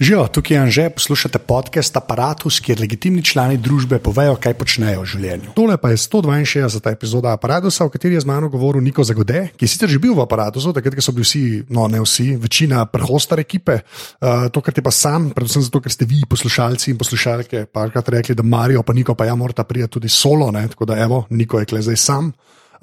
Živijo, 0.00 0.26
tukaj 0.26 0.56
je 0.56 0.60
Anže, 0.60 0.90
poslušate 0.90 1.38
podcast 1.38 1.96
Apparatus, 1.96 2.56
kjer 2.60 2.80
legitimni 2.80 3.22
člani 3.22 3.56
družbe 3.62 4.00
povejo, 4.02 4.34
kaj 4.42 4.56
počnejo 4.58 5.04
v 5.04 5.06
življenju. 5.06 5.52
Tole 5.54 5.76
pa 5.78 5.92
je 5.92 6.00
162. 6.02 6.90
epizoda 6.90 7.30
Apparatusa, 7.36 7.86
v 7.86 7.92
kateri 7.94 8.18
je 8.18 8.24
z 8.24 8.26
mano 8.26 8.48
govoril 8.50 8.82
Niko 8.82 9.04
Zagode, 9.06 9.52
ki 9.54 9.62
je 9.62 9.70
sicer 9.70 9.86
že 9.86 10.00
bil 10.02 10.16
v 10.18 10.24
Apparatusu, 10.24 10.72
takrat 10.74 10.98
so 10.98 11.14
bili 11.14 11.22
vsi, 11.22 11.44
no 11.70 11.86
ne 11.86 12.02
vsi, 12.02 12.34
večina 12.42 12.82
prehostar 12.90 13.38
ekipe. 13.38 13.84
Uh, 14.18 14.50
to, 14.50 14.58
kar 14.58 14.74
te 14.74 14.82
pa 14.82 14.90
sam, 14.90 15.30
predvsem 15.30 15.62
zato, 15.62 15.78
ker 15.78 15.94
ste 15.94 16.10
vi, 16.10 16.24
poslušalci 16.26 16.90
in 16.90 16.98
poslušalke, 16.98 17.70
parkrat 17.70 18.10
rekli, 18.18 18.34
da 18.34 18.42
Marijo 18.42 18.82
pa 18.82 18.98
Niko 18.98 19.14
pa 19.14 19.30
ja 19.30 19.38
morata 19.38 19.62
priti 19.62 19.86
tudi 19.94 20.10
solo, 20.10 20.50
ne? 20.50 20.66
tako 20.74 20.90
da 20.90 20.98
evo, 20.98 21.22
Niko 21.30 21.62
je 21.62 21.70
kle 21.70 21.86
zdaj 21.86 22.02
sam. 22.02 22.34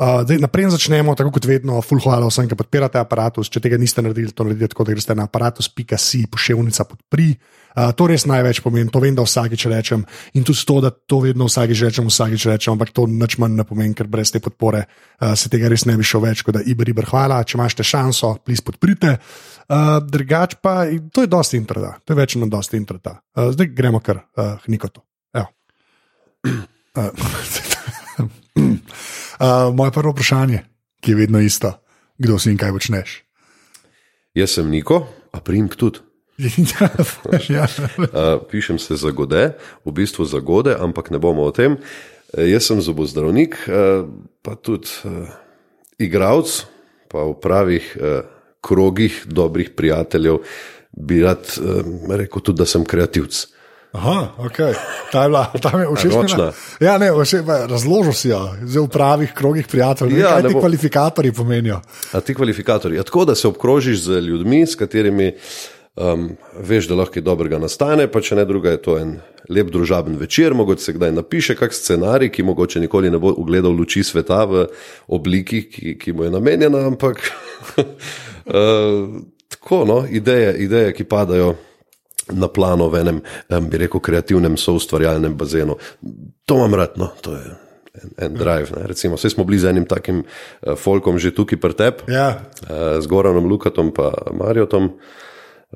Uh, 0.02 0.26
zdaj, 0.26 0.42
naprej 0.42 0.74
začnemo, 0.74 1.14
tako 1.14 1.30
kot 1.30 1.46
vedno, 1.46 1.78
full 1.86 2.02
hvala 2.02 2.26
vsem, 2.26 2.48
ki 2.50 2.58
podpirate 2.58 2.98
aparatus. 2.98 3.52
Če 3.54 3.62
tega 3.62 3.78
niste 3.78 4.02
naredili, 4.02 4.34
to 4.34 4.48
naredite 4.48 4.74
tako, 4.74 4.88
da 4.88 4.96
greste 4.96 5.14
na 5.14 5.28
aparatus.si, 5.30 6.24
pošiljka 6.26 6.88
podpri. 6.90 7.36
Uh, 7.78 7.94
to 7.94 8.08
res 8.10 8.26
največ 8.26 8.64
pomeni, 8.66 8.90
to 8.90 8.98
vem, 8.98 9.14
da 9.14 9.22
vsakič 9.22 9.68
rečem 9.70 10.02
in 10.34 10.48
tudi 10.48 10.66
to, 10.66 10.80
da 10.82 10.90
to 10.90 11.22
vedno 11.22 11.46
vsakič 11.46 11.86
rečem, 11.86 12.10
vsakič 12.10 12.48
rečem, 12.50 12.74
ampak 12.74 12.90
to 12.98 13.06
nič 13.06 13.38
manj 13.38 13.62
ne 13.62 13.68
pomeni, 13.68 13.94
ker 13.94 14.10
brez 14.10 14.34
te 14.34 14.42
podpore 14.42 14.88
uh, 14.90 15.38
se 15.38 15.54
tega 15.54 15.70
res 15.70 15.86
ne 15.86 15.94
bi 16.00 16.08
šel 16.08 16.26
več. 16.26 16.42
Tako 16.42 16.58
da, 16.58 16.66
iber, 16.66 16.90
iber, 16.90 17.06
hvala, 17.06 17.38
če 17.46 17.62
imate 17.62 17.86
šanso, 17.86 18.34
plis 18.42 18.66
podprite. 18.66 19.20
Uh, 19.70 20.02
drugač 20.02 20.58
pa, 20.66 20.90
to 21.14 21.28
je 21.28 21.30
dosti 21.30 21.62
intrada, 21.62 22.00
to 22.02 22.18
je 22.18 22.24
več 22.24 22.40
na 22.42 22.50
dosti 22.50 22.82
intrada. 22.82 23.20
Uh, 23.38 23.54
zdaj 23.54 23.70
gremo 23.70 24.02
kar 24.02 24.26
uh, 24.26 24.58
nikoto. 24.66 25.06
Uh, 25.38 25.46
moje 29.78 29.92
prvo 29.92 30.12
vprašanje, 30.12 30.64
ki 31.02 31.12
je 31.12 31.18
vedno 31.18 31.42
isto, 31.42 31.74
kdo 32.18 32.40
si 32.40 32.52
in 32.52 32.58
kaj 32.58 32.72
počneš. 32.72 33.22
Jaz 34.38 34.56
sem 34.56 34.70
Niko, 34.70 35.04
a 35.32 35.40
primk 35.44 35.76
tudi. 35.76 36.00
ja. 37.50 37.68
uh, 38.00 38.42
pišem 38.52 38.80
se 38.80 38.96
za 38.96 39.12
gode, 39.12 39.52
v 39.86 39.92
bistvu 39.92 40.26
za 40.26 40.40
gode, 40.40 40.76
ampak 40.80 41.12
ne 41.12 41.20
bomo 41.20 41.46
o 41.46 41.52
tem. 41.52 41.78
Uh, 41.78 42.46
jaz 42.48 42.70
sem 42.72 42.82
zobozdravnik, 42.82 43.58
uh, 43.68 44.08
pa 44.42 44.56
tudi 44.56 44.90
uh, 45.06 45.30
igralec, 46.02 46.64
pa 47.12 47.28
v 47.28 47.36
pravih 47.44 47.86
uh, 48.00 48.24
krogih 48.62 49.26
dobrih 49.28 49.74
prijateljev 49.76 50.42
bi 50.92 51.22
rad 51.24 51.46
uh, 51.60 51.86
rekel 52.16 52.42
tudi, 52.42 52.64
da 52.64 52.66
sem 52.66 52.86
kreativc. 52.86 53.51
Aha, 53.92 54.32
okay. 54.40 54.74
ta 55.12 55.24
je 55.24 55.30
bila, 55.30 55.52
ta 55.62 55.72
je 55.76 55.88
všeč. 55.96 56.32
Ja, 56.80 56.98
ne, 56.98 57.12
razložil 57.68 58.14
si 58.16 58.30
jo, 58.30 58.40
zelo 58.64 58.86
v 58.88 58.90
pravih 58.90 59.34
krogih 59.36 59.68
prijateljev. 59.68 60.20
Ja, 60.20 60.30
kaj 60.40 60.48
ti 60.48 60.54
bo... 60.54 60.60
kvalifikatorji 60.60 61.32
pomenijo? 61.32 61.82
A 62.14 62.22
ti 62.24 62.36
kvalifikatorji. 62.36 62.98
Ja, 62.98 63.04
tako 63.04 63.26
da 63.26 63.36
se 63.36 63.48
obkrožiš 63.48 64.04
z 64.04 64.22
ljudmi, 64.24 64.64
s 64.68 64.76
katerimi 64.80 65.34
um, 65.96 66.30
veš, 66.56 66.88
da 66.88 66.96
lahko 66.96 67.22
dobrega 67.22 67.60
nastane, 67.60 68.08
pa 68.08 68.22
če 68.24 68.38
ne 68.40 68.46
druga, 68.46 68.72
je 68.72 68.82
to 68.82 68.96
en 69.00 69.18
lep 69.52 69.72
družaben 69.74 70.16
večer, 70.16 70.54
mogoče 70.56 70.84
se 70.84 70.94
kdaj 70.96 71.12
napiše 71.12 71.56
kak 71.60 71.76
scenarij, 71.76 72.32
ki 72.32 72.46
mogoče 72.48 72.80
nikoli 72.80 73.12
ne 73.12 73.20
bo 73.20 73.34
ugledal 73.36 73.76
luči 73.76 74.04
sveta 74.08 74.46
v 74.48 74.70
obliki, 75.12 75.66
ki, 75.68 75.98
ki 76.00 76.14
mu 76.16 76.24
je 76.24 76.32
namenjena, 76.32 76.86
ampak 76.88 77.20
uh, 77.76 79.20
tako, 79.52 79.84
no, 79.86 80.00
ideje, 80.08 80.56
ideje, 80.64 80.96
ki 80.96 81.04
padajo 81.04 81.56
na 82.32 82.48
plano 82.48 82.90
v 82.90 83.02
enem, 83.02 83.20
bi 83.70 83.82
rekel, 83.82 84.02
kreativnem, 84.04 84.58
soustvarjalnem 84.58 85.36
bazenu. 85.38 85.78
To 86.46 86.60
imam 86.60 86.76
rad, 86.76 86.98
no, 86.98 87.12
to 87.22 87.36
je. 87.36 87.58
En, 87.92 88.12
en 88.18 88.38
drive. 88.40 88.72
Ne. 88.72 88.88
Recimo, 88.88 89.18
vse 89.20 89.34
smo 89.34 89.44
bili 89.44 89.60
z 89.60 89.74
enim 89.74 89.86
takim 89.86 90.24
uh, 90.24 90.78
folkom 90.80 91.20
že 91.20 91.34
tukaj 91.36 91.60
pri 91.60 91.76
tebi, 91.76 92.08
ja. 92.14 92.40
uh, 92.40 93.02
z 93.04 93.06
Goranom, 93.08 93.50
Lukatom 93.52 93.92
in 93.92 94.40
Marijotom. 94.40 94.96
Uh, 94.96 95.20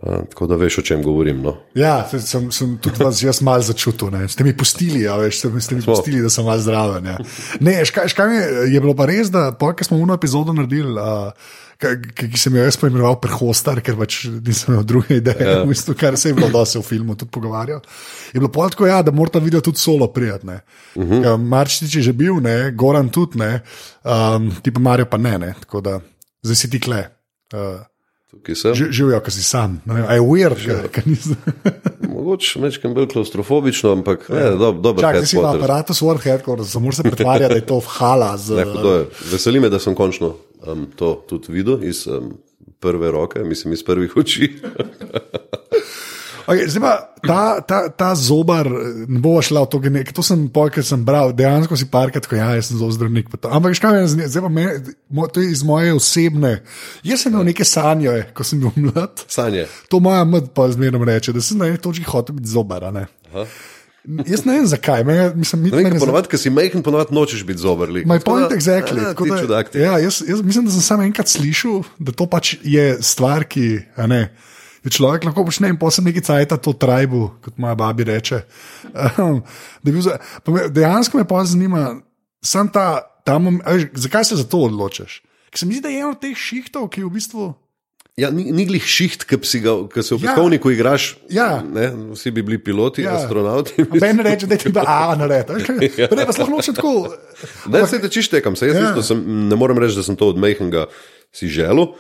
tako 0.02 0.48
da 0.48 0.56
veš, 0.56 0.78
o 0.78 0.82
čem 0.82 1.04
govorim. 1.04 1.42
No. 1.42 1.56
Ja, 1.76 2.08
sem, 2.20 2.52
sem 2.52 2.78
tudi 2.84 3.04
vas 3.04 3.22
jaz 3.24 3.42
malo 3.42 3.64
začutil. 3.64 4.12
Ne. 4.12 4.28
Ste 4.28 4.44
mi 4.44 4.58
pustili, 4.58 5.06
ja, 5.06 5.16
veš, 5.18 5.40
ste, 5.40 5.52
ste 5.62 5.76
mi 5.76 5.86
pustili, 5.86 6.22
da 6.22 6.30
sem 6.30 6.46
malo 6.46 6.60
zdraven. 6.60 7.06
Ja. 7.06 7.18
Ne, 7.60 7.78
škaj, 7.86 8.12
škaj 8.12 8.36
je, 8.36 8.74
je 8.74 8.82
bilo 8.82 8.96
pa 8.96 9.08
res, 9.08 9.32
da 9.32 9.52
po, 9.56 9.72
smo 9.82 9.98
uno 9.98 10.14
epizodo 10.14 10.54
naredili. 10.54 11.00
Uh, 11.00 11.32
ki 11.76 12.40
sem 12.40 12.56
jo 12.56 12.64
jaz 12.64 12.78
poimenoval 12.80 13.18
prehostar, 13.20 13.82
ker 13.84 13.98
pač 14.00 14.22
nisem 14.32 14.74
imel 14.74 14.86
druge 14.88 15.18
ideje, 15.20 15.44
ja. 15.44 15.58
v 15.64 15.74
bistvu, 15.74 15.96
kar 16.00 16.16
se 16.18 16.32
je 16.32 16.38
bilo, 16.38 16.48
da 16.54 16.64
se 16.66 16.80
v 16.80 16.86
filmu 16.88 17.18
tudi 17.20 17.32
pogovarjal. 17.36 17.82
Je 18.32 18.40
bilo 18.40 18.52
tako, 18.70 18.88
ja, 18.88 19.02
da 19.04 19.12
mora 19.12 19.36
ta 19.36 19.42
video 19.44 19.60
tudi 19.62 19.82
solo 19.82 20.08
prijatne. 20.08 20.62
Uh 20.96 21.04
Mhm. 21.04 21.14
-huh. 21.14 21.38
Marčič 21.38 21.96
je 21.96 22.02
že 22.02 22.14
bil, 22.14 22.40
ne, 22.42 22.72
Goran 22.72 23.10
tudi 23.10 23.38
ne, 23.40 23.62
um, 24.04 24.52
ti 24.62 24.72
pa 24.72 24.80
Marijo 24.80 25.06
pa 25.06 25.18
ne, 25.18 25.38
ne, 25.38 25.54
tako 25.60 25.82
da 25.82 26.00
zdaj 26.44 26.56
si 26.56 26.70
ti 26.70 26.80
kle. 26.80 27.08
Uh, 27.54 27.82
Živijo, 28.74 29.20
ki 29.26 29.32
si 29.32 29.44
sam, 29.44 29.80
aj 29.88 30.20
weird, 30.22 30.90
kaj 30.94 31.04
nisem. 31.06 31.36
Mogoče 32.16 32.60
nekaj 32.60 32.94
bolj 32.94 33.08
klaustrofobično, 33.14 33.92
ampak 33.92 34.30
ne, 34.30 34.50
do, 34.60 34.72
dobro. 34.72 35.12
Ti 35.20 35.28
si 35.28 35.42
na 35.42 35.56
aparatu 35.56 35.94
svoj 35.94 36.18
headquarters, 36.24 36.72
samo 36.72 36.92
se 36.92 37.04
pretvarja, 37.04 37.50
da 37.50 37.56
je 37.56 37.66
to 37.66 37.80
vhala. 37.84 38.38
Z, 38.38 38.56
ne, 38.56 38.66
Veseli 39.32 39.60
me, 39.60 39.70
da 39.70 39.80
sem 39.80 39.96
končno 39.96 40.36
um, 40.68 40.88
to 40.96 41.16
tudi 41.30 41.54
videl 41.54 41.84
iz 41.84 42.08
um, 42.08 42.34
prve 42.80 43.12
roke, 43.12 43.40
mislim 43.40 43.74
iz 43.74 43.84
prvih 43.84 44.18
oči. 44.18 44.54
Okay, 46.46 46.70
zdaj 46.70 46.82
pa 46.82 46.94
ta, 47.26 47.40
ta, 47.66 47.78
ta 47.90 48.10
zobar, 48.14 48.70
ne 49.10 49.20
bo 49.22 49.40
šla 49.42 49.66
v 49.66 49.70
to, 49.74 49.80
nek, 49.90 50.12
to 50.14 50.22
sem 50.26 50.46
pol, 50.54 50.70
ker 50.70 50.86
sem 50.86 51.02
bral, 51.02 51.34
dejansko 51.34 51.78
si 51.80 51.88
parkrat, 51.90 52.28
ko 52.30 52.38
ja, 52.38 52.54
sem 52.62 52.78
zelo 52.78 52.92
zdravnik. 52.94 53.32
Ampak 53.50 53.78
škaj 53.80 53.98
me 53.98 54.28
zdaj 54.30 54.46
pa 54.46 54.52
me, 54.54 54.66
to 55.34 55.42
je 55.42 55.50
iz 55.50 55.64
moje 55.66 55.96
osebne. 55.98 56.60
Jaz 57.06 57.26
sem 57.26 57.34
imel 57.34 57.50
neke 57.50 57.66
sanje, 57.66 58.14
ko 58.38 58.46
sem 58.46 58.62
bil 58.62 58.76
mlad. 58.78 59.26
Sanje. 59.26 59.66
To 59.90 60.00
moja 60.04 60.22
mati 60.30 60.54
pa 60.54 60.70
zmerno 60.70 61.02
reče, 61.02 61.34
da 61.34 61.42
sem 61.42 61.58
na 61.58 61.72
eni 61.72 61.82
točki 61.82 62.06
hotel 62.06 62.38
biti 62.38 62.54
zobar. 62.54 62.86
Jaz 64.06 64.46
ne 64.46 64.60
vem 64.60 64.68
zakaj. 64.70 65.02
Me, 65.04 65.18
mislim, 65.34 65.66
ne 65.66 65.82
vem, 65.82 65.98
ponovadi, 65.98 66.30
ker 66.30 66.38
si 66.38 66.54
majhen, 66.54 66.86
ponovadi 66.86 67.16
nočeš 67.18 67.42
biti 67.48 67.64
zober. 67.66 67.90
Moj 68.06 68.22
point 68.22 68.54
je 68.54 68.58
exactly. 68.60 69.02
A, 69.02 69.18
da, 69.50 69.64
ja, 69.74 69.98
jaz, 70.04 70.22
jaz 70.28 70.46
mislim, 70.46 70.70
da 70.70 70.76
sem 70.78 70.86
samo 70.86 71.08
enkrat 71.10 71.32
slišal, 71.32 71.82
da 71.98 72.14
to 72.14 72.30
pač 72.30 72.54
je 72.62 72.92
stvar, 73.02 73.50
ki. 73.50 73.66
Človek 74.86 75.26
lahko 75.26 75.46
počne 75.48 75.72
in 75.74 75.80
posebej 75.82 76.14
nekaj 76.14 76.26
cajta 76.30 76.58
to 76.62 76.76
trajbu, 76.78 77.22
kot 77.42 77.58
moja 77.58 77.74
babi 77.76 78.06
reče. 78.06 78.44
Um, 79.18 79.42
za, 80.02 80.18
dejansko 80.70 81.18
me 81.18 81.26
pa 81.28 81.42
zanima, 81.46 81.98
ta, 82.74 83.02
ta 83.26 83.40
moment, 83.40 83.66
aj, 83.66 83.90
zakaj 83.98 84.30
se 84.30 84.36
za 84.36 84.46
to 84.46 84.68
odločiš? 84.70 85.24
Ker 85.50 85.60
se 85.60 85.66
mi 85.66 85.78
zdi, 85.78 85.82
da 85.82 85.90
je 85.90 86.02
eno 86.04 86.14
od 86.14 86.22
teh 86.22 86.38
šihtov, 86.38 86.90
ki 86.94 87.02
je 87.02 87.06
v 87.10 87.14
bistvu. 87.18 87.54
Ja, 88.16 88.30
ni, 88.32 88.46
ni 88.56 88.64
glih 88.64 88.84
šiht, 88.88 89.26
ki 89.28 89.42
si 89.44 89.60
ga 89.60 89.74
ki 89.92 90.04
se 90.06 90.16
v 90.16 90.22
peskovniku 90.24 90.70
ja, 90.72 90.76
igraš. 90.78 91.08
Ja. 91.28 91.48
Ne, 91.60 91.90
vsi 92.16 92.32
bi 92.32 92.46
bili 92.48 92.62
piloti, 92.64 93.04
ja. 93.04 93.18
astronauti. 93.20 93.84
Meni 93.92 94.24
reče, 94.24 94.48
da 94.48 94.56
je 94.56 94.62
treba 94.64 94.86
A 94.88 95.18
narediti. 95.20 95.90
Ja. 96.00 96.08
Ne, 96.16 96.24
pa 96.24 96.32
sploh 96.32 96.54
noče 96.54 96.78
tako. 96.78 97.10
Ne, 97.74 97.82
se 97.92 98.00
te 98.00 98.08
čištekam, 98.08 98.56
se 98.56 98.70
jaz 98.70 98.80
ja. 98.80 98.86
isto, 98.88 99.04
sem, 99.04 99.20
ne 99.50 99.60
morem 99.60 99.82
reči, 99.84 99.98
da 100.00 100.06
sem 100.08 100.16
to 100.16 100.30
od 100.32 100.40
Mejhenga 100.40 100.86
si 101.36 101.52
želel. 101.52 101.92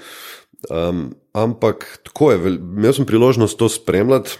Um, 0.69 1.13
ampak 1.33 1.85
tako 2.03 2.31
je, 2.31 2.39
imel 2.55 2.93
sem 2.93 3.05
priložnost 3.05 3.57
to 3.57 3.69
spremljati, 3.69 4.37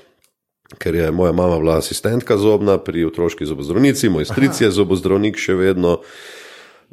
ker 0.82 0.96
je 0.96 1.12
moja 1.12 1.32
mama 1.32 1.60
bila 1.60 1.78
asistentka 1.78 2.38
zobna 2.38 2.78
pri 2.78 3.06
otroški 3.06 3.46
zobozdravnici, 3.46 4.10
moj 4.10 4.26
stric 4.26 4.62
je 4.62 4.72
zobozdravnik 4.72 5.38
še 5.38 5.54
vedno. 5.60 6.00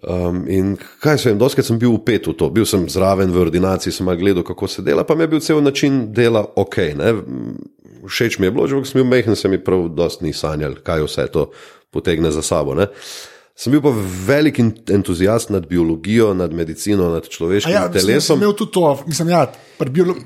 Um, 0.02 0.44
in 0.50 0.74
kaj 1.00 1.18
se 1.18 1.30
vem, 1.30 1.38
doskrat 1.38 1.66
sem 1.68 1.78
bil 1.78 1.92
upet 1.94 2.26
v 2.26 2.34
to, 2.34 2.48
bil 2.50 2.66
sem 2.66 2.88
zraven 2.90 3.30
v 3.30 3.38
ordinaciji, 3.38 3.92
sem 3.94 4.08
gledal, 4.18 4.42
kako 4.42 4.68
se 4.68 4.82
dela, 4.82 5.04
pa 5.06 5.14
mi 5.14 5.24
je 5.24 5.32
bil 5.34 5.40
cel 5.44 5.62
način 5.62 6.06
dela 6.12 6.42
ok. 6.56 6.76
Ne? 6.98 7.12
Všeč 8.02 8.40
mi 8.42 8.48
je 8.48 8.54
bilo, 8.56 8.66
že 8.66 8.82
sem 8.88 9.02
bil 9.02 9.10
mehen, 9.10 9.36
se 9.36 9.48
mi 9.48 9.62
prav 9.62 9.86
dosti 9.94 10.26
ni 10.26 10.32
sanjal, 10.34 10.80
kaj 10.82 11.06
vse 11.06 11.28
to 11.32 11.50
potegne 11.94 12.32
za 12.34 12.42
sabo. 12.42 12.74
Ne? 12.74 12.88
Sem 13.54 13.74
bil 13.74 13.82
pa 13.84 13.90
velik 14.26 14.56
entuzijast 14.90 15.50
nad 15.52 15.66
biologijo, 15.68 16.30
nad 16.34 16.54
medicino, 16.56 17.10
nad 17.12 17.28
človeškim 17.28 17.74
ja, 17.74 17.84
telesom. 17.92 18.38
Sem 18.38 18.42
imel 18.42 18.54
tudi 18.56 18.72
to, 18.72 18.86
mislim, 19.06 19.28
ja, 19.28 19.42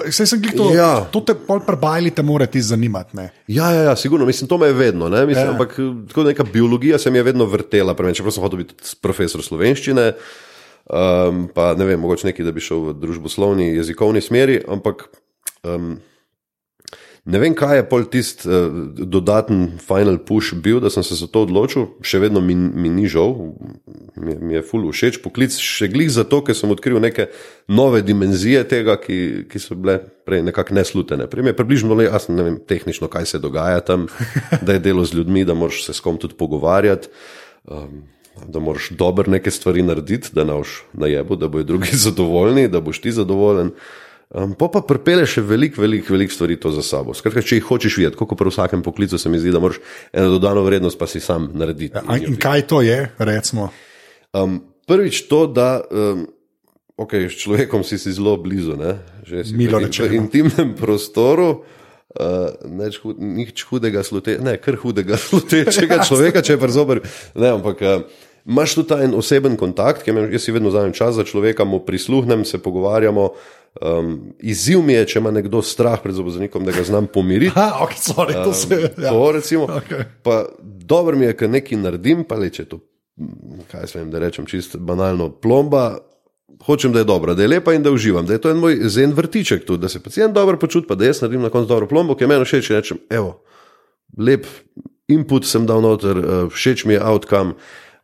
vse 0.07 0.27
sem 0.31 0.43
gledal, 0.43 0.71
ja. 0.75 0.91
to 1.13 1.25
te 1.27 1.35
prebajali, 1.67 2.15
te 2.15 2.23
mora 2.23 2.47
ti 2.47 2.63
zanimati. 2.63 3.17
Ne? 3.19 3.29
Ja, 3.51 3.73
ja, 3.75 3.83
ja, 3.91 3.97
sigurno, 3.97 4.27
mislim, 4.27 4.49
to 4.49 4.59
me 4.63 4.71
je 4.71 4.79
vedno. 4.79 5.09
Ne? 5.09 5.27
Mislim, 5.27 5.47
ja. 5.47 5.53
Ampak 5.53 5.77
neka 6.17 6.47
biologija 6.53 6.99
se 7.03 7.11
mi 7.11 7.19
je 7.19 7.27
vedno 7.27 7.51
vrtela, 7.51 7.97
preveč, 7.99 8.23
čeprav 8.23 8.37
sem 8.37 8.47
hotel 8.47 8.63
biti 8.63 8.95
profesor 9.03 9.43
slovenščine. 9.43 10.13
Um, 10.87 11.49
pa 11.55 11.73
ne 11.75 11.85
vem, 11.85 12.01
mogoče 12.01 12.31
neki, 12.31 12.47
da 12.47 12.55
bi 12.55 12.63
šel 12.63 12.93
v 12.93 12.99
družboslovni 13.03 13.73
jezikovni 13.75 14.23
smeri, 14.23 14.61
ampak. 14.71 15.09
Um, 15.67 15.97
Ne 17.27 17.41
vem, 17.43 17.55
kaj 17.59 17.81
je 17.81 17.85
pol 17.91 18.05
tisti 18.07 18.47
uh, 18.47 18.75
dodaten 18.95 19.81
final 19.83 20.21
push 20.23 20.55
bil, 20.63 20.79
da 20.79 20.93
sem 20.95 21.03
se 21.03 21.17
za 21.19 21.27
to 21.27 21.43
odločil, 21.43 21.89
še 22.07 22.21
vedno 22.23 22.39
mi, 22.39 22.55
mi 22.55 22.87
ni 22.93 23.09
žal, 23.11 23.35
mi, 24.15 24.37
mi 24.39 24.55
je 24.55 24.63
ful 24.67 24.87
všeč 24.87 25.19
poklic, 25.25 25.57
še 25.59 25.91
glih 25.91 26.13
zato, 26.13 26.39
ker 26.47 26.55
sem 26.55 26.71
odkril 26.71 27.01
neke 27.03 27.27
nove 27.67 28.05
dimenzije 28.07 28.63
tega, 28.71 28.95
ki, 29.03 29.19
ki 29.51 29.63
so 29.63 29.75
bile 29.75 29.99
prej 30.29 30.45
nekako 30.47 30.79
neslutene. 30.79 31.27
Prej 31.31 31.43
mi 31.43 31.51
je 31.51 31.59
približno 31.59 31.99
le 31.99 32.07
jasno, 32.07 32.39
ne 32.39 32.47
vem 32.47 32.61
tehnično, 32.63 33.11
kaj 33.11 33.27
se 33.35 33.43
dogaja 33.43 33.83
tam, 33.83 34.07
da 34.67 34.79
je 34.79 34.85
delo 34.87 35.03
z 35.03 35.19
ljudmi, 35.19 35.43
da 35.49 35.59
moraš 35.59 35.83
se 35.89 35.99
s 35.99 36.05
kom 36.05 36.23
tudi 36.23 36.39
pogovarjati. 36.39 37.11
Um, 37.67 38.05
Da 38.37 38.61
moraš 38.61 38.91
dobro 38.93 39.31
neke 39.33 39.49
stvari 39.51 39.81
narediti, 39.81 40.29
da 40.37 40.45
ne 40.45 40.59
boš 40.61 40.83
na 40.93 41.09
jebu, 41.09 41.39
da 41.41 41.49
bojo 41.49 41.65
drugi 41.65 41.97
zadovoljni, 42.05 42.67
da 42.69 42.83
boš 42.85 43.01
ti 43.01 43.13
zadovoljen. 43.17 43.71
Um, 44.35 44.57
pa 44.59 44.67
pa 44.67 44.83
pripele 44.83 45.23
še 45.23 45.45
veliko, 45.47 45.79
veliko 45.85 46.11
velik 46.17 46.33
stvari 46.35 46.57
to 46.59 46.73
za 46.75 46.83
sabo. 46.83 47.15
Skratka, 47.15 47.45
če 47.47 47.61
jih 47.61 47.69
hočeš 47.69 47.99
videti, 48.01 48.19
kot 48.19 48.35
pri 48.35 48.51
vsakem 48.51 48.83
poklicu, 48.83 49.21
se 49.23 49.31
mi 49.31 49.39
zdi, 49.39 49.53
da 49.55 49.61
moraš 49.63 49.79
eno 50.11 50.33
dodano 50.35 50.65
vrednost 50.67 50.99
pa 50.99 51.07
si 51.07 51.23
sam 51.23 51.53
narediti. 51.55 51.95
Ja, 51.95 52.19
in 52.19 52.35
kaj 52.35 52.67
to 52.67 52.83
je, 52.83 53.05
recimo? 53.23 53.71
Um, 54.35 54.59
prvič 54.91 55.23
to, 55.31 55.45
da 55.47 55.79
um, 55.79 56.27
okay, 56.99 57.31
s 57.31 57.39
človekom 57.39 57.87
si, 57.87 58.01
si 58.03 58.11
zelo 58.11 58.35
blizu, 58.41 58.75
ne? 58.75 58.99
že 59.23 59.47
si 59.47 59.55
Milo 59.55 59.79
v 59.79 59.87
rečeno. 59.87 60.11
intimnem 60.19 60.75
prostoru. 60.81 61.63
Uh, 62.17 62.51
nič, 62.65 62.99
hud, 63.05 63.21
nič 63.21 63.63
hudega, 63.69 64.01
slute, 64.01 64.41
ne, 64.41 64.57
kar 64.57 64.75
hudega, 64.81 65.21
slutečega 65.29 66.01
človeka, 66.03 66.41
če 66.41 66.57
je 66.57 66.61
prezober. 66.63 67.05
Ne, 67.37 67.55
ampak 67.61 67.79
uh, 67.85 68.09
imaš 68.47 68.75
tudi 68.75 68.89
ta 68.89 69.03
en 69.03 69.15
oseben 69.15 69.57
kontakt, 69.57 70.03
ki 70.03 70.11
jaz 70.11 70.43
si 70.43 70.53
vedno 70.53 70.71
vzamem 70.71 70.93
čas 70.93 71.15
za 71.15 71.25
človeka, 71.25 71.65
mu 71.65 71.81
prisluhnem, 71.85 72.45
se 72.45 72.59
pogovarjamo. 72.63 73.31
Um, 73.77 74.33
izziv 74.41 74.81
mi 74.83 74.93
je, 74.93 75.05
če 75.07 75.19
ima 75.19 75.31
nekdo 75.31 75.61
strah 75.63 76.01
pred 76.03 76.15
zobozdravnikom, 76.17 76.65
da 76.65 76.73
ga 76.73 76.85
znam 76.85 77.07
pomiriti. 77.13 77.53
Ha, 77.59 77.83
okay, 77.85 77.99
sorry, 78.01 78.33
to 78.45 78.53
se 78.53 78.79
ja. 79.03 79.11
To, 79.11 79.33
recimo, 79.33 79.67
Okej. 79.69 80.05
pa 80.23 80.47
dobro 80.65 81.17
mi 81.17 81.27
je, 81.27 81.37
ker 81.37 81.51
nekaj 81.51 81.79
naredim, 81.79 82.25
pa 82.25 82.39
le 82.41 82.49
če 82.51 82.63
je 82.63 82.69
to, 82.71 82.81
kaj 83.71 83.91
se 83.91 83.99
vem, 83.99 84.11
da 84.11 84.23
rečem, 84.23 84.47
čisto 84.49 84.81
banalno 84.81 85.29
plomba. 85.31 85.99
Hočem, 86.65 86.95
da 86.95 87.03
je 87.03 87.05
dobra, 87.05 87.35
da 87.37 87.45
je 87.45 87.51
lepa 87.53 87.75
in 87.77 87.83
da 87.85 87.91
uživam, 87.93 88.25
da 88.27 88.33
je 88.33 88.41
to 88.41 88.49
en 88.51 88.63
moj 88.63 88.79
zen 88.89 89.13
vrtiček 89.13 89.67
tudi, 89.67 89.83
da 89.83 89.91
se 89.93 90.01
pacient 90.01 90.33
dobro 90.33 90.57
počuti, 90.59 90.87
pa 90.89 90.95
da 90.97 91.05
jaz 91.05 91.21
naredim 91.21 91.43
na 91.45 91.51
koncu 91.53 91.69
dobro 91.69 91.89
plombo, 91.91 92.17
ki 92.17 92.25
je 92.25 92.29
meni 92.31 92.47
všeč 92.49 92.71
in 92.71 92.77
rečem, 92.79 93.01
evo, 93.13 93.43
lep 94.17 94.47
input 95.13 95.45
sem 95.45 95.67
dal 95.69 95.85
noter, 95.85 96.17
eh, 96.17 96.47
všeč 96.49 96.87
mi 96.89 96.97
je 96.97 97.03
outcome 97.05 97.59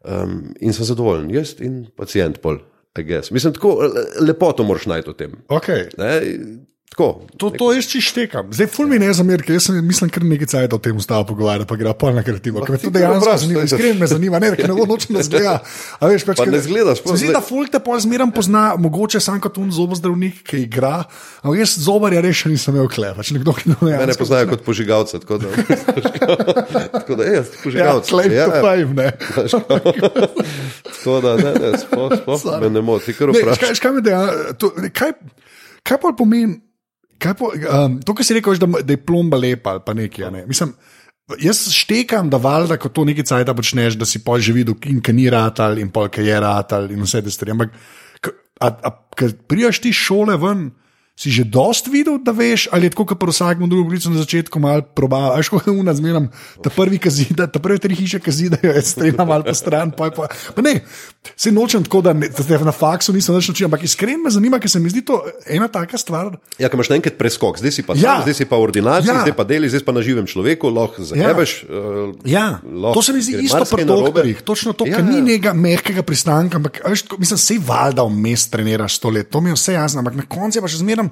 um, 0.05 0.55
in 0.61 0.73
sem 0.73 0.85
zadovoljen, 0.85 1.31
jaz 1.35 1.55
in 1.61 1.87
pacient 1.97 2.41
pol, 2.43 2.59
I 2.99 3.03
guess. 3.03 3.31
Mislim, 3.31 3.55
tako 3.55 3.75
le- 3.83 4.27
lepoto 4.27 4.63
moraš 4.65 4.87
najti 4.87 5.11
o 5.11 5.13
tem. 5.17 5.33
Okay. 5.49 5.89
Ne? 5.99 6.21
Tako. 6.93 7.25
To, 7.41 7.49
to 7.51 7.73
jaz 7.73 7.87
čisto 7.87 8.11
štekam. 8.11 8.51
Zdaj, 8.53 8.69
ful 8.69 8.85
mi 8.85 8.99
ne 9.01 9.09
zamer, 9.11 9.41
ker 9.41 9.57
jaz 9.57 9.71
sem, 9.71 9.79
mislim, 9.81 10.11
kar 10.13 10.21
nekaj 10.23 10.45
cajt 10.47 10.75
o 10.75 10.79
tem 10.79 10.93
ustava 10.93 11.25
pogovarjati, 11.25 11.65
pa 11.65 11.77
gre 11.77 11.95
pa 11.95 12.11
na 12.13 12.21
kreativo. 12.21 12.61
Ker 12.61 12.69
me 12.69 12.79
to 12.79 12.91
dejansko 12.93 13.33
zanima, 13.39 13.63
iskreno 13.65 13.97
me 13.97 14.07
zanima, 14.07 14.37
ne, 14.37 14.51
ker 14.53 14.69
ne 14.69 14.77
bo 14.77 14.85
noč 14.85 15.07
ne 15.09 15.25
zgleda. 15.25 15.55
A 15.97 16.05
veš, 16.05 16.27
pač, 16.29 16.37
Pa 16.37 16.45
ne 16.45 16.61
zgledaš, 16.61 17.01
mi 17.01 17.17
zdi, 17.17 17.31
da 17.33 17.41
ful 17.41 17.65
te 17.67 17.81
pol 17.81 17.97
zmeram 17.97 18.29
pozna, 18.29 18.75
mogoče 18.77 19.21
sam 19.21 19.41
kot 19.41 19.57
un 19.57 19.73
zobozdravnik, 19.73 20.43
ki 20.45 20.67
igra, 20.67 21.07
ampak 21.41 21.63
jaz 21.63 21.79
zobarja 21.81 22.21
res 22.21 22.37
še 22.37 22.53
nisem 22.53 22.77
imel 22.77 22.91
klep. 22.91 23.17
Pač 23.17 23.33
nekdo, 23.33 23.55
ki 23.55 23.73
ne 23.73 23.77
Mene 23.81 24.13
poznajo 24.13 24.53
kot 24.53 24.61
požigalca, 24.63 25.17
tako 25.19 25.41
da, 25.41 25.49
tako 26.99 27.17
da 27.17 27.25
je, 27.25 27.39
Ja, 27.39 27.47
požigalec. 27.57 28.05
claim 28.07 28.31
to 28.31 28.61
fame, 28.61 28.93
ne. 28.93 29.09
Tako 30.85 31.21
da, 31.25 31.33
ne, 31.37 31.53
ne, 31.55 31.73
sploh, 31.79 32.13
sploh 32.37 32.61
me 32.61 32.69
ne 32.71 32.81
moti, 32.83 33.15
kar 33.15 33.29
Ne, 33.29 33.39
vprašaj. 33.39 33.65
Kaj, 33.65 33.81
kaj, 33.81 33.93
me 33.93 34.01
deja- 34.03 34.53
to- 34.55 34.75
kaj, 34.93 35.17
kaj 35.83 35.99
pa 35.99 36.13
pomeni, 36.13 36.61
kaj 37.23 37.37
pa, 37.39 37.53
um, 37.85 38.01
to, 38.03 38.17
kar 38.19 38.27
si 38.27 38.37
rekel, 38.37 38.59
da, 38.61 38.69
da 38.83 38.97
je 38.97 39.01
plomba 39.07 39.39
lepa 39.41 39.77
ali 39.77 39.85
pa 39.87 39.95
nekaj. 39.97 40.29
Ne? 40.35 40.45
Mislim, 40.51 40.75
jaz 41.41 41.65
štekam, 41.75 42.31
da 42.31 42.41
valjda, 42.43 42.79
ko 42.81 42.91
to 42.93 43.07
nekaj 43.09 43.29
cajt 43.31 43.55
počneš, 43.57 43.97
da 44.01 44.09
si 44.09 44.23
pol 44.25 44.43
že 44.43 44.55
videl, 44.57 44.77
in 44.91 45.01
kaj 45.05 45.17
ni 45.17 45.29
ratal, 45.33 45.79
in 45.79 45.93
pol 45.95 46.11
kaj 46.13 46.29
je 46.29 46.41
ratal, 46.43 46.91
in 46.91 47.03
vse 47.07 47.23
te 47.23 47.33
stvari. 47.33 47.55
Ampak, 47.55 47.75
ker 49.19 49.37
prijaš 49.49 49.83
ti 49.85 49.95
šole 49.97 50.37
ven. 50.41 50.71
Si 51.13 51.29
že 51.29 51.45
dost 51.45 51.93
videl, 51.93 52.17
da 52.25 52.33
veš, 52.33 52.71
ali 52.73 52.89
je 52.89 52.97
tako, 52.97 53.05
kot 53.13 53.21
pri 53.21 53.29
vsakem 53.31 53.69
drugem 53.69 53.93
klicu 53.93 54.09
na 54.11 54.23
začetku, 54.25 54.57
malo 54.57 54.81
probava. 54.97 55.37
Veš, 55.37 55.51
kot 55.53 55.69
je 55.69 55.95
zmeram, 55.95 56.31
ta 56.65 56.73
prvi 56.73 56.97
kazida, 56.97 57.45
ta 57.53 57.61
prvi 57.61 57.79
tri 57.79 57.93
hiše 57.95 58.17
kazida, 58.17 58.57
jaz 58.65 58.97
streljam 58.97 59.29
malo 59.29 59.45
po 59.45 59.53
stran. 59.55 59.93
Pa, 59.93 60.09
je 60.09 60.17
pa, 60.17 60.27
pa 60.57 60.61
ne, 60.65 60.81
se 61.37 61.53
nočem 61.53 61.85
tako, 61.85 62.01
da, 62.01 62.15
ne, 62.17 62.33
da 62.33 62.41
te 62.41 62.57
na 62.65 62.73
faksu 62.73 63.13
nisem 63.13 63.37
več 63.37 63.51
naučil, 63.53 63.69
ampak 63.69 63.85
iskreno 63.85 64.25
me 64.25 64.33
zanima, 64.33 64.57
ker 64.59 64.73
se 64.73 64.81
mi 64.81 64.89
zdi 64.89 65.05
to 65.05 65.21
ena 65.47 65.69
taka 65.69 66.01
stvar. 66.01 66.33
Ja, 66.57 66.73
ko 66.73 66.81
imaš 66.81 66.91
naenkrat 66.95 67.21
preskok, 67.21 67.61
zdaj 67.61 67.77
si 67.77 67.85
pa, 67.85 67.93
Ja. 67.93 68.01
ja. 68.01 68.17
zdaj 68.25 68.35
si 68.41 68.49
pa 68.49 68.57
v 68.57 68.73
ordinaciji, 68.73 69.13
Ja. 69.13 69.21
ja. 69.21 69.27
zdaj 69.29 69.37
pa 69.37 69.45
deli, 69.45 69.69
zdaj 69.69 69.85
pa 69.85 69.93
na 69.93 70.01
živem 70.01 70.25
človeku, 70.27 70.73
lahko 70.73 71.05
zahebeš. 71.05 71.53
Ja. 71.69 71.77
Uh, 71.77 72.17
Ja, 72.25 72.47
lahko 72.65 72.99
to 72.99 73.05
se 73.05 73.13
mi 73.13 73.21
zdi 73.21 73.37
isto 73.45 73.63
pri 73.69 73.85
doktorjih. 73.85 74.41
Točno 74.43 74.73
to, 74.73 74.89
Ja, 74.89 74.97
ja, 74.97 75.05
ker 75.05 75.07
ni 75.13 75.21
ja. 75.21 75.29
nekega 75.29 75.53
mehkega 75.53 76.03
pristanka, 76.03 76.57
ampak 76.57 76.81
a 76.83 76.89
veš, 76.89 77.05
tako, 77.07 77.21
mislim, 77.21 77.39
se 77.39 77.61
valjda 77.61 78.09
vmes 78.09 78.49
treniraš 78.49 78.97
sto 78.97 79.13
let, 79.13 79.29
to 79.29 79.45
mi 79.45 79.53
je 79.53 79.61
vse 79.61 79.77
jasno, 79.77 80.01
ampak 80.01 80.17
na 80.17 80.27
koncu 80.27 80.59
je 80.59 80.63
pa 80.65 80.73
še 80.73 80.81
zmeram, 81.03 81.11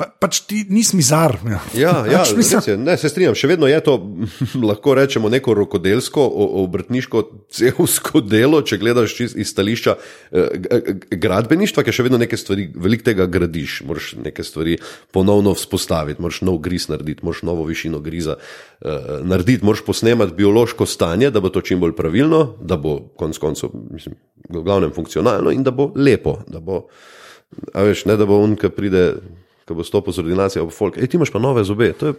pa, 0.00 0.06
pač 0.08 0.40
ti 0.48 0.62
nisi 0.72 0.96
mizar. 0.96 1.36
Ja, 1.44 1.60
Ja, 1.76 1.92
ja 2.14 2.22
pač, 2.24 2.68
je, 2.70 2.76
ne, 2.80 2.96
se 2.96 3.10
strinjam. 3.12 3.36
Še 3.36 3.50
vedno 3.50 3.68
je 3.68 3.80
to, 3.84 3.96
lahko 4.70 4.94
rečemo, 4.96 5.28
neko 5.32 5.54
rokodelsko, 5.58 6.24
obrtniško, 6.64 7.22
cevsko 7.52 8.22
delo, 8.24 8.62
če 8.64 8.80
gledaš 8.80 9.18
iz 9.28 9.52
stališča 9.52 9.96
eh, 9.96 10.94
gradbeništva, 11.10 11.84
ki 11.84 11.94
še 11.94 12.06
vedno 12.08 12.20
nekaj 12.22 12.40
stvari, 12.40 12.66
veliko 12.72 13.10
tega 13.10 13.28
gradiš. 13.30 13.80
Moraš 13.88 14.14
neke 14.24 14.44
stvari 14.46 14.78
ponovno 15.12 15.52
vzpostaviti, 15.58 16.22
moraš 16.22 16.40
nov 16.48 16.62
griz 16.64 16.88
narediti, 16.88 17.24
moraš 17.26 17.44
novo 17.48 17.66
višino 17.68 18.00
griza 18.00 18.38
uh, 18.40 19.20
narediti, 19.26 19.64
moraš 19.66 19.84
posnemati 19.84 20.36
biološko 20.38 20.88
stanje, 20.88 21.28
da 21.34 21.44
bo 21.44 21.52
to 21.52 21.60
čim 21.64 21.80
bolj 21.82 21.92
pravilno, 21.98 22.56
da 22.60 22.80
bo 22.80 22.96
konec 23.20 23.38
koncev, 23.42 23.74
mislim, 23.92 24.16
v 24.48 24.62
glavnem 24.64 24.94
funkcionalno 24.96 25.52
in 25.52 25.64
da 25.66 25.74
bo 25.74 25.90
lepo. 25.96 26.38
Da 26.48 26.62
bo, 26.64 26.86
a 27.72 27.82
veš, 27.82 28.04
ne 28.06 28.16
da 28.16 28.26
bo 28.26 28.38
on, 28.40 28.56
ki 28.56 28.70
pride, 28.70 29.04
ki 29.66 29.74
bo 29.74 29.82
stopil 29.82 30.12
z 30.12 30.22
ordinacijo, 30.22 30.66
pa 30.66 30.74
folk, 30.74 30.96
ej, 30.96 31.06
ti 31.06 31.16
imaš 31.16 31.30
pa 31.30 31.38
nove 31.38 31.64
zobe. 31.64 31.92
To 31.94 32.12
je, 32.12 32.18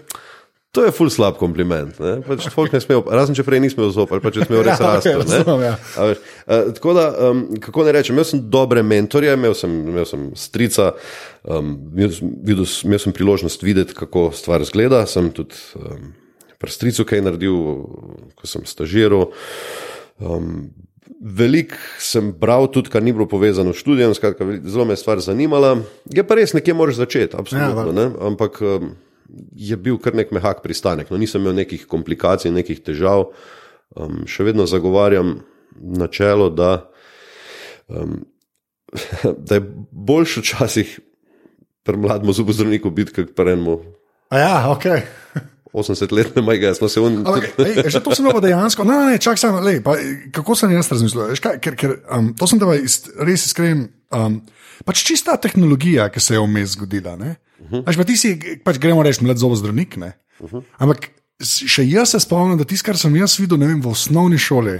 To 0.72 0.86
je 0.88 0.92
ful 0.96 1.10
slab 1.12 1.36
kompliment. 1.36 1.98
ne. 2.00 2.22
Pač 2.24 2.46
folk 2.48 2.72
ne 2.72 2.80
smejo, 2.80 3.02
razen 3.12 3.36
če 3.36 3.44
prej 3.44 3.60
nismo 3.60 3.90
zob, 3.92 4.08
ali 4.08 4.24
pa 4.24 4.32
če 4.32 4.46
smo 4.48 4.56
res 4.64 4.80
Ja, 4.80 4.94
rasti. 4.94 5.12
razumem, 5.12 5.66
ja. 5.66 5.74
Uh, 6.00 6.70
tako 6.72 6.94
da, 6.96 7.04
um, 7.28 7.42
kako 7.60 7.84
ne 7.84 7.92
rečem, 7.92 8.16
imel 8.16 8.24
sem 8.24 8.40
dobre 8.48 8.80
mentorje, 8.80 9.34
imel 9.36 9.52
sem, 9.52 9.68
imel 9.68 10.08
sem 10.08 10.30
strica, 10.32 10.94
um, 11.44 11.74
imel, 11.92 12.14
sem- 12.16 12.32
videl, 12.40 12.64
imel 12.88 13.04
sem 13.04 13.12
priložnost 13.12 13.60
videti, 13.62 13.92
kako 13.94 14.30
stvar 14.32 14.64
zgleda. 14.64 15.04
Sem 15.06 15.28
tudi 15.36 15.60
um, 15.76 16.14
pri 16.56 16.72
stricu 16.72 17.04
kaj 17.04 17.20
naredil, 17.20 17.60
ko 18.32 18.48
sem 18.48 18.64
stažiral. 18.64 19.28
Um, 20.20 20.72
Veliko 21.22 21.78
sem 22.02 22.32
bral, 22.34 22.66
tudi 22.74 22.90
kar 22.90 23.04
ni 23.06 23.14
bilo 23.14 23.28
povezano 23.30 23.76
s 23.76 23.84
študijem, 23.84 24.16
skratka, 24.18 24.46
zelo 24.66 24.88
me 24.90 24.96
je 24.96 25.02
stvar 25.04 25.22
zanimala. 25.22 25.76
Je 26.10 26.24
pa 26.26 26.38
res, 26.40 26.56
nekje 26.58 26.74
moraš 26.74 26.98
začeti, 26.98 27.38
absolutno. 27.38 27.94
Ja, 27.94 28.10
Ampak 28.26 28.58
um, 28.66 28.96
je 29.54 29.78
bil 29.78 30.00
kar 30.02 30.18
nek 30.18 30.34
mehak 30.34 30.64
pristanek. 30.66 31.12
No, 31.14 31.20
nisem 31.22 31.46
imel 31.46 31.60
nekih 31.62 31.86
komplikacij, 31.90 32.50
nekih 32.56 32.82
težav. 32.82 33.30
Um, 33.94 34.24
še 34.26 34.48
vedno 34.50 34.66
zagovarjam 34.66 35.38
načelo, 35.78 36.50
da, 36.50 36.90
um, 37.86 38.24
da 39.46 39.62
je 39.62 39.66
boljše 39.92 40.42
včasih 40.42 41.00
pri 41.86 42.02
mlademu 42.02 42.34
zobozdravniku 42.34 42.90
biti, 42.90 43.14
kot 43.14 43.36
pri 43.38 43.54
enemu 43.54 43.80
A 44.32 44.40
ja, 44.40 44.72
ok. 44.72 44.86
80-letnemu 45.74 46.46
majga. 46.46 46.74
No, 46.82 46.90
se 46.90 47.00
ej, 47.00 47.88
že 47.88 48.02
to 48.04 48.16
sem 48.16 48.28
pa 48.28 48.44
dejansko. 48.44 48.84
No, 48.84 49.06
ne, 49.08 49.16
čak 49.22 49.40
samo, 49.40 49.64
lej, 49.64 49.80
pa, 49.86 49.96
kako 50.36 50.56
sem 50.56 50.74
jaz 50.76 50.92
razmišljal? 50.92 51.32
Veš 51.32 51.44
kaj, 51.44 51.60
Ker, 51.64 51.78
ker 51.80 51.96
um, 52.12 52.34
to 52.36 52.48
sem 52.48 52.60
da 52.60 52.68
res 52.68 53.46
iskren. 53.48 53.88
Um, 54.12 54.42
pač 54.84 55.06
čista 55.08 55.38
tehnologija, 55.40 56.10
ki 56.12 56.20
se 56.20 56.36
je 56.36 56.44
vmes 56.44 56.76
zgodila. 56.76 57.16
Uh 57.16 57.36
-huh. 57.72 57.84
Až 57.88 57.96
pa 57.96 58.04
ti 58.04 58.18
si, 58.18 58.36
pač 58.64 58.80
gremo 58.84 59.04
reči, 59.04 59.24
mlad 59.24 59.38
zobozdravnik. 59.38 59.96
Uh 59.98 60.52
-huh. 60.52 60.64
Ampak 60.78 61.10
še 61.44 61.88
jaz 61.88 62.12
se 62.12 62.20
spomnim, 62.20 62.58
da 62.58 62.66
tisto, 62.66 62.86
kar 62.86 62.98
sem 62.98 63.16
jaz 63.16 63.40
videl 63.40 63.58
ne 63.58 63.68
vem, 63.68 63.82
v 63.82 63.88
osnovni 63.88 64.38
šoli, 64.38 64.80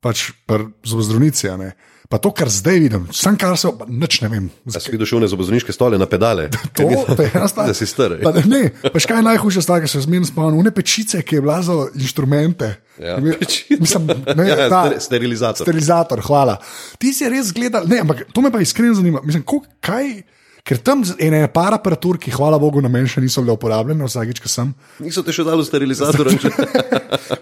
pač 0.00 0.30
pri 0.46 0.70
zobozdravnici, 0.84 1.48
ne. 1.58 1.72
Pa 2.12 2.18
to, 2.20 2.28
kar 2.28 2.50
zdaj 2.52 2.76
vidim, 2.76 3.06
sam 3.08 3.38
kar 3.40 3.56
se, 3.56 3.70
nič 3.88 4.18
ne 4.20 4.28
vem. 4.28 4.50
da 4.68 4.76
si 4.76 4.92
videl 4.92 5.08
šovne 5.08 5.24
zobozdravniške 5.32 5.72
stole 5.72 5.96
na 5.96 6.04
pedale. 6.04 6.50
To, 6.76 6.84
to 7.16 7.22
je 7.24 7.30
jasno. 7.32 7.64
Da 7.70 7.72
si 7.72 7.88
star. 7.88 8.12
Pa, 8.20 8.34
ne, 8.44 8.68
pa 8.84 9.00
še 9.00 9.08
kaj 9.08 9.22
je 9.22 9.26
najhujše, 9.30 9.62
stvar, 9.64 9.80
ki 9.80 9.88
se 9.88 10.02
zmerno 10.04 10.28
spomnim, 10.28 10.60
une 10.60 10.72
pečice, 10.76 11.22
ki 11.24 11.40
je 11.40 11.44
bila 11.44 11.56
za 11.64 11.72
inštrumente. 11.96 12.68
Ja. 13.00 13.16
Mislim, 13.16 14.12
ne, 14.36 14.44
Ja, 14.44 14.68
ta, 14.68 14.82
ster- 14.92 15.00
sterilizator. 15.00 15.64
Sterilizator, 15.64 16.20
hvala. 16.20 16.58
Ti 17.00 17.14
si 17.16 17.32
res 17.32 17.48
gledal, 17.56 17.88
ne, 17.88 18.02
ampak 18.04 18.28
to 18.28 18.44
me 18.44 18.52
pa 18.52 18.60
iskreno 18.60 18.92
zanima. 19.00 19.24
Mislim, 19.24 19.40
kaj, 19.80 20.20
ker 20.62 20.78
tam 20.78 21.02
z- 21.04 21.16
ene 21.18 21.42
par 21.50 21.74
aparatur, 21.74 22.18
ki 22.18 22.30
hvala 22.30 22.58
Bogu 22.58 22.80
na 22.82 22.88
meni 22.88 23.10
še 23.10 23.20
niso 23.20 23.42
bile 23.42 23.56
uporabljene, 23.56 24.04
vsakič, 24.06 24.38
ko 24.40 24.48
sem. 24.48 24.74
Niso 25.02 25.22
te 25.26 25.34
še 25.34 25.42
dali 25.44 25.62
v 25.62 25.66
sterilizator. 25.66 26.26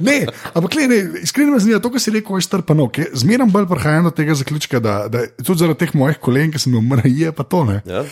Ne, 0.01 0.25
ampak 0.55 0.75
le, 0.75 0.87
ne, 0.89 0.99
iskreno 1.23 1.53
me 1.53 1.59
zanima 1.61 1.81
to, 1.83 1.91
kar 1.93 2.01
si 2.03 2.11
rekel, 2.11 2.39
je 2.41 2.47
strpano. 2.47 2.87
Zmeraj 3.15 3.51
bolj 3.53 3.67
prihajam 3.71 4.09
do 4.09 4.13
tega 4.15 4.35
zaključka, 4.35 4.81
da, 4.83 4.95
da 5.13 5.27
tudi 5.43 5.61
zaradi 5.61 5.85
teh 5.85 5.93
mojih 5.95 6.19
kolen, 6.23 6.51
ki 6.51 6.59
sem 6.63 6.73
jim 6.73 6.81
umrl, 6.81 7.05
pa 7.37 7.45
to 7.45 7.61
ne. 7.69 7.77
ja? 7.87 8.03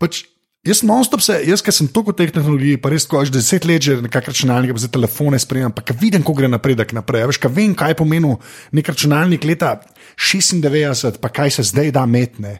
Pač, 0.00 0.22
jaz 0.66 0.80
non-stop 0.82 1.22
se, 1.22 1.36
jaz, 1.46 1.62
ki 1.62 1.74
sem 1.74 1.90
toliko 1.92 2.14
teh 2.16 2.32
tehnologij, 2.34 2.78
pa 2.82 2.90
res 2.90 3.06
tako, 3.06 3.22
že 3.28 3.36
deset 3.36 3.68
let 3.68 3.84
že 3.84 3.98
nekakšne 4.02 4.32
računalnike, 4.34 4.74
pa 4.74 4.82
zdaj 4.82 4.94
telefone 4.96 5.38
spremljam, 5.38 5.74
pa 5.76 5.84
vidim, 6.00 6.24
ko 6.26 6.34
gre 6.34 6.50
napredek 6.50 6.96
naprej. 6.96 7.26
Veš, 7.30 7.38
ko 7.42 7.52
vem, 7.52 7.74
kaj 7.78 7.94
pomeni 8.00 8.34
nek 8.74 8.90
računalnik 8.90 9.44
leta 9.46 9.76
96, 10.16 11.20
pa 11.20 11.28
kaj 11.28 11.50
se 11.50 11.62
zdaj 11.62 11.92
da 11.92 12.06
metne. 12.06 12.58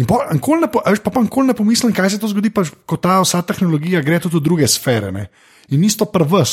In 0.00 0.06
pa 0.08 0.30
nikoli 0.32 0.64
ne, 0.64 0.70
po- 0.72 0.80
pa, 0.80 1.42
ne 1.42 1.54
pomislim, 1.54 1.92
kaj 1.92 2.14
se 2.14 2.20
to 2.20 2.30
zgodi, 2.30 2.50
pa, 2.50 2.64
ko 2.86 2.96
ta 2.96 3.20
vsa 3.20 3.42
tehnologija 3.42 4.00
gre 4.00 4.20
tudi 4.22 4.38
v 4.38 4.44
druge 4.44 4.68
sfere. 4.68 5.12
Ne? 5.12 5.28
In 5.68 5.84
isto 5.84 6.08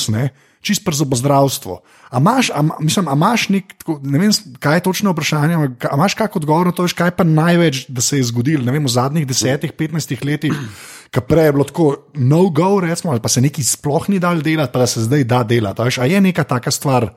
ne? 0.09 0.29
čist 0.61 0.85
pri 0.85 0.93
zobozdravstvu. 0.93 1.73
A 2.13 2.21
imaš, 2.21 2.51
a, 2.53 2.61
mislim, 2.79 3.07
a 3.09 3.17
imaš 3.17 3.49
nek, 3.49 3.73
ne 4.05 4.19
vem, 4.21 4.31
kaj 4.61 4.77
je 4.77 4.85
točno 4.85 5.11
vprašanje, 5.11 5.57
a 5.89 5.95
imaš 5.97 6.13
kakšen 6.13 6.37
odgovor 6.37 6.69
na 6.69 6.73
to, 6.75 6.85
veš, 6.85 6.93
kaj 6.93 7.15
pa 7.17 7.25
največ, 7.25 7.87
da 7.89 8.01
se 8.01 8.21
je 8.21 8.29
zgodilo, 8.29 8.63
ne 8.65 8.75
vem, 8.75 8.85
v 8.85 8.93
zadnjih 8.93 9.25
desetih, 9.27 9.73
petnajstih 9.73 10.21
letih, 10.25 10.53
ki 11.11 11.23
prej 11.27 11.49
je 11.49 11.55
bilo 11.57 11.65
tako 11.65 11.87
no-go, 12.13 12.77
recimo, 12.85 13.11
ali 13.11 13.23
pa 13.23 13.29
se 13.29 13.41
nekaj 13.41 13.65
sploh 13.73 14.05
ni 14.13 14.21
dal 14.21 14.41
delati, 14.45 14.73
pa 14.73 14.85
da 14.85 14.87
se 14.87 15.07
zdaj 15.09 15.25
da 15.25 15.41
delati. 15.43 15.81
a 15.81 15.89
veš, 15.89 15.97
A 15.97 16.05
je 16.05 16.21
neka 16.21 16.45
taka 16.45 16.71
stvar, 16.71 17.09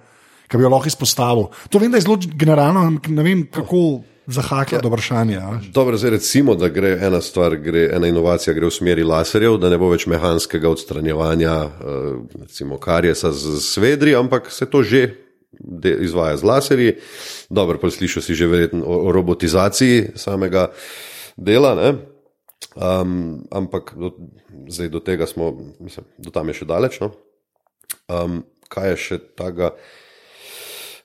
ki 0.54 0.62
bi 0.62 0.68
jo 0.68 0.70
lahko 0.70 0.87
izpostavil? 0.87 1.49
To 1.70 1.82
vem, 1.82 1.90
da 1.90 1.99
je 1.99 2.06
zelo 2.06 2.18
generalno, 2.23 2.87
ampak 2.87 3.11
ne 3.11 3.26
vem, 3.26 3.46
kako 3.50 4.04
zahakati 4.26 4.82
do 4.82 4.88
vprašanja. 4.88 5.40
a 5.40 5.50
veš. 5.50 5.66
Dobro, 5.75 5.96
zdaj 5.96 6.11
recimo, 6.11 6.54
da 6.54 6.68
gre 6.68 6.99
ena 7.02 7.20
stvar, 7.20 7.56
gre, 7.56 7.88
ena 7.92 8.06
inovacija 8.06 8.54
gre 8.54 8.66
v 8.66 8.70
smeri 8.70 9.04
laserjev, 9.04 9.58
da 9.58 9.68
ne 9.68 9.78
bo 9.78 9.90
več 9.90 10.06
mehanskega 10.06 10.70
odstranjevanja 10.70 11.56
eh, 11.64 12.06
recimo 12.46 12.78
karjesa 12.78 13.32
z 13.32 13.58
svedri, 13.61 14.14
ampak 14.14 14.50
se 14.52 14.70
to 14.70 14.82
že 14.82 15.08
de, 15.61 15.96
izvaja 16.06 16.37
z 16.37 16.42
laserji. 16.44 16.94
Dobro, 17.50 17.78
pa 17.78 17.90
slišal 17.90 18.23
si 18.23 18.34
že 18.34 18.46
verjetno 18.46 18.87
o, 18.87 19.08
o 19.08 19.12
robotizaciji 19.12 20.16
samega 20.16 20.70
dela. 21.37 21.75
Ne? 21.75 21.90
Um, 22.75 23.44
ampak 23.52 23.92
do, 23.94 24.14
zdaj 24.68 24.88
do 24.88 25.00
tega 25.00 25.26
smo, 25.26 25.52
mislim, 25.80 26.06
do 26.18 26.30
tam 26.30 26.49
je 26.49 26.62
še 26.62 26.64
daleč. 26.64 26.99
No? 27.02 27.12
Um, 28.08 28.42
kaj 28.73 28.94
je 28.94 28.96
še 28.96 29.18
tega? 29.37 29.75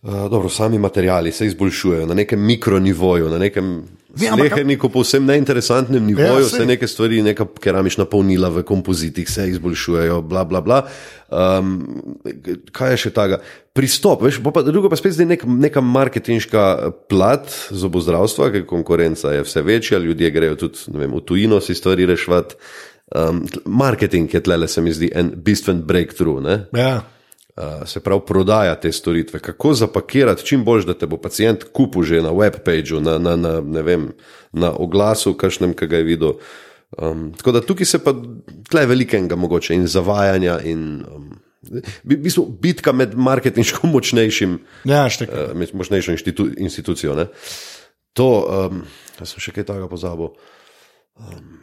Uh, 0.01 0.29
dobro, 0.31 0.49
sami 0.49 0.79
materiali 0.79 1.31
se 1.31 1.45
izboljšujejo 1.45 2.05
na 2.05 2.13
nekem 2.13 2.45
mikronivoju, 2.45 3.29
na 3.29 3.37
nekem 3.37 3.83
Ja, 4.17 4.33
sleheniku, 4.33 4.89
povsem 4.89 5.25
neinteresantnem 5.25 6.05
nivoju, 6.05 6.41
Ja, 6.41 6.49
se 6.49 6.65
neke 6.65 6.87
stvari, 6.87 7.21
neka 7.21 7.45
keramična 7.61 8.05
polnila 8.09 8.49
v 8.49 8.63
kompozitih 8.65 9.29
se 9.29 9.45
izboljšujejo, 9.49 10.21
bla, 10.21 10.43
bla, 10.49 10.61
bla. 10.65 10.79
Um, 11.29 11.75
kaj 12.73 12.95
je 12.95 13.01
še 13.03 13.11
tega? 13.13 13.37
Pristop, 13.77 14.23
veš, 14.25 14.39
bo 14.41 14.49
pa 14.55 14.63
drugo 14.65 14.89
pa 14.89 14.97
spet 14.97 15.13
zdaj 15.13 15.29
nek, 15.29 15.45
neka 15.45 15.83
marketinška 15.85 16.63
plat 17.11 17.53
zobozdravstva, 17.69 18.49
ker 18.55 18.65
konkurenca 18.69 19.35
je 19.35 19.45
vse 19.45 19.61
večja, 19.61 20.01
ljudje 20.01 20.33
grejo 20.33 20.57
tudi 20.65 20.97
vem, 20.97 21.13
v 21.13 21.21
tujino 21.21 21.61
si 21.61 21.77
stvari 21.77 22.09
reševati. 22.09 22.57
Um, 23.13 23.45
marketing 23.65 24.33
je 24.33 24.41
tlele, 24.41 24.67
se 24.67 24.81
mi 24.81 24.93
zdi, 24.93 25.13
en 25.13 25.31
bistven 25.37 25.85
breakthrough. 25.85 26.41
Ne? 26.45 26.63
Ja. 26.73 26.97
Uh, 27.59 27.83
se 27.83 27.99
pravi, 27.99 28.21
prodaja 28.27 28.75
te 28.79 28.87
storitve, 28.91 29.39
kako 29.43 29.73
zapakirati 29.75 30.45
čim 30.47 30.61
bolj, 30.63 30.85
da 30.87 30.93
te 30.95 31.07
bo 31.11 31.17
pacijent 31.19 31.65
kupil 31.75 32.05
že 32.07 32.21
na 32.23 32.31
webpageu, 32.31 33.01
na, 33.03 33.17
na, 33.19 33.35
na, 33.35 33.81
vem, 33.83 34.13
na 34.55 34.69
oglasu, 34.71 35.33
kakšnem, 35.35 35.73
ki 35.75 35.87
ga 35.91 35.99
je 35.99 36.05
videl. 36.07 36.37
Um, 36.95 37.33
tako 37.35 37.51
da 37.51 37.61
tukaj 37.61 37.85
se 37.85 37.99
pa 37.99 38.13
tle 38.69 38.85
velikega 38.87 39.35
mogoče 39.35 39.75
in 39.75 39.83
zavajanja 39.91 40.55
in 40.71 41.03
um, 41.03 41.27
v 42.07 42.15
bistvu 42.23 42.45
bitka 42.63 42.95
med 42.95 43.17
marketinško 43.19 43.87
močnejšim, 43.93 44.55
Ja, 44.87 45.03
štek. 45.11 45.27
uh, 45.29 45.51
med 45.51 45.75
močnejšo 45.75 46.15
inštitu, 46.15 46.47
institucijo. 46.57 47.17
Ne? 47.19 47.27
To, 48.15 48.29
um, 48.71 48.85
jaz 49.19 49.35
sem 49.35 49.43
še 49.43 49.51
kaj 49.59 49.67
takega 49.67 49.91
pozabil. 49.91 50.31
Um, 51.19 51.59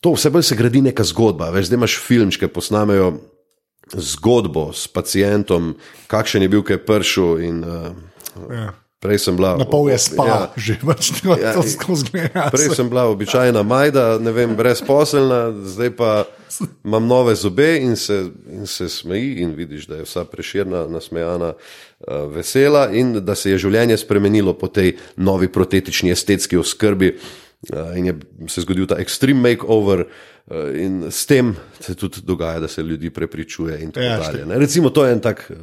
to 0.00 0.14
vse 0.14 0.30
bolj 0.30 0.46
se 0.46 0.56
gradi 0.56 0.80
neka 0.86 1.02
zgodba. 1.04 1.50
Veš, 1.50 1.66
zdaj 1.72 1.82
imaš 1.82 1.98
filmčke, 2.06 2.48
posnamejo 2.48 3.16
zgodbo 3.96 4.72
s 4.72 4.88
pacijentom, 4.88 5.74
kakšen 6.06 6.42
je 6.42 6.48
bil, 6.48 6.62
ki 6.62 6.72
je 6.72 6.84
prišel. 6.84 7.40
In, 7.40 7.64
uh, 7.64 7.90
Ja. 8.50 8.72
prej 9.00 9.18
sem 9.18 9.36
bila. 9.36 9.56
Na 9.56 9.64
pol 9.64 9.90
je 9.90 9.98
spal, 9.98 10.26
Ja, 10.26 10.40
že 10.56 10.78
več 10.82 11.10
tako 11.18 11.34
Ja, 11.40 11.56
skozi 11.62 12.04
gleda. 12.12 12.50
Prej 12.52 12.76
sem 12.76 12.88
bila 12.88 13.08
običajna 13.10 13.62
majda, 13.62 14.18
ne 14.20 14.32
vem, 14.32 14.54
brezposelna, 14.56 15.50
zdaj 15.64 15.90
pa 15.96 16.24
imam 16.84 17.06
nove 17.06 17.34
zobe 17.34 17.80
in 17.80 17.96
se, 17.96 18.30
in 18.52 18.66
se 18.66 18.88
smeji, 18.88 19.40
in 19.42 19.54
vidiš, 19.56 19.86
da 19.86 19.96
je 19.96 20.04
vsa 20.04 20.24
preširna, 20.24 20.86
nasmejana, 20.86 21.54
uh, 21.56 22.28
vesela, 22.30 22.90
in 22.92 23.24
da 23.24 23.34
se 23.34 23.50
je 23.50 23.58
življenje 23.58 23.96
spremenilo 23.96 24.54
po 24.54 24.68
tej 24.68 24.96
novi 25.16 25.48
protetični 25.48 26.10
estetski 26.12 26.56
oskrbi. 26.56 27.16
Uh, 27.16 27.49
in 27.96 28.06
je 28.06 28.14
se 28.48 28.60
zgodil 28.60 28.86
ta 28.86 28.96
extreme 28.96 29.50
makeover, 29.50 30.06
uh, 30.06 30.70
in 30.74 31.10
s 31.10 31.26
tem 31.26 31.56
se 31.80 31.94
tudi 31.94 32.22
dogaja, 32.24 32.60
da 32.60 32.68
se 32.68 32.82
ljudi 32.82 33.10
prepričuje. 33.10 33.90
Ja, 33.96 34.18
dalje. 34.18 34.46
ne. 34.46 34.58
Recimo, 34.58 34.90
to 34.90 35.04
je 35.06 35.12
en 35.12 35.20
tak 35.20 35.50
uh, 35.50 35.56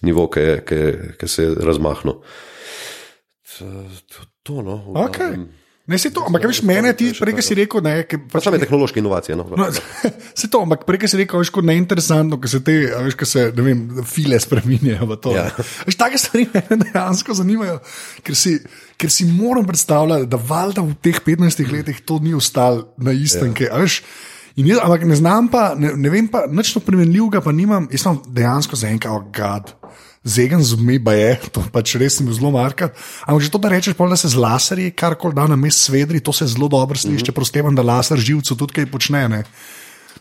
nivo, 0.00 0.28
ki, 0.30 0.40
je, 0.40 0.64
ki, 0.64 0.80
ki 1.18 1.28
se 1.28 1.42
je 1.42 1.54
razmahnil. 1.54 2.20
To, 3.58 4.24
to, 4.42 4.62
no, 4.62 4.82
Okay. 5.08 5.46
Ne, 5.86 5.98
si 6.02 6.10
to, 6.10 6.24
ampak 6.26 6.42
veš, 6.50 6.64
mene 6.66 6.90
ti 6.98 7.12
prej, 7.14 7.38
si 7.46 7.54
rekel, 7.54 7.78
ne, 7.86 8.00
ke, 8.10 8.18
Pa 8.18 8.40
same 8.42 8.58
tehnološke 8.58 8.98
inovacije. 8.98 9.36
No. 9.38 9.46
No, 9.54 9.68
se 10.40 10.48
to, 10.50 10.64
ampak 10.66 10.82
prej, 10.82 11.06
si 11.06 11.20
rekel, 11.20 11.38
veš, 11.38 11.52
kot 11.54 11.66
neinteresantno, 11.68 12.40
ko 12.42 12.50
se 12.50 12.58
te, 12.66 12.74
veš, 13.06 13.14
ko 13.14 13.28
se, 13.30 13.44
ne 13.54 13.66
vem, 13.68 13.84
file 14.02 14.40
spreminjajo 14.42 15.06
v 15.06 15.18
to. 15.22 15.34
Ja. 15.36 15.46
Veš, 15.86 15.98
take 16.00 16.18
stvari 16.18 16.48
me 16.50 16.80
dejansko 16.82 17.36
zanimajo, 17.38 17.76
ker 18.26 18.38
si, 18.38 18.56
ker 18.98 19.14
si 19.14 19.28
moram 19.30 19.66
predstavljati, 19.68 20.26
da 20.26 20.40
valjda 20.40 20.82
v 20.82 20.96
teh 21.06 21.22
15 21.22 21.62
letih 21.70 22.02
to 22.02 22.18
ni 22.24 22.34
ostalo 22.34 22.88
na 22.98 23.14
istem, 23.14 23.54
ja. 23.54 23.60
kaj, 23.60 23.70
veš. 23.86 24.00
In 24.56 24.66
jaz, 24.72 24.80
ampak 24.82 25.04
ne 25.06 25.16
znam 25.20 25.52
pa, 25.52 25.68
ne, 25.78 25.92
ne 25.94 26.10
vem 26.10 26.26
pa, 26.32 26.46
nič 26.50 26.72
to 26.74 26.82
primerljivega 26.82 27.44
pa 27.44 27.54
nimam, 27.54 27.86
jaz 27.92 28.08
sem 28.08 28.18
dejansko 28.34 28.78
zaenkrat, 28.80 29.14
oh, 29.14 29.30
gad. 29.30 29.70
Zegen 30.26 30.58
z 30.58 30.74
mi, 30.82 30.98
pa 30.98 31.14
je, 31.14 31.38
to 31.54 31.62
pač 31.70 31.94
res 31.94 32.18
mi 32.18 32.34
zelo 32.34 32.50
marka. 32.50 32.90
Ampak 33.30 33.46
že 33.46 33.50
to, 33.54 33.62
da 33.62 33.70
rečeš, 33.70 33.94
pol, 33.94 34.10
da 34.10 34.18
se 34.18 34.26
z 34.26 34.34
laserji 34.34 34.90
karkoli 34.90 35.38
da 35.38 35.46
na 35.46 35.54
mest 35.54 35.86
svedri, 35.86 36.18
to 36.18 36.34
se 36.34 36.50
zelo 36.50 36.66
dobro 36.66 36.98
sliši, 36.98 37.14
mm 37.14 37.18
-hmm. 37.22 37.26
čeprav 37.30 37.46
s 37.46 37.54
tem, 37.54 37.74
da 37.74 37.82
laser 37.82 38.18
živcu 38.18 38.56
tudi 38.58 38.72
kaj 38.72 38.86
počne. 38.90 39.28
Ne? 39.28 39.44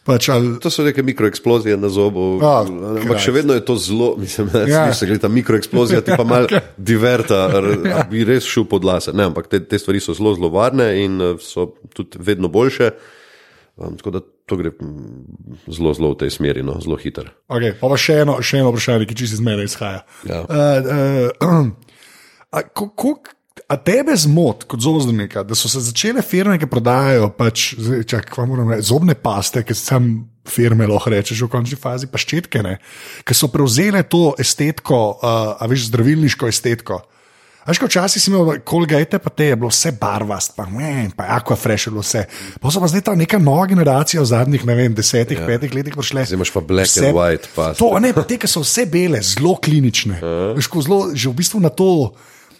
Pač, 0.05 0.29
ali, 0.29 0.59
To 0.61 0.69
so 0.69 0.85
neke 0.85 1.01
mikroeksplozije 1.01 1.77
na 1.81 1.89
zobu, 1.89 2.37
Ah, 2.37 2.61
ampak 3.01 3.17
še 3.17 3.33
vedno 3.33 3.57
je 3.57 3.65
to 3.65 3.73
zelo, 3.73 4.13
mislim, 4.21 4.53
da 4.53 4.61
Ja. 4.69 4.85
ja. 4.85 4.93
se 4.93 5.09
gre 5.09 5.17
ta 5.17 5.27
mikroeksplozija, 5.27 6.01
ti 6.05 6.13
pa 6.17 6.23
mal 6.33 6.45
diverta, 6.77 7.49
ja. 7.85 8.05
bi 8.05 8.21
res 8.21 8.45
šel 8.45 8.69
pod 8.69 8.85
lase. 8.85 9.09
Ne, 9.17 9.25
ampak 9.25 9.49
te, 9.49 9.59
te 9.65 9.79
stvari 9.81 9.97
so 9.99 10.13
zelo, 10.13 10.35
zelo 10.37 10.53
varne 10.53 10.91
in 11.01 11.17
eh, 11.21 11.33
so 11.41 11.73
tudi 11.97 12.21
vedno 12.21 12.47
boljše. 12.47 12.91
Um, 13.81 13.97
tako 13.97 14.09
da 14.11 14.21
to 14.45 14.57
gre 14.57 14.71
mm, 14.81 15.57
zelo, 15.67 15.93
zelo 15.93 16.13
v 16.13 16.19
tej 16.25 16.33
smeri, 16.37 16.63
no, 16.65 16.77
zelo 16.81 16.97
hiter. 17.01 17.31
Okay, 17.49 17.73
pa, 17.77 17.89
pa 17.89 17.97
še, 17.97 18.21
eno, 18.25 18.37
še 18.45 18.61
eno 18.61 18.73
vprašanje, 18.73 19.07
ki 19.09 19.17
čisto 19.17 19.39
iz 19.39 19.45
mene 19.45 19.65
izhaja. 19.65 20.05
Ja. 20.29 20.43
Uh, 20.45 21.41
uh, 21.41 21.65
a, 22.55 22.61
ko, 22.69 22.91
ko, 22.93 23.15
a 23.65 23.77
tebe 23.81 24.13
zmot, 24.13 24.67
kot 24.69 24.85
zobozdravnika, 24.85 25.45
da 25.47 25.57
so 25.57 25.71
se 25.71 25.81
začele 25.81 26.21
firme, 26.25 26.59
ki 26.61 26.69
prodajajo 26.69 27.31
pač, 27.37 27.71
čak, 28.05 28.29
reči, 28.29 28.85
zobne 28.85 29.17
paste, 29.17 29.65
ki 29.65 29.77
sam 29.77 30.13
firme 30.45 30.85
lahko 30.85 31.09
rečeš 31.09 31.41
v 31.47 31.49
končni 31.49 31.79
fazi, 31.81 32.05
pa 32.11 32.21
ščetke, 32.21 32.61
ne, 32.61 32.77
ki 33.25 33.37
so 33.37 33.49
prevzele 33.49 34.05
to 34.05 34.35
estetiko, 34.41 35.01
uh, 35.17 35.57
a 35.57 35.69
veš, 35.71 35.89
zdravilniško 35.89 36.53
estetiko. 36.53 37.01
A 37.65 37.73
Veš, 37.73 37.79
ko 37.81 37.87
včasih 37.89 38.21
si 38.21 38.29
imel 38.29 38.59
kolgate, 38.61 39.17
pa 39.17 39.31
te 39.33 39.47
je 39.49 39.55
bilo 39.57 39.71
vse 39.71 39.89
barvast, 39.97 40.53
pa, 40.53 40.67
ne, 40.69 41.09
pa 41.17 41.31
aquafresh 41.39 41.87
je 41.87 41.93
bilo 41.95 42.03
vse. 42.05 42.21
Pa 42.61 42.69
so 42.69 42.81
pa 42.83 42.89
zdaj 42.91 43.01
ta 43.07 43.15
neka 43.17 43.39
nova 43.41 43.63
generacija 43.65 44.21
v 44.21 44.29
zadnjih, 44.29 44.67
ne 44.69 44.75
vem, 44.77 44.93
desetih, 44.93 45.39
ja. 45.41 45.47
petih 45.49 45.73
letih 45.73 45.95
prišle. 45.97 46.27
Zdaj 46.29 46.37
imaš 46.37 46.51
pa 46.53 46.61
black 46.61 46.93
and 47.01 47.17
white 47.17 47.49
paste. 47.55 47.79
To, 47.81 47.97
ne, 47.97 48.13
pa 48.13 48.21
te, 48.29 48.37
ki 48.37 48.49
so 48.49 48.61
vse 48.61 48.85
bele, 48.85 49.17
zelo 49.25 49.55
klinične. 49.57 50.19
Veš, 50.59 50.69
ko 50.69 50.85
zelo, 50.85 50.99
že 51.17 51.31
v 51.31 51.39
bistvu 51.41 51.63
na 51.63 51.71
to, 51.73 52.13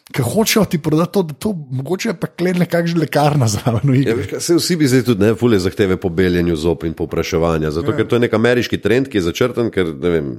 ki 0.09 0.25
hočejo 0.25 0.63
ti 0.73 0.79
prodati 0.81 1.13
to, 1.13 1.23
da 1.29 1.37
to 1.37 1.51
mogoče 1.53 2.15
pa 2.17 2.29
kledne 2.29 2.65
kakšna 2.65 3.03
lekarna 3.05 3.49
zraven. 3.51 3.93
Ja, 4.01 4.15
veš 4.17 4.31
kaj, 4.33 4.41
vsi 4.57 4.77
bi 4.79 4.89
zdaj 4.89 5.05
tudi 5.05 5.21
ne 5.21 5.35
fule 5.37 5.59
zahteve 5.61 5.99
po 6.01 6.09
beljenju 6.09 6.57
zob 6.57 6.81
in 6.89 6.97
povpraševanja, 6.97 7.75
zato 7.77 7.93
ja. 7.93 7.99
ker 7.99 8.09
to 8.09 8.17
je 8.17 8.25
nek 8.25 8.33
ameriški 8.33 8.81
trend, 8.81 9.13
ki 9.13 9.21
je 9.21 9.27
začrten, 9.29 9.69
ker 9.69 9.93
ne 9.93 10.15
vem. 10.17 10.33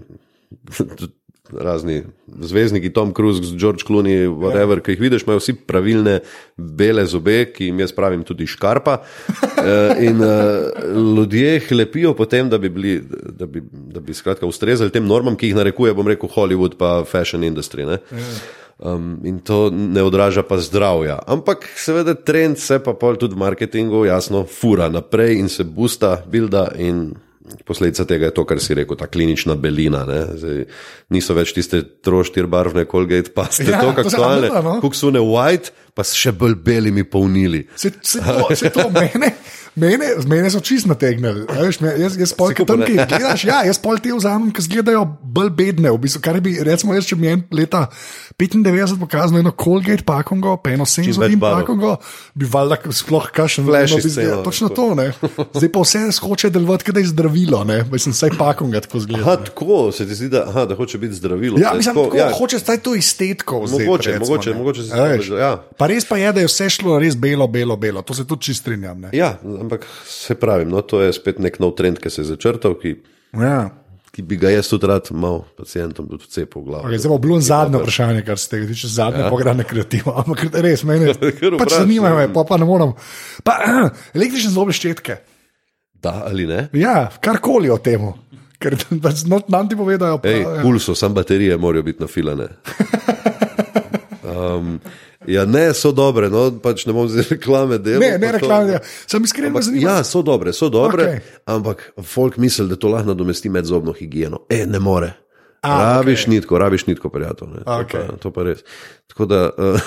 Razni 1.53 2.03
zvezdniki, 2.43 2.93
Tom 2.93 3.13
Cruise, 3.15 3.57
George 3.57 3.85
Clooney, 3.87 4.27
whatever, 4.27 4.81
ki 4.81 4.97
jih 4.97 5.01
vidiš, 5.01 5.27
imajo 5.27 5.43
vsi 5.43 5.55
pravilne 5.67 6.21
bele 6.57 7.05
zobe, 7.07 7.45
ki 7.55 7.71
jim 7.71 7.81
jaz 7.85 7.95
pravim 7.97 8.25
tudi 8.27 8.49
škarpa. 8.51 9.01
Eh, 9.67 10.05
In 10.07 10.21
eh, 10.23 10.85
ljudje 11.17 11.61
hlepijo 11.69 12.13
potem, 12.15 12.51
da 12.51 12.59
bi, 12.59 12.69
bili, 12.69 13.01
da 13.39 13.47
bi, 13.47 13.63
da 13.73 14.01
bi 14.01 14.15
skratka 14.15 14.47
ustrezali 14.47 14.93
tem 14.95 15.07
normam, 15.07 15.35
ki 15.37 15.49
jih 15.49 15.57
narekuje, 15.57 15.95
bom 15.97 16.07
rekel, 16.07 16.31
Hollywood 16.31 16.77
pa 16.79 17.01
fashion 17.09 17.43
industry. 17.43 17.87
Ne? 17.89 17.99
Um, 18.79 19.21
in 19.25 19.39
to 19.39 19.71
ne 19.71 20.03
odraža 20.03 20.43
pa 20.43 20.61
zdravja. 20.61 21.19
Ampak 21.27 21.65
seveda 21.81 22.15
trend 22.15 22.61
se 22.61 22.79
pa 22.79 22.93
pol 22.93 23.17
tudi 23.17 23.35
v 23.35 23.41
marketingu 23.41 24.05
jasno 24.05 24.45
fura 24.45 24.91
naprej 24.93 25.41
in 25.41 25.49
se 25.49 25.65
busta, 25.65 26.19
bilda 26.29 26.69
in 26.79 27.15
posledica 27.69 28.05
tega 28.09 28.31
je 28.31 28.35
to, 28.37 28.45
kar 28.49 28.61
si 28.63 28.75
rekel, 28.79 28.97
ta 28.99 29.07
klinična 29.11 29.55
belina. 29.61 30.05
Zdaj, 30.37 30.65
niso 31.15 31.35
več 31.37 31.55
tiste 31.57 31.83
troštirbarvne 32.07 32.87
Colgate 32.91 33.33
paste, 33.35 33.67
Ja, 33.67 33.79
ja, 33.79 33.83
to 33.83 33.95
aktualne, 33.95 34.49
nam 34.49 34.57
da, 34.57 34.63
no. 34.63 34.79
kuksune 34.85 35.23
white, 35.23 35.73
pa 35.97 36.05
s 36.05 36.17
še 36.19 36.33
bolj 36.37 36.59
belimi 36.65 37.05
polnili. 37.09 37.65
Se, 37.77 37.93
se, 38.03 38.21
to, 38.21 38.49
se 38.57 38.71
to 38.75 38.89
mene, 38.91 39.35
Mene, 39.77 40.07
mene 40.25 40.49
so 40.49 40.57
čist 40.65 40.87
nategnili. 40.89 41.43
a 41.53 41.67
Veš, 41.67 41.83
me, 41.85 41.91
jaz, 42.01 42.15
jaz 42.17 42.31
pol, 42.33 42.55
kupil, 42.57 42.65
tam, 42.65 42.85
ki 42.89 42.95
jih 42.97 43.09
gledaš, 43.11 43.43
ja, 43.45 43.59
jaz 43.69 43.77
pol 43.77 43.99
te 44.01 44.09
vzamem, 44.17 44.49
ki 44.49 44.63
izgledajo 44.65 45.03
bolj 45.21 45.51
bedne. 45.53 45.91
V 45.93 46.01
bistvu, 46.01 46.23
kar 46.25 46.39
bi, 46.41 46.55
recimo, 46.65 46.95
jaz, 46.97 47.05
če 47.11 47.19
mi 47.21 47.29
je 47.29 47.35
en 47.37 47.43
leta 47.53 47.83
95 48.39 49.01
pokazal 49.01 49.39
eno 49.39 49.51
Colgate 49.65 50.05
pakongo, 50.05 50.57
pa 50.57 50.71
eno 50.71 50.85
barv. 51.37 51.61
pakongo, 51.61 51.97
bi 52.35 52.45
valjda 52.45 52.77
sploh 52.93 53.31
kašen 53.33 53.65
Flash 53.65 53.95
sceno, 54.01 54.43
Točno 54.43 54.69
to, 54.69 54.95
ne. 54.95 55.13
Zdaj 55.55 55.73
pa 55.73 55.81
vse 55.81 55.99
hoče 56.21 56.51
delovati, 56.51 56.93
da 56.93 57.01
je 57.01 57.07
zdravilo, 57.07 57.65
ne. 57.65 57.85
Mislim, 57.93 58.13
vsaj 58.13 58.31
pakonga 58.39 58.81
tako 58.81 59.01
zgleda. 59.01 59.23
Aha, 59.23 59.37
tako 59.37 59.93
se 59.93 60.09
ti 60.09 60.15
zdi, 60.15 60.29
da, 60.29 60.45
aha, 60.49 60.65
da 60.65 60.75
hoče 60.75 60.99
biti 60.99 61.15
zdravilo. 61.15 61.59
Ja, 61.59 61.73
mislim, 61.75 61.95
tako- 61.95 62.05
tako, 62.05 62.17
ja. 62.17 62.31
hoče 62.39 62.59
zdaj 62.59 62.79
to 62.79 62.95
estetko 62.95 63.61
vzeti. 63.61 63.85
Mogoče, 63.85 64.11
recimo, 64.11 64.27
mogoče, 64.29 64.51
ne. 64.51 64.57
mogoče 64.57 64.81
veš. 64.81 64.89
spomniš, 64.91 65.29
ja. 65.31 65.57
Pa 65.79 65.87
res 65.87 66.05
pa 66.05 66.17
je, 66.17 66.33
da 66.33 66.41
je 66.41 66.47
vse 66.47 66.71
šlo 66.71 66.99
res 66.99 67.17
belo, 67.17 67.47
belo, 67.49 67.77
belo. 67.77 68.03
To 68.03 68.15
se 68.15 68.27
tudi 68.27 68.43
čist 68.43 68.61
strinjam. 68.61 69.01
Ne? 69.01 69.11
Ja, 69.13 69.39
ampak 69.61 69.87
se 70.07 70.35
pravim, 70.35 70.69
no, 70.69 70.83
to 70.83 71.01
je 71.01 71.13
spet 71.13 71.39
nek 71.39 71.59
nov 71.59 71.73
trend, 71.73 71.99
ki 71.99 72.11
se 72.11 72.21
je 72.21 72.25
začrtal, 72.27 72.75
ki, 72.75 72.97
Ja. 73.33 73.71
Ki 74.17 74.23
bi 74.25 74.39
ga 74.41 74.49
jaz 74.49 74.71
tudi 74.73 74.89
rad 74.89 75.09
mal 75.13 75.43
pacijentom 75.59 76.07
tudi 76.09 76.25
vcepil 76.25 76.63
v 76.63 76.65
glavo. 76.71 76.89
Okay, 76.89 76.97
zdaj 77.03 77.11
bo 77.13 77.19
bilo 77.21 77.37
zadnje 77.45 77.83
vprašanje, 77.83 78.23
kar 78.25 78.41
se 78.41 78.49
tega 78.49 78.69
tiče, 78.71 78.89
zadnje 78.89 79.27
ja. 79.27 79.29
pograne 79.31 79.65
kreativno. 79.69 80.15
Ampak 80.23 80.47
res, 80.65 80.85
meni 80.89 81.11
Kar 81.13 81.21
pač 81.21 81.43
vprašaj. 81.53 81.83
zanima 81.83 82.15
me, 82.17 82.25
pa, 82.33 82.47
pa 82.49 82.57
ne 82.57 82.69
morem. 82.69 82.95
Pa, 83.45 83.59
električne 84.17 84.55
zobne 84.55 84.77
ščetke. 84.77 85.19
Da 86.01 86.23
ali 86.31 86.49
ne? 86.49 86.63
Ja, 86.81 87.11
karkoli 87.21 87.69
o 87.69 87.77
tem. 87.77 88.09
Ker 88.57 88.79
pač 89.05 89.27
no, 89.29 89.43
nam 89.53 89.69
ti 89.69 89.77
povedajo, 89.77 90.23
pa, 90.25 90.33
Ej, 90.33 90.47
ja. 90.47 90.57
kul 90.65 90.81
so, 90.81 90.97
sam 90.97 91.13
baterije 91.17 91.61
morajo 91.61 91.85
biti 91.91 92.07
nafilane. 92.07 92.49
Um, 94.27 94.81
ja, 95.27 95.45
ne, 95.45 95.75
so 95.75 95.93
dobre, 95.93 96.31
no, 96.33 96.49
pač 96.63 96.87
ne 96.87 96.95
bom 96.97 97.09
zdaj 97.11 97.29
reklame 97.35 97.79
delal. 97.79 98.01
Ne, 98.01 98.15
ne 98.19 98.27
pa 98.27 98.33
to- 98.33 98.39
reklamijo. 98.39 98.81
Sem 99.07 99.25
iskren, 99.29 99.53
me 99.53 99.63
zanima. 99.63 99.91
Ja, 99.91 99.97
so 100.05 100.23
dobre, 100.23 100.53
so 100.57 100.69
dobre, 100.73 101.05
okay. 101.05 101.37
ampak 101.47 101.91
folk 102.03 102.37
misli, 102.43 102.69
da 102.69 102.77
to 102.81 102.89
lahko 102.93 103.13
nadomesti 103.13 103.53
medzobno 103.53 103.95
higieno. 103.97 104.45
E, 104.51 104.65
ne 104.67 104.79
more. 104.83 105.13
A, 105.67 105.97
rabiš 105.97 106.23
okej. 106.23 106.35
nitko, 106.35 106.59
rabiš 106.59 106.87
nitko, 106.87 107.09
prijatelj. 107.09 107.49
ne. 107.49 107.65
To, 107.65 107.79
Okej. 107.81 108.01
pa, 108.11 108.17
to 108.17 108.31
pa 108.31 108.43
res. 108.43 108.61
Tako 109.07 109.27
da, 109.27 109.39
uh, 109.59 109.81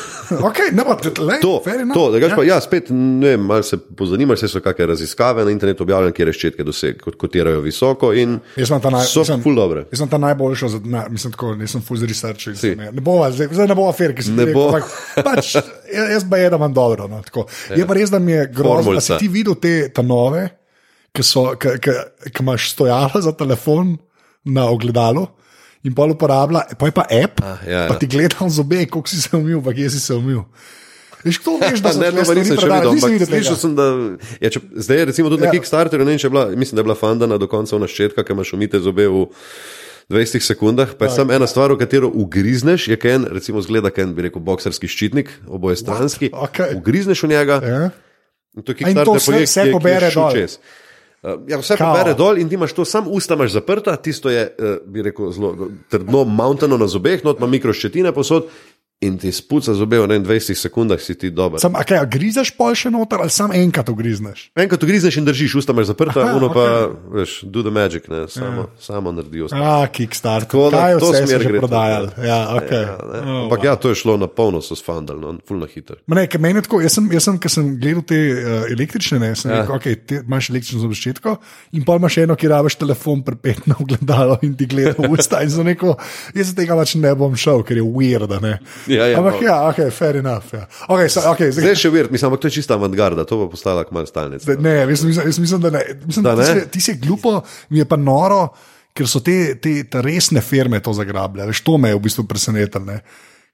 Okay, 0.50 0.72
ne, 0.74 0.84
pa, 0.84 0.96
tle, 0.96 1.38
to, 1.42 1.62
to, 1.94 2.04
da 2.12 2.20
gaš 2.20 2.32
ja. 2.32 2.36
pa, 2.36 2.44
ja, 2.44 2.58
spet, 2.62 2.88
ne 2.90 3.34
vem, 3.34 3.42
malo 3.46 3.64
se 3.64 3.78
pozanimaš, 3.78 4.40
se 4.40 4.48
so 4.48 4.62
kakšne 4.64 4.86
raziskave 4.86 5.46
na 5.46 5.52
internetu 5.52 5.84
objavljene, 5.84 6.14
kjer 6.18 6.32
ščetke 6.34 6.64
doseg, 6.64 6.98
kot 7.04 7.16
kotirajo 7.16 7.62
visoko 7.62 8.10
in 8.14 8.40
naj- 8.58 9.06
so 9.06 9.22
mislim- 9.22 9.44
ful 9.44 9.56
dobre. 9.56 9.86
Jaz 9.92 10.00
sem 10.00 10.10
ta 10.10 10.18
najboljši, 10.18 10.70
za, 10.70 10.80
na, 10.84 11.06
mislim, 11.10 11.34
tako, 11.36 11.56
nisem 11.56 11.82
full 11.82 12.00
z 12.00 12.10
researchom. 12.10 12.54
Ne, 12.78 12.92
ne 12.92 13.02
bova, 13.02 13.32
zdaj, 13.32 13.52
zdaj 13.54 13.68
ne 13.68 13.76
bo 13.76 13.90
afer, 13.90 14.16
ki 14.16 14.24
se 14.24 14.32
Ne 14.32 14.46
bo. 14.54 14.72
Pač, 15.16 15.56
jaz 15.94 16.10
jaz 16.16 16.26
pa 16.30 16.38
je, 16.38 16.50
da 16.50 16.56
imam 16.58 16.74
dobro. 16.74 17.08
No, 17.08 17.22
tako. 17.22 17.46
je 17.76 17.86
pa 17.88 17.94
res, 17.94 18.10
da 18.10 18.20
mi 18.20 18.32
je 18.32 18.48
grozno, 18.56 18.94
da 18.94 19.02
si 19.02 19.18
ti 19.20 19.28
videl 19.28 19.56
te 19.62 20.04
nove, 20.04 20.50
ki 21.14 21.22
imaš 22.40 22.72
stojala 22.72 23.22
za 23.22 23.32
telefon 23.32 23.98
na 24.44 24.70
ogledalu. 24.70 25.28
In 25.82 25.94
pol 25.94 26.12
uporablja, 26.12 26.66
pa 26.76 26.86
je 26.86 26.92
pa 26.92 27.04
app, 27.04 27.40
Ah, 27.40 27.58
ja, 27.64 27.88
pa 27.88 27.94
ja. 27.94 27.98
ti 27.98 28.08
gledam 28.08 28.50
zobe, 28.50 28.84
koliko 28.86 29.08
si 29.08 29.16
se 29.18 29.32
umil, 29.34 29.62
pa 29.62 29.72
kje 29.72 29.90
si 29.90 30.00
se 30.00 30.14
umil. 30.14 30.44
Veš, 31.20 31.40
kdo 31.40 31.58
veš, 31.58 31.80
da 31.80 31.92
so 31.94 32.00
Ne, 32.00 32.12
pa 32.12 32.34
da 33.70 33.86
ja, 34.40 34.50
če, 34.50 34.60
zdaj 34.74 35.06
recimo 35.06 35.30
tudi 35.30 35.42
ja. 35.42 35.46
Na 35.46 35.52
Kickstarterju, 35.52 36.06
ne 36.06 36.16
bila, 36.18 36.46
mislim, 36.48 36.76
da 36.76 36.80
je 36.80 36.86
bila 36.86 36.96
fandana 36.96 37.38
do 37.38 37.48
konca 37.48 37.76
ona 37.76 37.88
ščetka, 37.88 38.24
ki 38.24 38.34
imaš 38.34 38.54
umite 38.54 38.80
zobe 38.80 39.08
v 39.08 39.28
20 40.10 40.40
sekundah, 40.42 40.96
pa 40.96 41.06
je 41.06 41.12
samo 41.14 41.32
ena 41.32 41.46
stvar, 41.46 41.70
v 41.70 41.78
katero 41.78 42.08
ugrizneš, 42.10 42.88
je 42.88 42.98
ken, 42.98 43.28
recimo 43.30 43.62
zgleda 43.62 43.90
ken, 43.90 44.12
bi 44.12 44.22
rekel, 44.22 44.42
bokserski 44.42 44.88
ščitnik, 44.88 45.30
oboje 45.48 45.76
stranski, 45.78 46.32
Okej. 46.34 46.76
ugrizneš 46.76 47.24
v 47.24 47.28
njega, 47.30 47.56
Ja? 47.62 47.82
in 48.52 48.64
to 48.64 48.74
je 48.74 48.84
A 48.84 48.90
in 48.90 48.98
to 48.98 49.14
Kickstarter 49.14 49.38
vse- 49.38 49.62
ki 49.62 49.68
je- 49.68 49.74
pobere 49.74 50.10
dol? 50.10 50.32
čez. 50.34 50.58
Ja, 51.24 51.58
vse 51.60 51.76
Kao. 51.76 51.92
pobere 51.92 52.14
dol 52.16 52.38
in 52.40 52.48
ti 52.50 52.56
imaš 52.56 52.74
to, 52.74 52.86
sam 52.88 53.08
usta 53.12 53.36
imaš 53.36 53.52
zaprta, 53.52 53.96
tisto 53.96 54.30
je, 54.32 54.46
uh, 54.48 54.78
bi 54.88 55.02
rekel, 55.04 55.32
zelo 55.36 55.68
trdno, 55.92 56.24
mountano 56.24 56.78
na 56.80 56.88
zobeh, 56.88 57.26
not 57.28 57.42
ima 57.42 57.48
mikroščetine 57.48 58.14
posod 58.16 58.48
in 59.02 59.18
ti 59.18 59.32
spuca 59.32 59.74
zobe 59.74 59.96
v 60.00 60.08
ne 60.12 60.20
vem, 60.20 60.24
20 60.28 60.60
sekundah, 60.60 61.00
si 61.00 61.16
ti 61.16 61.32
dober. 61.32 61.60
Sam, 61.64 61.78
okay, 61.80 61.96
a 61.96 62.04
grizeš 62.04 62.52
pol 62.52 62.76
še 62.76 62.92
noter 62.92 63.24
ali 63.24 63.32
samo 63.32 63.56
enkrat 63.56 63.88
ugrizneš? 63.88 64.50
Enkrat 64.60 64.84
ugrizneš 64.84 65.22
in 65.22 65.28
držiš, 65.28 65.56
usta 65.64 65.72
imaš 65.72 65.94
zaprta, 65.94 66.20
Aha, 66.26 66.36
ono 66.36 66.50
pa, 66.52 66.92
veš, 67.16 67.48
do 67.48 67.64
the 67.64 67.72
magic, 67.72 68.10
ne, 68.12 68.26
samo, 68.28 68.68
ja. 68.68 68.84
samo 68.84 69.14
naredijo. 69.16 69.48
A, 69.56 69.88
Kickstarter. 69.88 70.50
Tako 70.52 70.68
da 70.74 70.84
Kaj 70.84 71.00
to 71.00 71.12
smer 71.16 71.46
gre 71.48 71.56
to, 71.56 71.62
prodajali? 71.64 72.12
ne. 72.18 72.28
Ja, 72.28 72.40
okay. 72.60 72.84
Ja, 72.84 72.98
ne. 73.00 73.22
oh, 73.24 73.44
Ampak 73.48 73.64
ja, 73.64 73.76
to 73.80 73.94
je 73.94 74.02
šlo 74.04 74.18
na 74.20 74.28
polno, 74.28 74.60
so 74.60 74.76
sfandali, 74.76 75.24
no, 75.24 75.38
hiter. 75.70 76.04
Ma 76.04 76.20
Ne, 76.20 76.26
ker 76.28 76.42
meni 76.44 76.60
je 76.60 76.66
tako, 76.68 76.82
jaz 76.84 76.98
sem, 76.98 77.08
jaz 77.16 77.24
sem, 77.30 77.40
ker 77.40 77.52
sem 77.54 77.72
gledal 77.80 78.04
te 78.04 78.20
uh, 78.20 78.68
električne, 78.68 79.22
ne, 79.24 79.32
sem 79.40 79.54
ja. 79.54 79.62
rekel, 79.62 79.78
okay, 79.80 79.96
ti 79.96 80.20
imaš 80.20 80.50
električno 80.52 80.84
zobščetko 80.84 81.38
in 81.80 81.88
pa 81.88 81.96
imaš 81.96 82.20
eno, 82.26 82.36
ki 82.36 82.52
rabiš 82.52 82.76
telefon 82.82 83.24
prepet 83.24 83.64
na 83.70 83.80
ogledalo 83.80 84.36
in 84.44 84.58
ti 84.60 84.68
gleda 84.68 84.98
v 85.00 85.14
usta 85.16 85.40
in 85.46 85.54
za 85.54 85.64
neko, 85.64 85.96
jaz 86.36 86.52
tega 86.58 86.76
pač 86.76 86.98
ne 87.00 87.14
bom 87.16 87.40
šel, 87.40 87.64
ker 87.64 87.80
je 87.80 87.86
weird, 87.88 88.36
a 88.36 88.42
ne. 88.44 88.58
Ja, 88.98 89.06
ja, 89.12 89.20
Ampak 89.20 89.38
no. 89.42 89.48
ja, 89.48 89.58
ok, 89.70 89.80
fair 89.94 90.18
enough. 90.18 90.54
Ja. 90.54 90.66
Okay, 90.88 91.10
so, 91.10 91.22
okay, 91.30 91.52
zdaj, 91.54 91.68
Zdaj 91.68 91.78
še 91.84 91.92
vir, 91.94 92.10
mislim, 92.12 92.32
ampak 92.32 92.42
to 92.42 92.50
je 92.50 92.58
čista 92.58 92.74
avantgarda, 92.76 93.26
to 93.30 93.38
bo 93.38 93.50
postala 93.52 93.84
kmalo 93.86 94.10
stalnica. 94.10 94.44
zdaj, 94.48 94.58
ne, 94.64 94.76
jaz 94.82 95.04
mislim, 95.06 95.28
jaz 95.30 95.40
mislim, 95.40 95.62
da 95.62 95.70
ne. 95.78 95.84
Mislim, 96.06 96.24
Da 96.26 96.36
da 96.36 96.44
ti, 96.44 96.54
ne? 96.56 96.62
si, 96.62 96.70
ti 96.76 96.82
si 96.82 96.98
glupo, 96.98 97.42
mi 97.70 97.80
je 97.84 97.86
pa 97.86 98.00
noro, 98.00 98.48
ker 98.98 99.08
so 99.08 99.22
te, 99.24 99.56
te, 99.62 99.84
te 99.88 100.02
resne 100.02 100.42
firme 100.42 100.80
to 100.84 100.94
zagrabile. 100.98 101.46
Veš, 101.52 101.62
to 101.64 101.78
me 101.78 101.94
je 101.94 102.00
v 102.00 102.06
bistvu 102.08 102.26
presenetilo. 102.28 102.86
ne. 102.90 103.02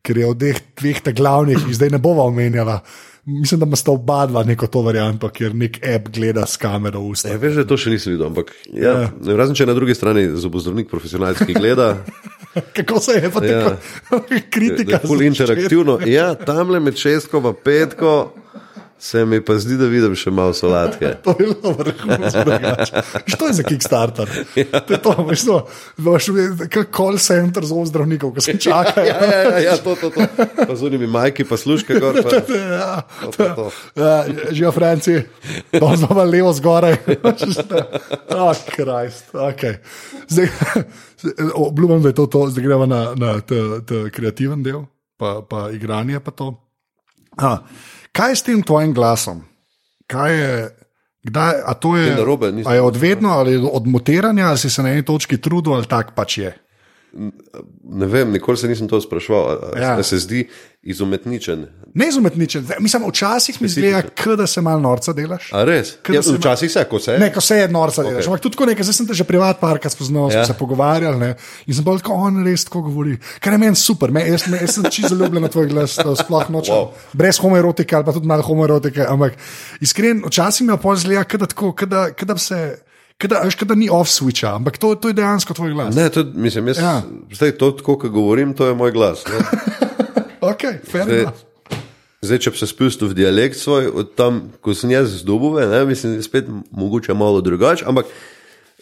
Ker 0.05 0.17
je 0.21 0.25
od 0.29 0.37
teh 0.37 0.57
dveh 0.77 1.01
glavnih, 1.17 1.65
ki 1.65 1.73
zdaj 1.73 1.89
ne 1.95 1.99
bova 1.99 2.23
omenjala. 2.29 2.79
Mislim, 3.25 3.57
da 3.59 3.65
ima 3.65 3.75
sta 3.75 3.89
oba 3.89 4.19
dva 4.29 4.43
neko 4.45 4.67
to 4.69 4.83
varianto, 4.85 5.25
kjer 5.33 5.55
nek 5.57 5.79
app 5.81 6.11
gleda 6.13 6.43
s 6.45 6.59
kamero 6.61 6.99
v 7.01 7.09
usta. 7.09 7.31
Ja, 7.33 7.39
veš, 7.41 7.55
da 7.57 7.63
to 7.65 7.73
še 7.73 7.89
nisem 7.89 8.13
videl, 8.13 8.27
ampak 8.29 8.51
ja, 8.69 8.91
ja. 9.01 9.33
razen 9.33 9.57
če 9.57 9.63
je 9.65 9.69
na 9.71 9.73
drugi 9.73 9.95
strani 9.97 10.27
zobozdravnik 10.37 10.91
profesionalski 10.91 11.55
gleda, 11.57 11.87
Kako 12.73 12.99
se 12.99 13.11
je 13.11 13.31
pa 13.31 13.45
Ja. 13.45 13.63
tako 13.63 13.75
kritika? 14.49 14.99
za 15.03 15.23
interaktivno. 15.23 15.99
Ja, 16.05 16.35
tamle 16.35 16.79
med 16.79 16.95
šestko 16.95 17.39
in 17.39 17.53
petko 17.53 18.33
se 18.99 19.25
mi 19.25 19.41
pa 19.45 19.57
zdi, 19.59 19.75
da 19.77 19.85
vidim 19.85 20.15
še 20.15 20.31
malo 20.31 20.53
solatke. 20.53 21.15
To 21.23 21.35
je 21.39 21.47
bilo 21.51 21.73
vrhunsko. 21.73 22.43
drugače. 22.43 23.01
Veš, 23.25 23.35
To 23.37 23.47
je 23.47 23.53
za 23.53 23.63
Kickstarter. 23.63 24.29
Ja. 24.55 24.79
To 24.79 24.93
je 24.93 24.99
to, 25.01 25.13
veš, 25.27 25.43
to, 25.45 25.57
imaš 25.97 26.29
kot 26.73 26.87
call 26.95 27.17
center 27.17 27.65
za 27.65 27.75
zdravnikov, 27.85 28.33
ki 28.33 28.41
se 28.41 28.55
čakajo. 28.65 29.05
Ja, 29.05 29.19
ja, 29.25 29.41
ja, 29.43 29.59
ja 29.59 29.75
to, 29.77 29.95
to, 29.95 30.09
to. 30.09 30.21
Pa 30.67 30.75
z 30.75 30.81
unimi 30.83 31.07
majki, 31.07 31.43
pa 31.43 31.57
sluške 31.57 31.99
gor. 31.99 32.21
Pa, 32.23 32.39
Ja, 32.55 33.01
to, 33.21 33.31
to, 33.31 33.45
to. 33.53 33.65
ja, 33.95 34.25
živijo 34.51 34.71
Franci, 34.71 35.21
to 35.71 35.91
znova 35.95 36.23
levo 36.23 36.53
zgoraj. 36.53 36.95
Oh, 38.29 38.55
Krist, 38.65 39.33
okay. 39.33 39.77
Zdaj, 40.27 40.47
obljubim, 41.53 42.01
da 42.01 42.09
je 42.09 42.15
to, 42.15 42.25
to. 42.25 42.47
zdaj 42.49 42.63
gremo 42.63 42.85
na, 42.85 43.13
na 43.15 43.39
ta, 43.41 43.55
ta 43.85 44.09
kreativen 44.09 44.63
del, 44.63 44.85
pa, 45.17 45.41
pa 45.49 45.69
igranje. 45.71 46.19
Pa 46.19 46.31
to. 46.31 46.55
A, 47.37 47.57
kaj 48.15 48.31
je 48.31 48.35
s 48.35 48.47
tem 48.47 48.63
tvojim 48.63 48.93
glasom? 48.95 49.43
Kaj 50.07 50.31
je, 50.39 50.51
kdaj, 51.27 51.53
a 51.65 51.73
to 51.73 51.95
je, 51.97 52.09
Ni 52.09 52.15
narobe, 52.15 52.51
a 52.65 52.73
je 52.73 52.81
odvedno 52.81 53.35
ali 53.35 53.57
od 53.59 53.87
motiranja, 53.87 54.47
ali 54.47 54.61
si 54.61 54.69
se 54.69 54.83
na 54.83 54.95
eni 54.95 55.05
točki 55.05 55.41
trudil, 55.41 55.73
ali 55.73 55.89
tak 55.89 56.15
pač 56.15 56.37
je. 56.37 56.53
Ne 57.83 58.05
vem, 58.05 58.31
nikoli 58.31 58.57
se 58.57 58.67
nisem 58.67 58.87
to 58.87 59.01
sprašval. 59.01 59.43
A, 59.45 59.57
a, 59.75 59.79
Ja. 59.79 60.03
se 60.03 60.17
zdi 60.19 60.47
izumetničen. 60.83 61.65
Ne 61.93 62.07
izumetničen, 62.07 62.67
mislim, 62.79 63.03
včasih 63.09 63.61
mi 63.61 63.67
zgleda, 63.67 64.01
kot 64.23 64.37
da 64.37 64.47
se 64.47 64.61
malo 64.61 64.79
norca 64.79 65.13
delaš. 65.13 65.47
A 65.53 65.63
res? 65.63 65.95
Ja, 66.13 66.21
se 66.21 66.33
včasih 66.35 66.71
se, 66.71 66.83
ko 66.83 66.99
se. 66.99 67.17
Ne, 67.17 67.31
ko 67.33 67.41
se 67.41 67.57
je 67.57 67.67
norca 67.67 68.01
okay. 68.03 68.09
delaš. 68.09 68.27
Ampak 68.27 68.41
tudi 68.41 68.53
tako 68.57 68.65
nekaj, 68.65 68.83
zdaj 68.83 68.93
sem 68.93 69.07
te 69.07 69.13
že 69.13 69.23
privat 69.23 69.59
parka 69.59 69.89
spoznal, 69.89 70.29
smo 70.29 70.39
Ja. 70.39 70.45
se 70.45 70.53
pogovarjali 70.53 71.17
ne, 71.19 71.35
in 71.65 71.73
sem 71.73 71.83
bolj 71.83 72.03
tako, 72.03 72.13
on 72.13 72.43
res 72.45 72.65
tako 72.65 72.81
govori. 72.81 73.17
Kar 73.39 73.53
je 73.53 73.57
meni 73.57 73.75
super, 73.75 74.11
me, 74.11 74.27
jaz, 74.29 74.47
me, 74.47 74.59
jaz 74.61 74.75
sem 74.75 74.83
čisto 74.91 75.15
zaljubljen 75.15 75.41
na 75.43 75.49
tvoj 75.49 75.67
glas, 75.71 75.97
sploh 76.19 76.49
nočem. 76.49 76.75
Wow. 76.75 76.91
Brez 77.13 77.39
homoerotike 77.41 77.95
ali 77.95 78.05
pa 78.05 78.11
tudi 78.13 78.27
malo 78.27 78.43
homoerotike, 78.43 79.05
ampak 79.09 79.37
iskren, 79.81 80.21
včasih 80.27 80.67
mi 80.67 80.73
je 80.73 80.81
pol 80.83 80.95
zgleda, 80.95 81.23
kot 81.23 81.39
da 81.39 81.47
tako, 81.47 81.71
kot 81.73 81.89
da, 81.89 82.09
kot 82.11 82.27
da 82.27 82.37
se. 82.37 82.84
Kada, 83.17 83.39
kada 83.59 83.75
ni 83.79 83.87
off-switcha, 83.87 84.55
ampak 84.59 84.75
to, 84.77 84.91
to 84.99 85.07
je 85.07 85.15
dejansko 85.15 85.55
tvoj 85.55 85.71
glas. 85.71 85.95
Ne, 85.95 86.09
to, 86.11 86.25
mislim, 86.35 86.67
jaz, 86.67 86.77
Ja. 86.83 87.01
zdaj 87.31 87.55
to, 87.57 87.71
kot 87.79 88.07
govorim, 88.11 88.53
to 88.53 88.67
je 88.67 88.75
moj 88.75 88.91
glas. 88.91 89.23
Ok, 90.45 90.61
fair 90.85 91.07
Zdaj, 91.09 91.25
zdaj, 92.21 92.39
če 92.43 92.51
bi 92.53 92.59
se 92.59 92.67
spustil 92.69 93.09
v 93.09 93.15
dialekt 93.17 93.57
svoj, 93.57 93.87
od 93.97 94.11
tam, 94.13 94.51
ko 94.61 94.75
sem 94.77 94.91
jaz 94.93 95.15
z 95.15 95.25
Dubove, 95.25 95.63
ne, 95.65 95.79
mislim, 95.89 96.19
je 96.19 96.25
spet 96.27 96.45
mogoče 96.69 97.15
malo 97.17 97.41
drugače, 97.41 97.85
ampak 97.89 98.11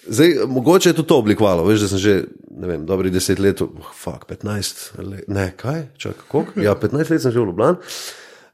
zdaj, 0.04 0.44
mogoče 0.52 0.90
je 0.92 0.98
tudi 0.98 1.08
to 1.08 1.22
oblikovalo. 1.24 1.64
Veš, 1.70 1.86
da 1.86 1.92
sem 1.94 2.02
že, 2.04 2.16
vem, 2.52 2.84
dobrih 2.90 3.14
deset 3.14 3.40
let, 3.40 3.62
oh, 3.64 3.72
fuck, 3.96 4.28
15 4.28 5.00
let, 5.08 5.30
ne, 5.32 5.54
kaj, 5.56 5.86
čakaj, 5.96 6.28
koliko? 6.28 6.60
Ja, 6.60 6.76
15 6.76 7.14
let 7.16 7.22
sem 7.24 7.32
že 7.32 7.40
v 7.40 7.48
Ljubljani. 7.54 7.80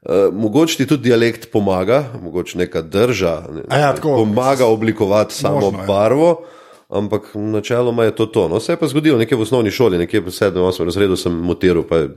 Uh, 0.00 0.32
mogoče 0.32 0.76
ti 0.76 0.86
tudi 0.86 1.02
dialekt 1.02 1.50
pomaga, 1.52 2.04
mogoče 2.22 2.58
neka 2.58 2.82
drža 2.82 3.42
ne, 3.52 3.80
ja, 3.80 3.94
tako. 3.94 4.16
pomaga 4.16 4.66
oblikovati 4.66 5.34
samo 5.34 5.60
Možno, 5.60 5.84
barvo. 5.86 6.44
Ampak 6.88 7.22
načeloma 7.34 8.04
je 8.04 8.14
to 8.16 8.26
to. 8.26 8.48
No, 8.48 8.60
se 8.60 8.72
je 8.72 8.76
pa 8.76 8.86
zgodilo 8.86 9.18
nekje 9.18 9.36
v 9.36 9.44
osnovni 9.44 9.70
šoli, 9.70 9.98
nekje 9.98 10.20
v 10.20 10.32
7-8 10.32 10.84
razredu 10.84 11.16
sem 11.16 11.32
motiral, 11.32 11.84
pa 11.86 11.96
je 11.96 12.08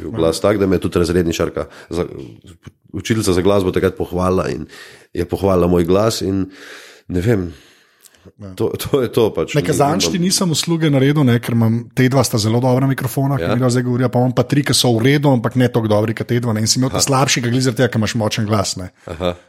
bil 0.00 0.10
glas 0.10 0.40
tak, 0.40 0.58
da 0.58 0.66
me 0.66 0.76
je 0.76 0.80
tudi 0.80 0.98
razredničarka, 0.98 1.64
za, 1.88 2.04
učiteljica 2.92 3.32
za 3.32 3.40
glasbo 3.42 3.72
takrat 3.72 3.96
pohvalila 3.96 4.48
in 4.48 4.66
je 5.12 5.24
pohvalila 5.24 5.66
moj 5.66 5.84
glas. 5.84 6.20
In, 6.22 6.50
ne 7.08 7.20
vem, 7.20 7.54
To, 8.56 8.70
to 8.76 9.02
je 9.02 9.08
to. 9.12 9.24
Pač. 9.34 9.54
Kazančki 9.64 10.18
nisem 10.22 10.50
usluge 10.54 10.90
naredil, 10.92 11.24
ne, 11.26 11.38
ker 11.42 11.56
imam 11.56 11.80
te 11.94 12.08
dva 12.12 12.24
sta 12.26 12.40
zelo 12.40 12.60
dobra 12.62 12.88
mikrofona, 12.90 13.38
ja. 13.40 13.52
ki 13.52 13.62
mi 13.62 13.70
zdaj 13.72 13.84
govorijo, 13.86 14.10
pa 14.12 14.22
imam 14.22 14.34
pa 14.36 14.44
tri, 14.48 14.64
ki 14.66 14.76
so 14.76 14.92
v 14.96 15.04
redu, 15.06 15.32
ampak 15.32 15.58
ne 15.60 15.68
tako 15.72 15.90
dobri, 15.90 16.16
kot 16.18 16.30
te 16.30 16.38
dva. 16.42 16.54
Ne. 16.56 16.64
In 16.64 16.70
si 16.70 16.80
imel 16.80 16.92
ta 16.94 17.02
slabši, 17.04 17.42
ki 17.44 17.52
glizar 17.52 17.76
tega, 17.78 17.90
ker 17.92 18.02
imaš 18.02 18.16
močen 18.20 18.48
glas. 18.48 18.76
Ne. 18.80 18.90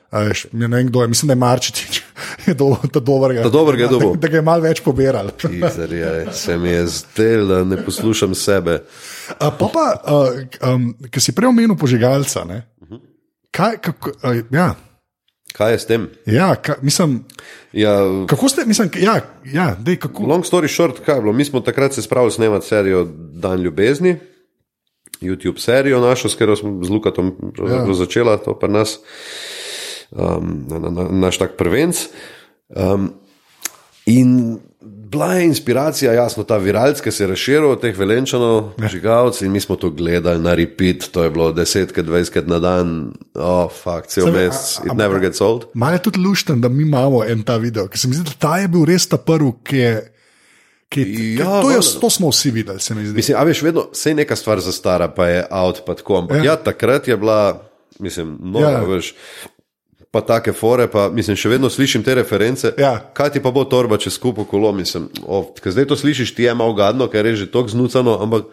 Veš, 0.10 0.48
ne 0.58 0.68
vem, 0.72 0.90
kdo 0.90 1.06
je, 1.06 1.12
mislim, 1.14 1.30
da 1.30 1.38
je 1.38 1.42
Marčič, 1.44 2.02
je 2.48 2.58
do, 2.58 2.72
ta 2.90 3.00
dobrega. 3.00 3.46
Ta 3.46 3.54
dobrega 3.54 3.86
je 3.86 3.92
dobro. 3.94 4.12
Da, 4.16 4.24
da 4.26 4.34
ga 4.34 4.42
je 4.42 4.46
malo 4.50 4.66
več 4.66 4.84
pobiral. 4.86 5.32
Se 6.34 6.58
mi 6.58 6.74
je 6.74 6.84
zdel, 6.98 7.48
da 7.48 7.64
ne 7.68 7.80
poslušam 7.86 8.36
sebe. 8.36 8.82
A, 9.38 9.52
pa 9.54 9.70
pa, 9.74 9.88
um, 10.66 10.92
ki 11.12 11.22
si 11.22 11.36
prej 11.38 11.54
omenil 11.54 11.78
požigalca, 11.80 12.46
ne. 12.50 12.64
Mhm. 12.86 13.08
Kaj, 13.54 13.82
kako, 13.86 14.18
uh, 14.24 14.44
ja. 14.54 14.74
Kaj 15.54 15.72
je 15.72 15.80
s 15.80 15.86
tem? 15.86 16.10
Ja, 16.26 16.56
ka, 16.56 16.76
mislim, 16.82 17.26
ja, 17.74 17.98
kako 18.28 18.50
ste, 18.50 18.66
mislim, 18.66 18.90
ja, 19.02 19.22
ja, 19.46 19.76
dej, 19.80 19.98
kako. 20.00 20.24
Long 20.24 20.44
story 20.44 20.68
short, 20.68 21.00
kaj 21.06 21.18
je 21.18 21.22
bilo? 21.22 21.34
Mi 21.34 21.46
smo 21.46 21.62
takrat 21.62 21.94
se 21.94 22.02
spravili 22.02 22.32
snemati 22.32 22.68
serijo 22.68 23.08
Dan 23.34 23.62
ljubezni, 23.62 24.16
YouTube 25.22 25.60
serijo 25.60 26.00
našo, 26.00 26.30
s 26.30 26.34
katero 26.34 26.56
smo 26.56 26.84
z 26.84 26.90
Lukatom 26.90 27.36
ja. 27.70 27.94
začela, 27.94 28.38
to 28.38 28.60
pa 28.60 28.68
nas, 28.68 29.00
um, 30.12 30.66
na, 30.70 30.80
na, 30.80 30.90
na, 30.90 31.10
naš 31.12 31.38
tak 31.38 31.58
prvenc. 31.58 31.98
Um, 32.70 33.14
in 34.06 34.60
bila 34.82 35.34
je 35.34 35.46
inspiracija, 35.46 36.14
jasno, 36.14 36.44
ta 36.44 36.58
viralc, 36.58 37.02
ki 37.02 37.12
se 37.12 37.24
je 37.24 37.28
razširil 37.28 37.72
od 37.72 37.82
teh 37.82 37.98
velenčanov, 37.98 38.70
žigalcev 38.92 39.48
in 39.48 39.52
mi 39.52 39.60
smo 39.60 39.76
to 39.76 39.90
gledali 39.90 40.40
na 40.40 40.54
repeat, 40.56 41.10
to 41.12 41.24
je 41.24 41.30
bilo 41.30 41.52
desetkrat, 41.52 42.06
dvajsetkrat 42.06 42.48
na 42.48 42.60
dan, 42.64 42.94
oh, 43.36 43.68
fakt, 43.84 44.14
cel 44.14 44.32
mesec, 44.32 44.86
it 44.86 44.96
never 44.96 45.20
gets 45.20 45.42
old. 45.42 45.68
Malo 45.74 46.00
je 46.00 46.04
tudi 46.08 46.20
lušten, 46.20 46.62
da 46.62 46.70
mi 46.70 46.84
imamo 46.84 47.26
en 47.26 47.44
ta 47.44 47.58
video, 47.58 47.88
ker 47.88 48.00
se 48.00 48.08
mi 48.08 48.16
zdi, 48.16 48.24
da 48.32 48.38
ta 48.40 48.58
je 48.64 48.72
bil 48.72 48.88
res 48.88 49.08
ta 49.08 49.18
prvi, 49.18 49.52
ki 49.64 49.84
je. 49.84 49.94
Ki, 50.90 51.02
ja, 51.38 51.60
to, 51.62 51.70
je, 51.70 51.82
to 52.02 52.10
smo 52.10 52.32
vsi 52.32 52.50
videli, 52.52 52.80
se 52.80 52.96
mi 52.96 53.04
zdi. 53.06 53.16
Mislim, 53.16 53.38
a 53.38 53.44
veš, 53.46 53.62
vedno 53.62 53.90
se 53.94 54.10
je 54.10 54.16
neka 54.24 54.36
stvar 54.36 54.60
za 54.64 54.72
stara, 54.72 55.12
pa 55.12 55.28
je 55.28 55.44
out, 55.52 55.84
pa 55.86 55.94
tako. 55.96 56.24
Ampak 56.24 56.38
ja. 56.38 56.44
ja, 56.44 56.56
takrat 56.56 57.08
je 57.08 57.18
bila, 57.18 57.62
mislim, 58.00 58.38
no, 58.42 58.60
ja. 58.60 58.80
veš 58.88 59.14
pa 60.12 60.22
take 60.22 60.54
fore, 60.54 60.88
pa 60.90 61.10
mislim, 61.14 61.38
še 61.38 61.52
vedno 61.52 61.70
slišim 61.70 62.04
te 62.06 62.16
reference. 62.18 62.72
Ja. 62.82 62.98
Kaj 63.14 63.36
ti 63.36 63.44
pa 63.44 63.52
bo 63.54 63.66
torba 63.70 64.00
čez 64.02 64.18
skupo 64.18 64.46
kolo, 64.50 64.72
mislim, 64.74 65.10
oh, 65.26 65.52
ker 65.62 65.76
zdaj 65.76 65.92
to 65.92 66.00
slišiš, 66.00 66.34
ti 66.38 66.48
je 66.48 66.56
malo 66.58 66.74
gadno, 66.78 67.10
ker 67.12 67.26
je 67.30 67.46
že 67.46 67.52
tako 67.52 67.76
znucano, 67.76 68.18
ampak. 68.24 68.50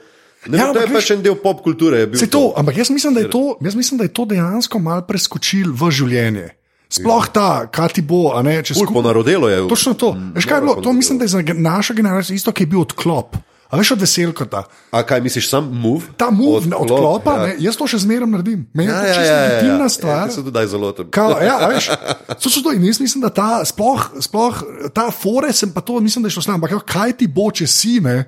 Ne, 0.46 0.60
ja, 0.60 0.68
to 0.70 0.84
je 0.84 0.92
pa 0.92 1.00
še 1.02 1.16
en 1.16 1.24
del 1.24 1.34
pop 1.40 1.64
kulture. 1.64 2.04
To, 2.12 2.26
to. 2.30 2.44
Ampak 2.60 2.76
jaz 2.84 2.92
mislim, 2.92 3.16
to, 3.32 3.56
jaz 3.64 3.74
mislim, 3.74 3.98
da 3.98 4.06
je 4.06 4.12
to 4.14 4.28
dejansko 4.30 4.78
mal 4.78 5.02
preskočil 5.08 5.72
v 5.74 5.90
življenje. 5.90 6.46
Sploh 6.86 7.26
ta, 7.34 7.66
kaj 7.66 7.96
ti 7.98 8.02
bo, 8.06 8.30
ne 8.46 8.60
če 8.62 8.76
se. 8.76 8.78
Skupaj 8.78 9.02
narodelo 9.02 9.50
je. 9.50 9.64
Točno 9.66 9.96
to. 9.98 10.12
Mm, 10.14 10.36
Veš, 10.36 10.46
kaj 10.46 10.60
je 10.60 10.62
bilo? 10.62 10.74
To 10.84 10.92
mislim, 10.94 11.18
da 11.18 11.26
je 11.26 11.34
za 11.34 11.42
našo 11.42 11.96
generacijo 11.98 12.36
isto, 12.38 12.54
ki 12.54 12.62
je 12.62 12.70
bil 12.70 12.84
odklop. 12.84 13.34
A 13.70 13.76
veš 13.76 13.90
od 13.96 14.00
veselka? 14.00 14.46
A 14.90 15.02
kaj 15.02 15.20
misliš, 15.20 15.48
sam 15.50 15.70
move? 15.72 16.06
Ta 16.16 16.30
move 16.30 16.70
od, 16.76 16.90
odklopa, 16.90 17.34
ja. 17.46 17.54
jaz 17.66 17.78
to 17.78 17.88
še 17.90 17.98
zmeraj 18.04 18.28
naredim. 18.30 18.62
Meni 18.70 18.92
ja, 18.92 19.00
je 19.02 19.02
to 19.02 19.18
čisto 19.18 19.32
ja, 19.32 19.46
intimna 19.50 19.78
ja, 19.78 19.88
ja. 19.88 19.94
stvar. 19.96 20.20
Ja, 20.22 20.30
se 20.30 20.44
tudi 20.46 20.66
zelo 20.70 20.92
tam. 20.94 21.10
Ja, 21.42 21.56
veš, 21.72 21.90
so, 22.42 22.52
so 22.52 22.62
to, 22.62 22.74
in 22.76 22.86
jaz 22.86 23.02
mislim, 23.02 23.26
da 23.26 23.32
ta, 23.34 23.50
sploh, 23.66 24.06
sploh 24.22 24.62
ta 24.94 25.08
fore 25.10 25.50
sem 25.50 25.74
pa 25.74 25.82
to, 25.82 25.98
mislim, 26.00 26.22
da 26.22 26.30
je 26.30 26.38
šlo 26.38 26.46
s 26.46 26.50
nami. 26.52 26.62
Ampak 26.62 26.86
kaj 26.86 27.18
ti 27.18 27.26
bo, 27.26 27.50
če 27.50 27.66
si 27.66 27.98
ne? 28.04 28.20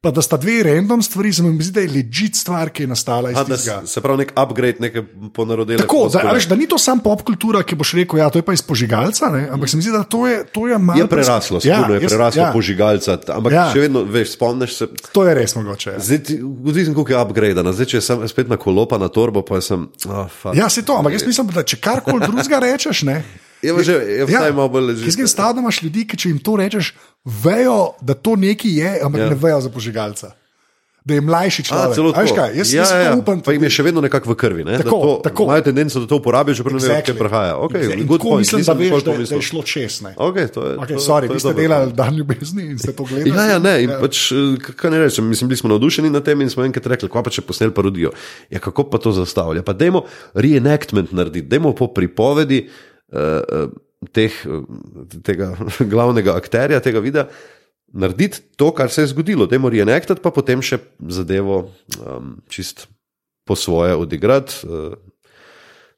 Pa 0.00 0.12
da 0.14 0.22
sta 0.22 0.36
dve 0.36 0.62
random 0.62 1.02
stvari, 1.02 1.32
se 1.32 1.42
mi 1.42 1.62
zdi, 1.62 1.72
da 1.74 1.80
je 1.80 1.88
ležit 1.90 2.36
stvar, 2.36 2.70
ki 2.70 2.84
je 2.84 2.86
nastala 2.86 3.32
iz 3.32 3.38
tega. 3.48 3.80
Se 3.86 4.00
pravi, 4.00 4.18
nek 4.18 4.32
upgrade, 4.38 4.76
neke 4.78 5.02
ponarodele. 5.34 5.82
Tako, 5.82 6.04
da, 6.12 6.20
veš, 6.34 6.46
da 6.46 6.54
ni 6.56 6.68
to 6.70 6.78
samo 6.78 7.02
pop 7.02 7.24
kultura, 7.26 7.64
ki 7.66 7.74
boš 7.74 7.96
rekel, 7.98 8.20
ja, 8.22 8.28
to 8.30 8.38
je 8.38 8.46
pa 8.46 8.54
iz 8.54 8.62
požigalca, 8.62 9.26
ne? 9.34 9.48
ampak 9.50 9.72
se 9.72 9.76
mi 9.76 9.82
zdi, 9.82 9.90
da 9.96 10.04
to 10.06 10.20
je, 10.26 10.44
to 10.54 10.68
je 10.68 10.78
malo. 10.78 11.00
Je 11.00 11.06
preraslo, 11.10 11.58
ja, 11.64 11.80
je 11.90 12.06
preraslo 12.06 12.42
ja. 12.42 12.52
požigalca, 12.54 13.18
ampak 13.34 13.56
ja. 13.56 13.66
še 13.74 13.82
vedno, 13.88 14.04
veš, 14.06 14.36
spomniš 14.36 14.76
se. 14.76 14.88
To 15.18 15.26
je 15.26 15.34
res 15.34 15.56
mogoče. 15.58 15.96
Ja. 15.96 16.04
Zdaj, 16.12 16.38
vidim, 16.70 16.94
koliko 16.94 17.16
je 17.16 17.18
upgrade, 17.18 17.66
zdaj, 17.72 17.90
če 17.96 18.04
sem 18.12 18.22
spet 18.30 18.54
na 18.54 18.60
kolopa, 18.60 19.02
na 19.02 19.10
torbo, 19.10 19.42
pa 19.42 19.58
sem. 19.58 19.90
Oh, 20.06 20.40
ja, 20.54 20.70
se 20.70 20.86
to, 20.86 21.02
ampak 21.02 21.18
jaz 21.18 21.26
mislim, 21.26 21.50
da 21.58 21.66
če 21.66 21.82
karkoli 21.82 22.22
drugega 22.22 22.62
rečeš, 22.68 23.02
ne. 23.10 23.18
Je 23.62 23.74
pa 23.74 23.82
že, 23.82 23.92
je 23.92 24.26
pa 24.26 24.32
ja, 24.32 24.52
malo 24.54 24.68
bolj 24.70 24.92
ležite. 24.92 25.10
Jaz 25.10 25.18
sem 25.18 25.30
stav, 25.30 25.54
da 25.54 25.64
imaš 25.64 25.82
ljudi, 25.82 26.06
ki 26.06 26.18
če 26.18 26.30
jim 26.30 26.42
to 26.42 26.56
rečeš, 26.60 26.92
vejo, 27.24 27.94
da 28.00 28.14
to 28.14 28.36
nekaj 28.38 28.76
je, 28.80 28.92
ampak 29.02 29.24
ja. 29.24 29.30
ne 29.32 29.38
vejo 29.38 29.60
za 29.66 29.72
požigalca 29.74 30.34
da 31.08 31.14
je 31.14 31.20
mlajši 31.20 31.62
človek. 31.64 32.16
A, 32.16 32.22
Veš 32.22 32.32
kaj, 32.36 32.50
jaz, 32.58 32.72
ja, 32.72 32.84
jaz 32.84 32.90
ja, 33.06 33.12
upam, 33.16 33.40
pa 33.40 33.54
jim 33.54 33.64
je 33.64 33.70
še 33.72 33.84
vedno 33.86 34.02
nekako 34.04 34.34
v 34.34 34.36
krvi. 34.38 34.64
Ne? 34.66 34.76
Tako, 34.82 34.98
to, 35.00 35.12
tako. 35.24 35.46
Imajo 35.48 35.64
tendenco, 35.70 36.02
da 36.02 36.08
to 36.10 36.18
uporabijo, 36.20 36.58
čeprav 36.58 36.76
exactly. 36.76 36.88
ne 36.88 36.94
vejo, 36.94 37.06
kaj 37.06 37.16
prihaja. 37.16 37.54
Okay, 37.64 37.86
tako 38.02 38.18
point. 38.24 38.42
mislim, 38.44 38.64
da, 38.66 38.74
veš, 38.76 39.06
da, 39.06 39.14
da 39.22 39.38
je 39.38 39.46
šlo 39.48 39.62
čez. 39.64 40.00
Okay, 40.04 40.50
to 40.52 40.66
je, 40.66 40.74
okay, 40.82 40.98
to, 40.98 41.04
sorry, 41.04 41.30
to 41.30 41.38
vi 41.38 41.44
ste 41.44 41.54
delali 41.56 41.96
dan 41.96 42.18
ljubezni 42.18 42.66
in 42.74 42.82
ste 42.82 42.92
to 42.92 43.08
gledali. 43.08 43.32
Ja, 43.32 43.46
ja, 43.54 43.62
ne, 43.62 43.74
in 43.86 43.94
ja. 43.94 44.00
pač, 44.02 44.26
kaj 44.68 44.92
ne 44.92 45.00
rečem, 45.06 45.30
mislim, 45.32 45.48
bili 45.48 45.62
smo 45.62 45.72
navdušeni 45.72 46.12
na 46.12 46.20
tem 46.24 46.44
in 46.44 46.52
smo 46.52 46.66
enkrat 46.66 46.90
rekli, 46.92 47.08
kaj 47.14 47.24
pa 47.24 47.32
če 47.38 47.46
posnel 47.46 47.72
parodijo. 47.76 48.12
Ja, 48.52 48.60
kako 48.60 48.90
pa 48.92 49.00
to 49.00 49.14
zastavlja? 49.16 49.64
Pa 49.64 49.72
dajmo 49.78 50.04
reenactment 50.36 51.16
narediti, 51.16 51.48
dajmo 51.48 51.72
po 51.78 51.88
pripovedi 51.94 52.66
teh, 54.12 54.34
tega 55.24 55.52
glavnega 55.92 56.36
akterja 56.36 56.80
tega 56.84 57.00
videa 57.04 57.28
narediti 57.92 58.40
to, 58.56 58.70
kar 58.76 58.90
se 58.90 59.02
je 59.02 59.12
zgodilo, 59.14 59.46
da 59.46 59.56
je 59.56 59.70
reenactati, 59.70 60.20
pa 60.22 60.30
potem 60.30 60.62
še 60.62 60.78
zadevo 61.08 61.70
um, 61.96 62.36
čist 62.52 62.86
po 63.48 63.56
svoje 63.56 63.96
odigrati, 63.96 64.60
uh, 64.68 64.92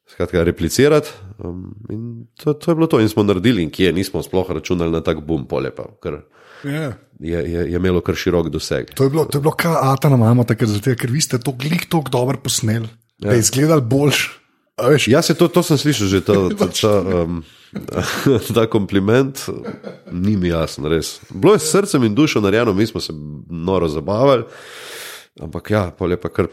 skratka, 0.07 0.43
replicirati. 0.47 1.11
Um, 1.43 1.73
in 1.91 2.05
to, 2.39 2.53
to 2.53 2.71
je 2.71 2.75
bilo 2.79 2.87
to, 2.87 3.01
in 3.03 3.11
smo 3.11 3.27
naredili, 3.27 3.63
in 3.63 3.73
kje 3.73 3.91
nismo 3.93 4.23
sploh 4.23 4.49
računali 4.55 4.91
na 4.91 5.03
tak 5.03 5.19
bum, 5.25 5.45
polje 5.47 5.73
pa. 5.75 5.89
Ker, 6.03 6.23
Yeah. 6.61 6.93
Je, 7.17 7.39
je, 7.51 7.61
je 7.71 7.77
imelo 7.77 8.03
kar 8.05 8.13
širok 8.13 8.51
doseg. 8.53 8.91
To 8.93 9.07
je 9.07 9.09
bilo, 9.09 9.23
bilo 9.25 9.53
kar 9.57 9.79
Atana 9.81 10.13
imamo, 10.13 10.45
ker 10.45 11.09
vi 11.09 11.21
ste 11.21 11.39
to 11.41 11.55
glik 11.57 11.87
tako 11.89 12.13
dobro 12.13 12.37
posneli, 12.37 12.85
yeah. 12.85 13.25
da 13.25 13.31
je 13.33 13.39
ja. 13.39 13.45
izgledal 13.45 13.81
boljš. 13.81 14.27
Ja, 15.07 15.21
se 15.21 15.33
to, 15.33 15.47
to 15.47 15.63
sem 15.63 15.77
slišal 15.77 16.07
že, 16.07 16.21
ta, 16.25 16.33
ta, 16.59 16.67
ta, 16.67 16.93
um, 17.23 17.43
ta 18.55 18.65
kompliment, 18.69 19.45
ni 20.11 20.37
mi 20.37 20.51
jasen, 20.51 20.87
res. 20.91 21.19
Bilo 21.29 21.55
je 21.55 21.63
s 21.63 21.71
srcem 21.71 22.03
in 22.07 22.15
dušo 22.15 22.41
narejeno, 22.41 22.73
mi 22.73 22.87
smo 22.87 23.01
se 23.01 23.13
noro 23.49 23.87
zabavali, 23.87 24.43
ampak 25.41 25.71
ja, 25.71 25.91
pa 25.95 26.29
kar. 26.29 26.51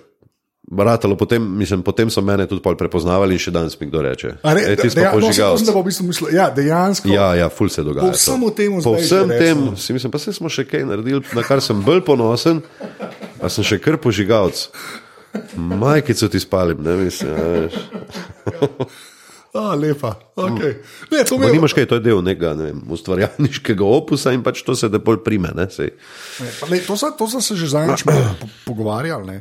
Baratalo, 0.69 1.17
potem, 1.17 1.41
mislim, 1.41 1.81
potem 1.81 2.11
so 2.13 2.21
mene 2.21 2.45
tudi 2.45 2.61
prepoznavali 2.61 3.33
in 3.33 3.41
še 3.41 3.55
danes 3.57 3.73
mi 3.81 3.87
kdo 3.89 4.03
reče. 4.05 4.35
Ne, 4.45 4.65
e, 4.69 4.75
ti 4.77 4.91
si 4.93 4.99
pa 5.01 5.15
požigal. 5.15 5.57
No, 5.65 5.73
v 5.81 5.85
bistvu 5.89 6.29
ja, 6.29 6.51
dejansko. 6.53 7.09
Ja, 7.09 7.31
ja, 7.41 7.47
ful 7.49 7.73
se 7.73 7.81
dogaja. 7.81 8.11
Po 8.13 8.13
vsem 8.13 8.45
tem, 8.53 8.77
po 8.85 8.93
vsem 8.99 9.33
tem, 9.33 9.63
si 9.81 9.97
mislim, 9.97 10.13
pa 10.13 10.21
se 10.21 10.35
smo 10.37 10.53
še 10.53 10.67
kaj 10.69 10.85
naredili, 10.91 11.25
na 11.33 11.41
kar 11.47 11.65
sem 11.65 11.81
bolj 11.81 12.05
ponosen, 12.05 12.61
pa 13.41 13.49
sem 13.49 13.65
še 13.65 13.81
kar 13.81 13.97
požigalc. 13.97 14.69
Majkico 15.57 16.29
ti 16.29 16.41
spalim, 16.41 16.83
ne 16.83 16.97
mislim. 16.97 17.31
A, 19.55 19.75
lepa. 19.75 20.15
Okay. 20.37 20.75
Ne, 21.11 21.25
to 21.25 21.35
imel... 21.35 21.53
Nimaš 21.53 21.73
kaj, 21.73 21.87
to 21.89 21.99
je 21.99 22.05
del 22.05 22.21
nekega 22.25 22.53
ne 22.59 22.73
ustvarjalniškega 22.95 23.85
opusa 23.85 24.33
in 24.37 24.43
pač 24.45 24.61
to 24.67 24.77
se 24.77 24.91
te 24.93 25.01
bolj 25.03 25.23
prime. 25.25 25.51
Ne, 25.57 25.67
ne, 25.79 25.89
le, 26.71 26.81
to, 26.85 26.97
so, 27.01 27.11
to 27.17 27.29
so 27.33 27.41
se 27.45 27.57
že 27.57 27.71
zadnjič 27.73 28.05
po, 28.07 28.15
pogovarjali. 28.69 29.27
Ne. 29.27 29.39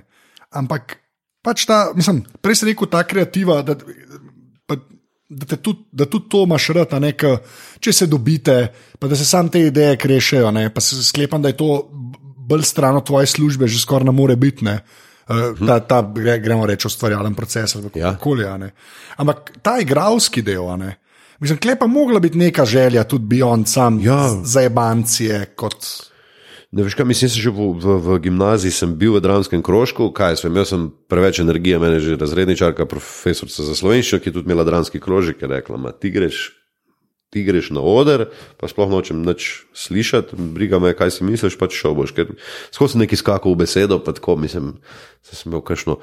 Ampak 0.56 0.98
pač 1.44 1.68
ta, 1.68 1.92
mislim, 1.96 2.24
prej 2.42 2.62
si 2.62 2.70
rekel 2.70 2.90
ta 2.92 3.04
kreativa, 3.08 3.60
da, 3.68 3.76
pa, 4.66 4.80
da, 5.28 5.60
tudi, 5.60 5.86
da 5.92 6.08
tudi 6.08 6.32
to 6.32 6.46
imaš 6.48 6.70
rad, 6.78 6.96
nek, 7.04 7.28
če 7.84 7.94
se 7.94 8.08
dobite, 8.08 8.58
pa 9.00 9.12
da 9.12 9.20
se 9.20 9.28
sam 9.28 9.52
te 9.52 9.68
ideje 9.68 10.00
krešejo. 10.00 10.54
Ne, 10.56 10.70
pa 10.74 10.84
se 10.84 11.04
sklepam, 11.04 11.44
da 11.44 11.52
je 11.52 11.60
to 11.60 11.84
bolj 12.48 12.64
stran 12.64 12.96
od 12.96 13.06
tvoje 13.06 13.28
službe, 13.28 13.68
že 13.68 13.84
skoraj 13.84 14.08
ne 14.08 14.16
more 14.16 14.40
biti. 14.40 14.66
Ne. 14.66 14.80
Eh, 15.28 15.66
ta, 15.68 15.80
ta 15.80 16.02
gremo 16.40 16.66
reči, 16.66 16.88
ustvarjalen 16.88 17.36
proces 17.36 17.76
ali 17.76 17.90
kako 17.90 18.24
koli. 18.24 18.44
Ja. 18.44 18.58
Ampak 19.18 19.52
ta 19.62 19.80
igralski 19.80 20.42
del, 20.42 20.64
mislim, 21.40 21.60
klepa 21.60 21.88
mogla 21.88 22.20
biti 22.20 22.38
neka 22.38 22.66
želja, 22.66 23.04
tudi 23.04 23.36
Beyond 23.36 23.66
sam, 23.66 24.00
ja. 24.00 24.30
za 24.44 24.64
ebancije. 24.64 25.46
Kot... 25.56 25.86
Ne 26.72 26.84
veš, 26.84 26.96
kaj 26.96 27.06
mislim, 27.06 27.30
že 27.30 27.50
v, 27.50 27.72
v, 27.80 27.98
v 28.04 28.20
gimnaziji 28.20 28.72
sem 28.72 28.96
bil 28.96 29.16
v 29.16 29.22
dramskem 29.24 29.64
krožku, 29.64 30.10
kaj 30.12 30.36
sem 30.36 30.52
imel, 30.52 30.66
sem 30.68 30.90
preveč 31.08 31.40
energije, 31.40 31.80
meni 31.80 32.00
že 32.00 32.18
razredničarka, 32.20 32.86
profesorica 32.86 33.64
za 33.64 33.76
slovenščino, 33.76 34.20
ki 34.20 34.30
je 34.30 34.36
tudi 34.36 34.52
imela 34.52 34.68
dramski 34.68 35.00
krožek, 35.00 35.42
je 35.42 35.48
rekla, 35.48 35.80
ma 35.80 35.92
ti 35.92 36.12
greš 36.12 36.57
ti 37.30 37.44
greš 37.44 37.74
na 37.76 37.84
oder, 37.84 38.30
pa 38.56 38.70
sploh 38.72 38.88
nočem 38.88 39.20
nič 39.20 39.68
slišati, 39.76 40.38
briga 40.56 40.80
me, 40.80 40.94
kaj 40.96 41.12
si 41.20 41.28
misliš, 41.28 41.60
pač 41.60 41.76
šel 41.76 41.92
boš. 41.98 42.16
Ker 42.16 42.32
skozi 42.72 43.02
neki 43.04 43.20
skakal 43.20 43.52
v 43.52 43.68
besedo, 43.68 44.00
pa 44.00 44.16
tako 44.16 44.38
mislim, 44.40 44.78
da 45.28 45.36
sem 45.36 45.52
imel 45.52 45.60
kakšno 45.68 45.98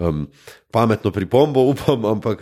um, 0.00 0.24
pametno 0.72 1.12
pripombo, 1.12 1.66
upam, 1.76 2.08
ampak 2.08 2.40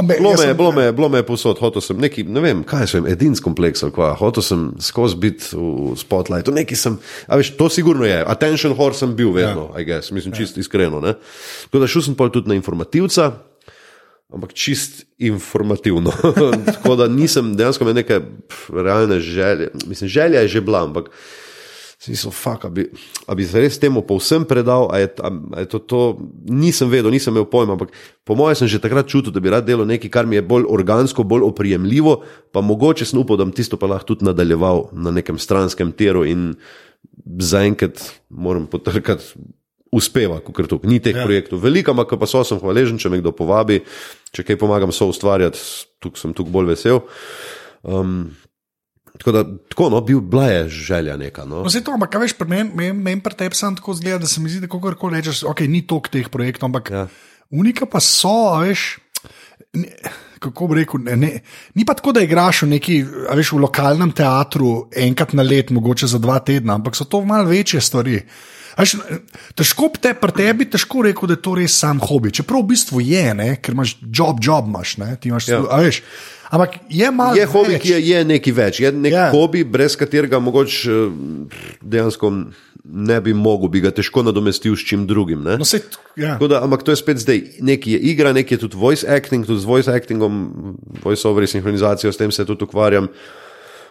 Ambe, 0.00 0.16
bilo 0.16 0.32
me, 0.32 0.40
sem- 0.40 0.56
bilo 0.56 0.72
me, 0.72 0.88
bilo 0.96 1.12
me 1.12 1.20
je 1.20 1.28
posod, 1.28 1.60
hotel 1.60 1.84
sem 1.84 2.00
neki, 2.00 2.24
ne 2.24 2.40
vem, 2.40 2.64
kaj 2.64 2.88
sem, 2.96 3.06
edinski 3.12 3.44
kompleks 3.44 3.84
kva, 3.92 4.14
hotel 4.16 4.40
sem 4.40 4.66
skozi 4.80 5.20
biti 5.20 5.52
v 5.52 5.92
spotlightu, 6.00 6.56
neki 6.56 6.72
sem, 6.72 6.96
a 7.28 7.36
veš, 7.36 7.52
to 7.60 7.68
sigurno 7.68 8.08
je, 8.08 8.16
attention 8.24 8.72
whore 8.72 8.96
sem 8.96 9.12
bil 9.12 9.36
vedno, 9.36 9.68
ja. 9.76 9.84
I 9.84 9.92
guess, 9.92 10.08
mislim, 10.08 10.32
čist 10.32 10.56
iskreno. 10.56 11.04
Ne? 11.04 11.18
Tako 11.68 11.84
da 11.84 11.90
šel 11.90 12.08
sem 12.08 12.16
pol 12.16 12.32
tudi 12.32 12.48
na 12.48 12.56
informativca, 12.56 13.51
ampak 14.34 14.56
čist 14.56 15.04
informativno. 15.18 16.12
Tako 16.74 16.96
da 16.96 17.08
nisem 17.08 17.54
dejansko 17.56 17.84
imel 17.84 18.00
neke 18.02 18.20
pf, 18.20 18.70
realne 18.74 19.20
želje. 19.20 19.70
Mislim, 19.86 20.08
želja 20.08 20.40
je 20.40 20.48
že 20.48 20.60
bila, 20.60 20.84
ampak 20.84 21.10
si 22.02 22.18
so 22.18 22.32
fuk, 22.34 22.64
a 22.66 22.70
bi, 22.70 22.88
a 23.30 23.34
bi 23.38 23.44
se 23.46 23.60
res 23.62 23.78
temu 23.78 24.02
povsem 24.02 24.42
predal, 24.42 24.88
a 24.90 24.98
je, 24.98 25.06
a, 25.22 25.28
a 25.30 25.62
je 25.62 25.68
to, 25.70 25.78
to, 25.78 26.00
nisem 26.50 26.90
vedel, 26.90 27.14
nisem 27.14 27.30
imel 27.30 27.46
pojma, 27.46 27.76
ampak 27.78 27.94
po 28.26 28.34
mojem 28.34 28.58
sem 28.58 28.72
že 28.74 28.82
takrat 28.82 29.06
čutil, 29.06 29.30
da 29.30 29.38
bi 29.38 29.52
rad 29.54 29.62
delal 29.62 29.86
nekaj, 29.86 30.10
kar 30.10 30.26
mi 30.26 30.34
je 30.34 30.42
bolj 30.42 30.66
organsko, 30.66 31.22
bolj 31.22 31.46
oprijemljivo, 31.46 32.16
pa 32.50 32.58
mogoče 32.58 33.06
sem 33.06 33.22
upal, 33.22 33.38
da 33.38 33.46
bom 33.46 33.54
tisto 33.54 33.78
pa 33.78 33.86
lahko 33.86 34.10
tudi 34.10 34.26
nadaljeval 34.26 34.90
na 34.98 35.14
nekem 35.14 35.38
stranskem 35.38 35.94
tiru 35.94 36.26
in 36.26 36.56
zaenkrat 37.38 38.02
moram 38.34 38.66
potrkati. 38.66 39.38
Uspeva, 39.92 40.38
kot 40.40 40.56
tu, 40.72 40.78
ni 40.88 40.96
teh 41.04 41.12
ja. 41.12 41.20
projektov 41.20 41.60
veliko, 41.60 41.92
ampak 41.92 42.14
pa 42.16 42.24
so, 42.24 42.40
sem 42.48 42.56
hvaležen, 42.56 42.96
če 42.96 43.10
me 43.12 43.18
kdo 43.20 43.28
povabi, 43.36 43.82
če 44.32 44.44
kaj 44.48 44.58
pomagam 44.60 44.92
so 44.94 45.10
ustvarjati, 45.12 45.60
tukaj 46.02 46.24
sem 46.24 46.32
tukaj 46.36 46.54
bolj 46.54 46.72
vesel. 46.72 47.02
Um, 47.82 48.32
tako 49.18 49.34
da, 49.36 49.44
tako 49.68 49.90
no, 49.92 50.00
bil, 50.00 50.22
bila 50.24 50.46
je 50.48 50.62
želja 50.68 51.16
neka. 51.20 51.44
No. 51.44 51.62
No, 51.66 51.70
to, 51.70 51.94
ampak 51.94 52.16
veš, 52.22 52.36
pri 52.38 52.48
meni 52.48 52.70
men, 52.74 53.02
men 53.04 53.20
pri 53.24 53.36
tebi 53.38 53.58
samo 53.58 53.76
tako 53.76 53.94
zgleda, 53.98 54.22
da 54.24 54.30
se 54.30 54.40
mi 54.40 54.50
zdi, 54.50 54.64
da 54.64 54.70
kako 54.72 54.94
koli 54.98 55.20
rečeš, 55.20 55.44
ok, 55.48 55.64
ni 55.68 55.84
toliko 55.86 56.12
teh 56.12 56.32
projektov, 56.32 56.70
ampak 56.72 56.90
Ja. 56.90 57.06
unika 57.50 57.86
pa 57.86 58.00
so, 58.00 58.52
a 58.54 58.62
veš. 58.64 58.98
Ne, 59.72 59.88
kako 60.42 60.66
bi 60.66 60.80
rekel, 60.80 61.00
ne, 61.04 61.16
ne, 61.16 61.28
ni 61.78 61.84
pa 61.86 61.94
tako, 61.94 62.12
da 62.12 62.24
igraš 62.24 62.64
v 62.64 62.72
neki, 62.74 62.96
veš, 63.36 63.52
v 63.54 63.60
lokalnem 63.62 64.10
teatru 64.12 64.88
enkrat 64.90 65.36
na 65.38 65.44
let, 65.46 65.70
mogoče 65.70 66.08
za 66.10 66.18
dva 66.18 66.40
tedna, 66.42 66.74
ampak 66.80 66.96
so 66.98 67.04
to 67.04 67.22
malo 67.24 67.48
večje 67.48 67.80
stvari. 67.80 68.18
A 68.76 68.82
Veš, 68.82 68.96
težko 69.54 69.90
te, 70.00 70.14
pri 70.16 70.32
tebi 70.32 70.64
težko 70.70 71.02
rekel, 71.04 71.28
da 71.28 71.36
je 71.36 71.42
to 71.44 71.54
res 71.58 71.74
sam 71.76 72.00
hobi. 72.00 72.32
Čeprav 72.32 72.62
v 72.64 72.70
bistvu 72.72 73.00
je, 73.04 73.24
ne, 73.34 73.50
ker 73.60 73.74
imaš 73.76 73.96
job, 74.08 74.40
job 74.42 74.68
imaš, 74.68 74.96
ne, 74.98 75.16
ti 75.20 75.28
imaš, 75.28 75.48
Ja. 75.48 75.60
ja. 75.60 75.80
veš. 75.82 76.02
Ampak 76.52 76.74
je 76.92 77.10
malo. 77.10 77.32
Je 77.36 77.46
hobi, 77.48 77.72
več. 77.72 77.82
ki 77.82 77.88
je, 77.94 78.00
je 78.10 78.24
nekaj 78.28 78.52
več, 78.52 78.80
je 78.80 78.92
nek 78.92 79.12
Ja. 79.12 79.30
hobi, 79.32 79.64
brez 79.64 79.96
katerega 79.96 80.36
mogoče 80.38 80.90
eh, 80.90 81.56
dejansko 81.80 82.28
ne 82.84 83.20
bi 83.20 83.32
mogel, 83.32 83.68
bi 83.68 83.80
ga 83.80 83.92
težko 83.94 84.20
nadomestil 84.22 84.74
s 84.76 84.84
čim 84.84 85.06
drugim. 85.06 85.44
Ne? 85.44 85.54
No, 85.56 85.64
sej, 85.64 85.80
ja. 86.16 86.34
Tako 86.34 86.48
Da, 86.48 86.60
ampak 86.60 86.82
to 86.82 86.92
je 86.92 86.98
spet 86.98 87.18
zdaj. 87.18 87.40
Nekaj 87.60 87.92
je 87.92 87.98
igra, 88.10 88.32
nekaj 88.32 88.56
je 88.56 88.60
tudi 88.60 88.76
voice 88.76 89.06
acting, 89.06 89.46
tudi 89.46 89.60
z 89.60 89.64
voice 89.64 89.88
actingom, 89.88 90.42
voice 91.00 91.24
over 91.24 91.46
sinhronizacijo, 91.46 92.12
s 92.12 92.18
tem 92.18 92.32
se 92.32 92.44
tudi 92.44 92.64
ukvarjam. 92.64 93.06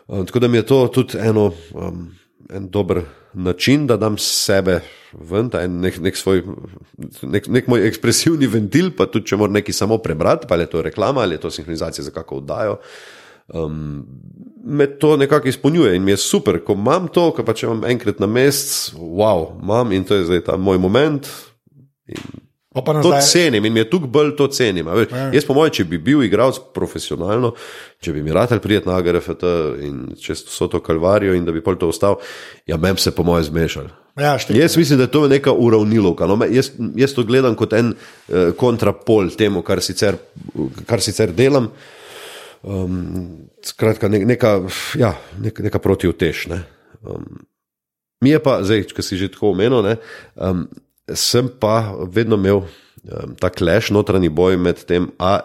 Uh, 0.08 0.26
tako 0.26 0.40
da 0.40 0.48
mi 0.48 0.58
je 0.58 0.66
to 0.66 0.88
tudi 0.88 1.18
eno, 1.18 1.54
um, 1.72 2.12
en 2.50 2.68
dober 2.70 3.02
način, 3.34 3.88
da 3.88 3.98
dam 3.98 4.18
sebe 4.18 4.80
ven, 5.14 5.50
ta 5.50 5.62
en 5.64 5.80
nek, 5.84 6.00
nek 6.00 6.18
svoj, 6.18 6.44
nek, 7.22 7.48
nek 7.48 7.68
moj 7.68 7.88
ekspresivni 7.88 8.48
ventil, 8.48 8.92
pa 8.98 9.08
tudi 9.12 9.32
če 9.32 9.40
moram 9.40 9.58
nekaj 9.60 9.76
samo 9.76 9.98
prebrati, 10.04 10.48
pa 10.48 10.60
je 10.60 10.70
to 10.72 10.82
reklama 10.82 11.22
ali 11.22 11.36
je 11.36 11.44
to 11.46 11.52
sinhronizacija 11.52 12.06
za 12.06 12.12
kako 12.12 12.42
oddajo. 12.44 12.78
Um, 13.52 14.06
me 14.64 14.88
to 15.00 15.18
nekako 15.18 15.48
izpolnjuje 15.48 15.96
in 15.96 16.04
mi 16.04 16.12
je 16.12 16.18
super, 16.18 16.60
ko 16.64 16.74
imam 16.74 17.08
to, 17.08 17.32
ko 17.36 17.44
pa 17.44 17.54
če 17.54 17.66
imam 17.66 17.86
enkrat 17.86 18.20
na 18.20 18.28
mesec, 18.28 18.94
wow, 18.96 19.50
imam 19.64 19.92
in 19.92 20.04
to 20.04 20.16
je 20.16 20.28
zdaj 20.30 20.44
ta 20.48 20.58
moj 20.58 20.78
moment, 20.78 21.28
Pa 22.08 22.16
pa 22.74 22.94
To 22.94 23.12
nazaj. 23.12 23.22
cenim 23.22 23.66
in 23.66 23.74
mi 23.74 23.80
je 23.80 23.90
tukaj 23.90 24.08
bolj 24.08 24.36
to 24.36 24.48
cenim. 24.48 24.88
Veš, 24.88 25.12
Ja. 25.12 25.32
jaz, 25.34 25.44
po 25.44 25.54
mojem, 25.54 25.74
če 25.74 25.84
bi 25.84 25.98
bil 25.98 26.24
igralec 26.24 26.56
profesionalno, 26.74 27.54
če 28.00 28.14
bi 28.14 28.24
mi 28.24 28.32
rad 28.32 28.62
prijeti 28.62 28.88
na 28.88 28.96
AGRFT 28.96 29.44
in 29.82 30.16
čez 30.16 30.46
vso 30.48 30.68
to 30.68 30.80
kalvarijo 30.80 31.36
in 31.36 31.46
da 31.46 31.52
bi 31.52 31.62
pol 31.62 31.76
to 31.76 31.90
ostal, 31.90 32.16
ja, 32.66 32.78
mem 32.78 32.98
se 32.98 33.12
po 33.12 33.24
mojem 33.24 33.44
zmešal. 33.44 33.90
Ja, 34.16 34.38
štek, 34.38 34.56
Jaz 34.56 34.78
mislim, 34.78 34.98
da 34.98 35.04
je 35.04 35.12
to 35.12 35.28
neka 35.28 35.52
uravnilovka. 35.52 36.28
No, 36.28 36.40
jaz, 36.50 36.72
jaz 36.96 37.14
to 37.14 37.24
gledam 37.24 37.56
kot 37.56 37.74
en 37.74 37.92
uh, 37.92 38.52
kontrapol 38.56 39.30
temu, 39.30 39.62
kar 39.62 39.82
sicer, 39.82 40.16
kar 40.86 41.00
sicer 41.02 41.32
delam. 41.32 41.72
Um, 42.64 43.48
skratka, 43.64 44.08
ne, 44.08 44.20
neka, 44.26 44.62
ja, 44.96 45.16
nek, 45.40 45.60
neka 45.60 45.80
protivtež. 45.80 46.48
Ne. 46.48 46.60
Um, 47.02 47.42
mi 48.22 48.30
je 48.30 48.40
pa, 48.40 48.60
zdaj, 48.64 48.84
če 48.92 49.02
si 49.02 49.18
že 49.18 49.32
tako 49.34 49.56
omenil, 49.56 49.82
ne, 49.82 49.96
um, 50.36 50.68
sem 51.16 51.50
pa 51.60 51.94
vedno 52.12 52.36
imel 52.36 52.64
ta 53.40 53.50
kleš, 53.50 53.90
notranji 53.90 54.30
boj 54.30 54.58
med 54.58 54.84
tem, 54.86 55.10
a, 55.20 55.40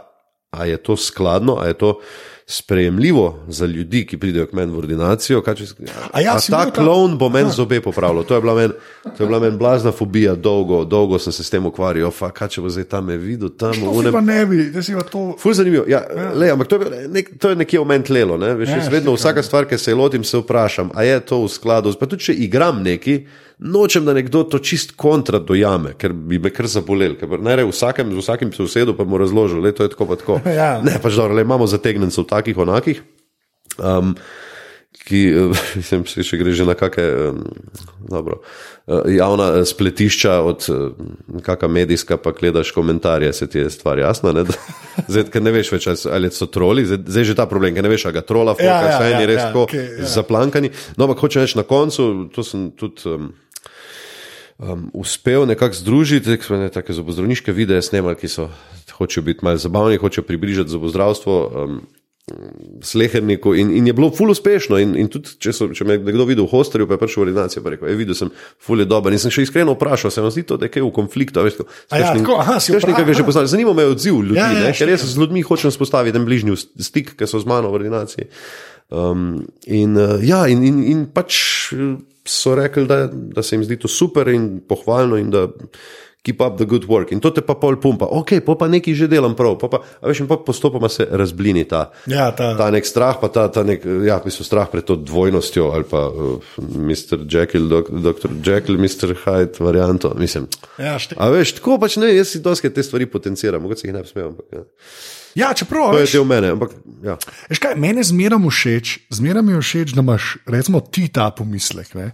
a 0.50 0.66
je 0.66 0.76
to 0.76 0.96
skladno, 0.96 1.56
a 1.60 1.66
je 1.66 1.78
to 1.78 2.00
sprejemljivo 2.48 3.38
za 3.48 3.66
ljudi, 3.66 4.06
ki 4.06 4.18
pridejo 4.18 4.46
k 4.46 4.52
meni 4.52 4.72
v 4.72 4.78
ordinacijo. 4.78 5.40
Kaj, 5.42 5.54
če, 5.54 5.64
A 6.12 6.20
ja, 6.20 6.36
a 6.36 6.40
ta 6.50 6.70
klon 6.70 7.16
bo 7.18 7.26
meni 7.28 7.50
zobe 7.50 7.80
popravljal. 7.82 8.22
To 8.24 8.34
je 8.34 8.40
bila 8.40 8.54
meni 8.54 9.40
meni 9.40 9.58
blazna 9.58 9.92
fobija, 9.92 10.34
dolgo, 10.34 10.84
dolgo 10.84 11.18
sem 11.18 11.32
se 11.32 11.42
s 11.42 11.50
tem 11.50 11.66
ukvarjal. 11.66 12.10
Fa, 12.14 12.30
kaj 12.30 12.54
če 12.54 12.62
bo 12.62 12.70
zdaj 12.70 12.86
tam 12.92 13.10
videl, 13.10 13.50
tam 13.50 13.74
v 13.74 13.90
unem. 13.90 14.14
pa 14.14 14.20
ne 14.20 14.46
bi, 14.46 14.68
da 14.70 14.82
si 14.82 14.94
pa 14.94 15.02
to. 15.02 15.32
Ful 15.42 15.56
zanimivo. 15.58 15.84
Ja, 15.90 16.04
ja. 16.16 16.28
Le, 16.34 16.52
ampak 16.54 16.70
to 16.70 16.78
je, 16.78 17.08
nek, 17.10 17.34
to 17.42 17.50
je 17.50 17.58
nekje 17.64 17.82
v 17.82 17.88
meni 17.90 18.06
tlelo. 18.06 18.38
Ne? 18.38 18.54
Veš, 18.54 18.76
Ja, 18.76 18.78
ja, 18.78 18.90
vedno 18.94 19.16
vsaka 19.16 19.42
stvar, 19.42 19.66
ki 19.66 19.78
se 19.78 19.94
lotim, 19.94 20.24
se 20.24 20.38
vprašam, 20.38 20.94
a 20.94 21.02
je 21.02 21.18
to 21.26 21.42
v 21.42 21.50
skladu. 21.50 21.90
Pa 21.98 22.06
tudi 22.06 22.30
če 22.30 22.38
igram 22.46 22.78
neki, 22.86 23.24
nočem, 23.58 24.04
da 24.04 24.12
nekdo 24.14 24.44
to 24.44 24.58
čist 24.58 24.92
kontra 24.96 25.38
dojame, 25.38 25.94
ker 25.98 26.12
bi 26.12 26.38
me 26.38 26.50
kar 26.50 26.66
zabolel. 26.68 27.16
Ker 27.16 27.38
ne, 27.40 27.56
re, 27.56 27.64
vsakem, 27.64 28.12
z 28.12 28.20
vsakim 28.20 28.52
sosedom 28.52 28.96
pa 28.96 29.04
mu 29.04 29.18
razložil, 29.18 29.62
da 29.64 29.72
je 29.72 29.78
to 29.80 29.88
tako 29.88 30.06
pa 30.06 30.16
tako. 30.16 30.40
Ja. 30.58 30.80
Ne, 30.84 30.98
pač 31.02 31.16
dobro, 31.16 31.34
le, 31.36 31.42
imamo 31.46 31.66
zategnjencev 31.66 32.28
takih, 32.28 32.58
onakih. 32.58 33.02
Um, 33.78 34.16
Ki, 35.06 35.28
mislim, 35.78 36.02
še 36.24 36.38
gre 36.40 36.50
že 36.56 36.64
na 36.66 36.74
kakšne 36.74 37.04
um, 37.28 37.42
dobro, 38.10 38.40
eh, 38.88 39.12
javna 39.14 39.60
eh, 39.60 39.64
spletišča, 39.68 40.32
od 40.42 40.64
eh, 40.72 41.40
kakšna 41.44 41.68
medijska, 41.68 42.16
pa 42.18 42.32
gledaš 42.34 42.72
komentarje, 42.74 43.28
se 43.36 43.46
ti 43.46 43.60
je 43.60 43.70
stvar 43.70 44.00
jasna. 44.00 44.32
Ne, 44.32 44.42
Da, 44.48 44.56
zdaj, 45.12 45.28
ker 45.30 45.44
ne 45.44 45.52
veš 45.54 45.70
več, 45.76 45.86
ali 46.10 46.32
so- 46.34 46.48
troli, 46.50 46.86
zdaj, 46.88 47.04
zdaj 47.06 47.22
je 47.22 47.30
že 47.30 47.36
ta 47.38 47.46
problem, 47.46 47.76
ker 47.76 47.84
ne 47.86 47.92
veš, 47.92 48.08
ali 48.08 48.16
ga 48.18 48.24
trola, 48.26 48.56
foka, 48.56 48.66
Ja, 48.66 48.80
ja, 48.82 48.98
ja, 49.04 49.20
ja, 49.20 49.26
res 49.28 49.42
ja, 49.42 49.46
tako 49.52 49.66
okay, 49.68 49.84
ja. 50.00 50.08
zaplankani. 50.16 50.72
No, 50.96 51.06
ampak 51.06 51.22
hočem 51.22 51.44
reči 51.44 51.60
na 51.60 51.66
koncu, 51.68 52.26
to 52.32 52.42
sem 52.42 52.70
tudi. 52.74 53.04
Um, 53.06 53.30
um, 54.58 54.90
uspel 54.94 55.46
nekako 55.46 55.74
združiti, 55.74 56.38
smo 56.42 56.56
ne 56.56 56.68
take 56.72 56.92
zobozdravniške 56.92 57.52
videe 57.52 57.82
snemali, 57.82 58.16
ki 58.16 58.28
so 58.28 58.48
hočejo 58.96 59.24
biti 59.24 59.44
malce 59.44 59.68
zabavni, 59.68 60.00
hočejo 60.00 60.24
približati 60.24 60.70
zobozdravstvo. 60.70 61.36
Um, 61.64 61.80
Sleherniku 62.82 63.54
in, 63.54 63.70
in 63.70 63.86
je 63.86 63.92
bilo 63.92 64.10
ful 64.10 64.30
uspešno. 64.30 64.80
In, 64.82 64.96
in 64.98 65.06
tudi, 65.06 65.36
če, 65.38 65.52
so, 65.54 65.68
če 65.70 65.84
me 65.86 65.94
je 65.94 66.00
nekdo 66.08 66.24
videl 66.26 66.48
v 66.48 66.50
hostelju, 66.50 66.88
pa 66.90 66.96
je 66.96 67.02
prišel 67.04 67.20
v 67.20 67.24
ordinacijo, 67.28 67.62
je 67.62 67.70
rekel: 67.70 67.86
"Ej, 67.86 67.98
Videl 68.00 68.18
sem, 68.18 68.32
ful 68.58 68.82
je 68.82 68.86
dober. 68.90 69.14
In 69.14 69.22
sem 69.22 69.30
še 69.30 69.44
iskreno 69.46 69.76
vprašal, 69.76 70.10
se 70.10 70.24
vam 70.24 70.32
zdi 70.34 70.42
to, 70.42 70.58
da 70.58 70.66
je 70.66 70.72
kaj 70.74 70.82
v 70.82 70.90
konfliktu. 70.96 71.44
Veš, 71.46 71.60
A 71.94 72.02
ja, 72.02 72.10
ga 73.06 73.14
že 73.14 73.22
poznali. 73.22 73.46
Zanima 73.46 73.76
me 73.78 73.86
odziv 73.86 74.18
ljudi, 74.26 74.40
Ja, 74.42 74.50
ja, 74.50 74.58
ja, 74.58 74.72
ja, 74.72 74.74
ker 74.74 74.90
jaz 74.90 75.06
z 75.06 75.14
ljudmi 75.22 75.46
hočem 75.46 75.70
spostaviti 75.70 76.18
en 76.18 76.26
bližnji 76.26 76.58
stik, 76.82 77.14
ki 77.14 77.30
so 77.30 77.38
z 77.38 77.46
mano 77.46 77.70
v 77.70 77.78
ordinaciji. 77.78 78.26
Um, 78.90 79.46
in, 79.70 79.94
uh, 79.94 80.18
ja, 80.18 80.50
in, 80.50 80.66
in, 80.66 80.82
in 80.82 81.06
pač 81.06 81.70
so 82.26 82.54
rekli, 82.54 82.86
da, 82.86 83.06
da 83.10 83.42
se 83.42 83.56
jim 83.56 83.64
zdi 83.64 83.78
to 83.78 83.88
super 83.88 84.28
in 84.28 84.60
pohvalno, 84.60 85.16
in 85.16 85.30
da 85.30 85.46
keep 86.26 86.40
up 86.40 86.56
the 86.58 86.66
good 86.66 86.82
work. 86.84 87.12
In 87.12 87.20
to 87.20 87.30
te 87.30 87.38
pa 87.40 87.54
pol 87.54 87.76
pumpa, 87.78 88.02
ok, 88.10 88.40
pa, 88.42 88.56
pa 88.56 88.66
nekaj 88.66 88.94
že 88.94 89.06
delam 89.06 89.36
prav, 89.38 89.52
pa, 89.60 89.68
pa, 89.70 89.78
a 90.02 90.10
veš, 90.10 90.24
in 90.24 90.26
pa 90.26 90.34
postopoma 90.36 90.88
se 90.90 91.06
razblini 91.06 91.62
ta, 91.64 91.84
Ja, 92.10 92.32
ta- 92.34 92.56
ta 92.58 92.66
nek 92.74 92.82
strah, 92.82 93.20
pa 93.20 93.28
ta, 93.30 93.44
ta 93.46 93.62
nek, 93.62 93.84
ja, 94.02 94.18
bistvu 94.24 94.42
strah 94.42 94.66
pred 94.66 94.82
to 94.84 94.96
dvojnostjo 94.98 95.68
ali 95.70 95.86
pa 95.86 96.08
uh, 96.10 96.42
Mr. 96.58 97.22
Jekyll, 97.30 97.68
dok, 97.70 97.92
Dr. 97.94 98.34
Jekyll, 98.42 98.74
Mr. 98.76 99.14
Hyde 99.22 99.62
varianto. 99.62 100.10
Mislim, 100.18 100.48
Ja, 100.82 100.98
štek. 100.98 101.14
a 101.20 101.30
veš, 101.30 101.60
tako 101.60 101.78
pač 101.78 101.94
ne, 102.02 102.10
jaz 102.10 102.34
si 102.34 102.42
dosti 102.42 102.74
te 102.74 102.82
stvari 102.82 103.06
potenciram, 103.06 103.62
mogoče 103.62 103.86
jih 103.86 103.94
ne 103.94 104.02
bi 104.02 104.10
smel, 104.10 104.32
ampak 104.34 104.46
ja. 104.52 104.66
Ja, 105.36 105.52
čeprav. 105.54 105.92
to 105.92 106.00
je 106.00 106.08
del 106.14 106.24
mene, 106.24 106.54
ampak 106.56 106.72
ja. 107.04 107.18
Veš 107.50 107.60
kaj, 107.60 107.76
mene 107.80 108.04
zmeraj 108.06 108.40
všeč, 108.40 108.94
zmeraj 109.12 109.44
mi 109.44 109.52
je 109.52 109.60
všeč, 109.60 109.92
da 109.96 110.00
imaš, 110.00 110.36
recimo, 110.48 110.80
ti 110.80 111.06
ta 111.12 111.28
pomislek. 111.30 111.92
Ne? 111.98 112.10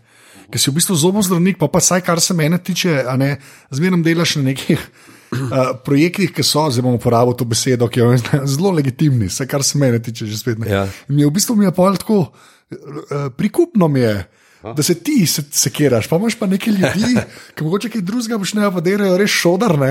Ker 0.50 0.60
si 0.60 0.70
v 0.72 0.76
bistvu 0.80 0.98
zobozdravnik, 0.98 1.60
pa 1.60 1.70
pa 1.70 1.80
saj, 1.80 2.02
kar 2.02 2.20
se 2.20 2.34
mene 2.34 2.58
tiče, 2.58 3.04
ne, 3.18 3.36
zmeraj 3.70 4.02
delaš 4.02 4.36
na 4.40 4.50
nekih 4.50 4.82
uh, 4.82 5.72
projektih, 5.86 6.34
ki 6.34 6.44
so, 6.44 6.66
zdaj 6.66 6.84
bom 6.84 6.98
uporabil 6.98 7.38
to 7.38 7.46
besedo, 7.48 7.86
ki 7.86 8.02
je 8.02 8.20
zelo 8.56 8.74
legitimni, 8.74 9.30
vse 9.30 9.46
kar 9.46 9.62
se 9.62 9.78
mene 9.78 10.02
tiče, 10.02 10.26
že 10.26 10.42
spet 10.42 10.58
ne. 10.58 10.68
Ja. 10.68 10.84
In 11.06 11.16
mi 11.16 11.22
je 11.22 11.30
v 11.30 11.36
bistvu 11.38 11.56
mi 11.56 11.68
je 11.68 11.74
pol 11.78 11.94
tako, 12.02 12.24
uh, 12.26 13.28
prikupno 13.38 13.88
mi 13.88 14.02
je. 14.02 14.16
Da 14.62 14.82
se 14.82 14.94
ti 14.94 15.26
se, 15.26 15.42
sekiraš, 15.50 16.06
pa 16.06 16.16
imaš 16.16 16.36
pa 16.38 16.46
nekaj 16.46 16.72
ljudi, 16.72 17.12
ki 17.54 17.64
mogoče 17.64 17.90
kaj 17.90 18.02
drugega 18.02 18.38
počnejo, 18.38 18.70
pa 18.72 18.80
delajo 18.80 19.16
res 19.18 19.30
šodarne, 19.32 19.90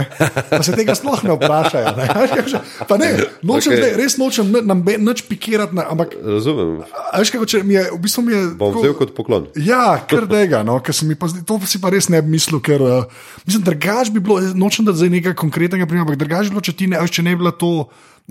pa 0.49 0.61
se 0.63 0.71
tega 0.71 0.95
sploh 0.95 1.23
ne 1.23 1.35
vprašajo. 1.35 1.91
Ne? 1.97 2.07
Pa 2.89 2.97
ne, 2.97 3.07
nočem, 3.43 3.73
okay. 3.73 3.93
res 3.95 4.15
nočem 4.17 4.47
n- 4.49 4.63
nam 4.67 4.81
be- 4.83 4.97
nič 4.97 5.21
pikirati, 5.27 5.75
ne, 5.75 5.83
ampak 5.85 6.15
Razumem. 6.17 6.81
veš, 7.17 7.31
kako 7.31 7.45
če 7.45 7.61
mi 7.63 7.75
je, 7.75 7.83
v 7.91 7.99
bistvu 8.01 8.23
mi 8.25 8.33
je. 8.33 8.41
Bom 8.55 8.71
tako- 8.73 8.83
vzel 8.83 8.95
kot 8.97 9.11
poklon. 9.15 9.45
Ja, 9.55 9.99
kar 10.07 10.25
tega, 10.29 10.63
no, 10.67 10.79
ker 10.83 10.95
se 10.95 11.05
mi 11.05 11.15
pa 11.15 11.29
to 11.45 11.59
si 11.67 11.81
pa 11.81 11.91
res 11.93 12.09
ne 12.09 12.21
bi 12.21 12.35
mislil, 12.35 12.59
ker 12.63 12.81
uh, 12.81 13.03
mislim, 13.45 13.63
drugač 13.67 14.09
bi 14.11 14.19
bilo, 14.19 14.39
nočem 14.55 14.87
da 14.87 14.95
zdaj 14.95 15.11
nekaj 15.13 15.35
konkretnega 15.39 15.85
primera, 15.85 16.07
ampak 16.07 16.19
drugač 16.19 16.49
bi 16.49 16.55
bilo, 16.57 16.65
če 16.65 16.73
ti 16.73 16.87
ne, 16.91 16.99
veš, 17.01 17.13
če 17.19 17.25
ne 17.27 17.35
bi 17.35 17.41
bilo 17.43 17.51
to 17.53 17.71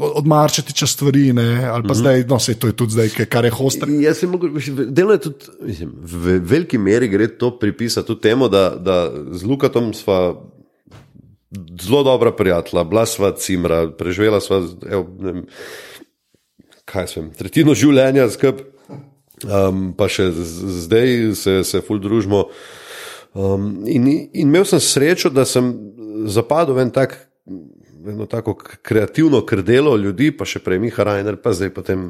od 0.01 0.27
marča 0.27 0.63
tiče 0.63 0.87
stvari, 0.87 1.33
ne, 1.33 1.65
ali 1.65 1.83
pa 1.83 1.89
mm 1.89 1.91
-hmm. 1.91 1.99
zdaj, 2.01 2.25
no, 2.29 2.39
se 2.39 2.55
to 2.55 2.67
je 2.67 2.73
tudi 2.73 2.93
zdaj, 2.93 3.09
kar 3.29 3.45
je 3.45 3.51
hoster. 3.51 3.89
Jaz 3.89 4.19
sem 4.19 4.31
mogel, 4.31 4.51
delno 4.89 5.13
je 5.13 5.19
tudi, 5.19 5.45
mislim, 5.63 5.93
v 6.03 6.39
veliki 6.43 6.79
meri 6.79 7.09
gre 7.09 7.29
to 7.39 7.59
pripisati 7.59 8.07
tudi 8.07 8.21
temu, 8.21 8.49
da, 8.49 8.77
da 8.77 9.13
z 9.33 9.45
Lukatom 9.45 9.95
sva 9.95 10.35
zelo 11.83 12.03
dobra 12.03 12.33
prijatelja, 12.33 12.85
bila 12.85 13.07
sva 13.07 13.33
cimra, 13.37 13.91
preživela 13.99 14.41
sva 14.41 14.63
evo, 14.91 15.07
ne 15.19 15.33
vem, 15.33 15.47
kaj 16.85 17.07
sem, 17.07 17.31
tretjino 17.39 17.75
življenja 17.75 18.29
skupaj, 18.31 18.65
um, 19.45 19.91
pa 19.99 20.09
še 20.09 20.31
z- 20.33 20.77
zdaj 20.87 21.35
se, 21.35 21.65
se 21.65 21.81
ful 21.81 21.99
družimo. 21.99 22.45
Um, 23.35 23.87
in, 23.87 24.07
in 24.07 24.49
imel 24.49 24.65
sem 24.65 24.81
srečo, 24.81 25.31
da 25.31 25.45
sem 25.45 25.75
zapadel 26.27 26.75
v 26.75 26.87
en 26.87 26.91
tak. 26.91 27.19
Eno 28.09 28.27
tako 28.27 28.55
kreativno 28.83 29.47
krdelo 29.47 29.97
ljudi, 29.97 30.31
pa 30.33 30.47
še 30.49 30.63
prej 30.65 30.79
Miha 30.81 31.05
Rajner, 31.05 31.37
pa 31.43 31.53
zdaj 31.53 31.73
potem 31.77 32.07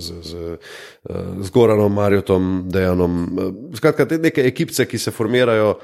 z, 0.00 0.20
z, 0.24 0.54
eh, 0.56 1.18
z 1.42 1.50
Goranom, 1.52 1.92
Marjotom, 1.92 2.64
Dejanom. 2.72 3.18
eh, 3.26 3.50
Skratka, 3.76 4.06
te 4.08 4.18
neke 4.18 4.46
ekipce, 4.46 4.86
ki 4.88 4.98
se 4.98 5.12
formirajo, 5.12 5.74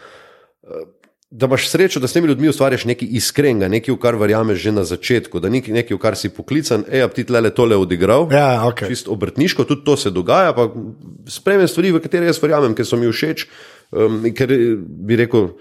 eh, 0.64 0.86
da 1.30 1.46
imaš 1.46 1.68
srečo, 1.68 2.00
da 2.00 2.08
s 2.08 2.16
temi 2.16 2.28
ljudmi 2.28 2.48
ustvarjaš 2.48 2.84
nekaj 2.90 3.08
iskrenega, 3.20 3.68
nekaj, 3.68 3.94
v 3.94 3.98
kar 4.02 4.16
verjameš 4.18 4.58
že 4.58 4.72
na 4.72 4.84
začetku, 4.84 5.40
da 5.40 5.48
ni 5.48 5.60
nekaj, 5.62 5.94
v 5.94 6.00
kar 6.00 6.16
si 6.16 6.28
poklican, 6.28 6.84
ej, 6.90 7.04
a 7.04 7.08
ti 7.08 7.24
tle 7.24 7.50
tole 7.54 7.76
odigral. 7.76 8.26
Ja, 8.32 8.66
ok. 8.66 8.88
Čisto 8.88 9.12
obrtniško, 9.12 9.64
tudi 9.64 9.84
to 9.84 9.96
se 9.96 10.10
dogaja, 10.10 10.56
pa 10.56 10.66
spremem 11.28 11.68
stvari, 11.68 11.92
v 11.92 12.00
katere 12.02 12.26
jaz 12.26 12.42
verjamem, 12.42 12.74
ker 12.74 12.86
so 12.86 12.96
mi 12.96 13.06
všeč. 13.06 13.46
Um, 13.90 14.22
ker 14.34 14.50
bi 15.06 15.16
rekel, 15.18 15.52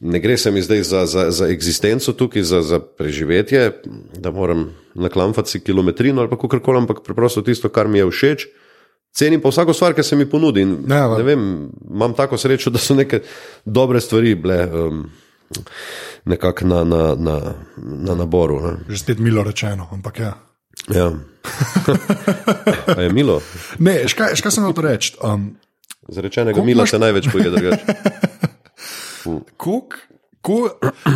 ne 0.00 0.20
gre 0.20 0.36
se 0.38 0.50
mi 0.50 0.62
zdaj 0.62 0.82
za, 0.82 1.06
za, 1.06 1.30
za 1.30 1.48
eksistenco 1.48 2.12
tukaj, 2.12 2.42
za, 2.42 2.62
za 2.62 2.78
preživetje, 2.80 3.72
da 4.18 4.30
moram 4.30 4.70
naklamfati 4.94 5.50
si 5.50 5.60
kilometrino 5.60 6.20
ali 6.20 6.30
kako 6.30 6.48
koli, 6.60 6.78
ampak 6.78 7.02
preprosto 7.04 7.42
tisto, 7.42 7.68
kar 7.68 7.88
mi 7.88 7.98
je 7.98 8.10
všeč. 8.10 8.46
Cenim 9.14 9.40
pa 9.40 9.48
vsako 9.48 9.72
stvar, 9.72 9.94
ki 9.94 10.02
se 10.02 10.16
mi 10.16 10.26
ponudi. 10.26 10.60
In, 10.60 10.76
va. 10.88 11.18
ne 11.18 11.22
vem, 11.22 11.70
imam 11.90 12.14
tako 12.14 12.36
srečo, 12.36 12.70
da 12.70 12.78
so 12.78 12.94
neke 12.94 13.20
dobre 13.64 14.00
stvari 14.00 14.34
bile 14.34 14.66
um, 14.66 15.04
nekako 16.24 16.66
na, 16.66 16.84
na, 16.84 17.14
na, 17.14 17.54
na 17.76 18.14
naboru. 18.14 18.58
Ne. 18.60 18.72
Že 18.88 18.98
spet 18.98 19.18
milo 19.18 19.44
rečeno, 19.46 19.86
ampak 19.92 20.18
ja. 20.18 20.32
Ja. 20.94 21.12
Je 23.02 23.12
milo. 23.12 23.38
Ne, 23.78 24.08
škaj, 24.08 24.34
škaj 24.34 24.50
sem 24.52 24.64
hotel 24.66 24.84
reči. 24.84 25.14
Um, 25.22 25.54
Zrečenega 26.08 26.62
mila 26.62 26.82
imaš- 26.82 26.90
se 26.90 26.98
največ 26.98 27.28
poje 27.32 27.50
drugače. 27.50 27.84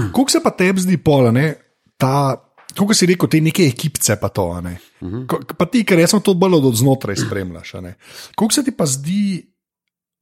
Kako 0.08 0.28
se 0.28 0.40
pa 0.40 0.50
tebi 0.50 0.80
zdi 0.80 0.96
pola, 0.96 1.30
ne, 1.30 1.54
ta, 1.96 2.36
kako 2.70 2.94
si 2.94 3.06
rekel, 3.06 3.28
te 3.28 3.40
neke 3.40 3.62
ekipce 3.64 4.16
pa 4.16 4.28
to, 4.28 4.60
ne? 4.60 4.78
Ko- 5.26 5.42
Pa 5.52 5.66
ti, 5.66 5.84
ker 5.84 5.98
jaz 5.98 6.10
sem 6.10 6.20
to 6.20 6.34
bolj 6.34 6.56
od 6.58 6.74
znotraj 6.74 7.16
spremljaš? 7.18 7.72
Kako 8.32 8.50
se 8.50 8.64
ti 8.64 8.70
pa 8.70 8.86
zdi, 8.86 9.44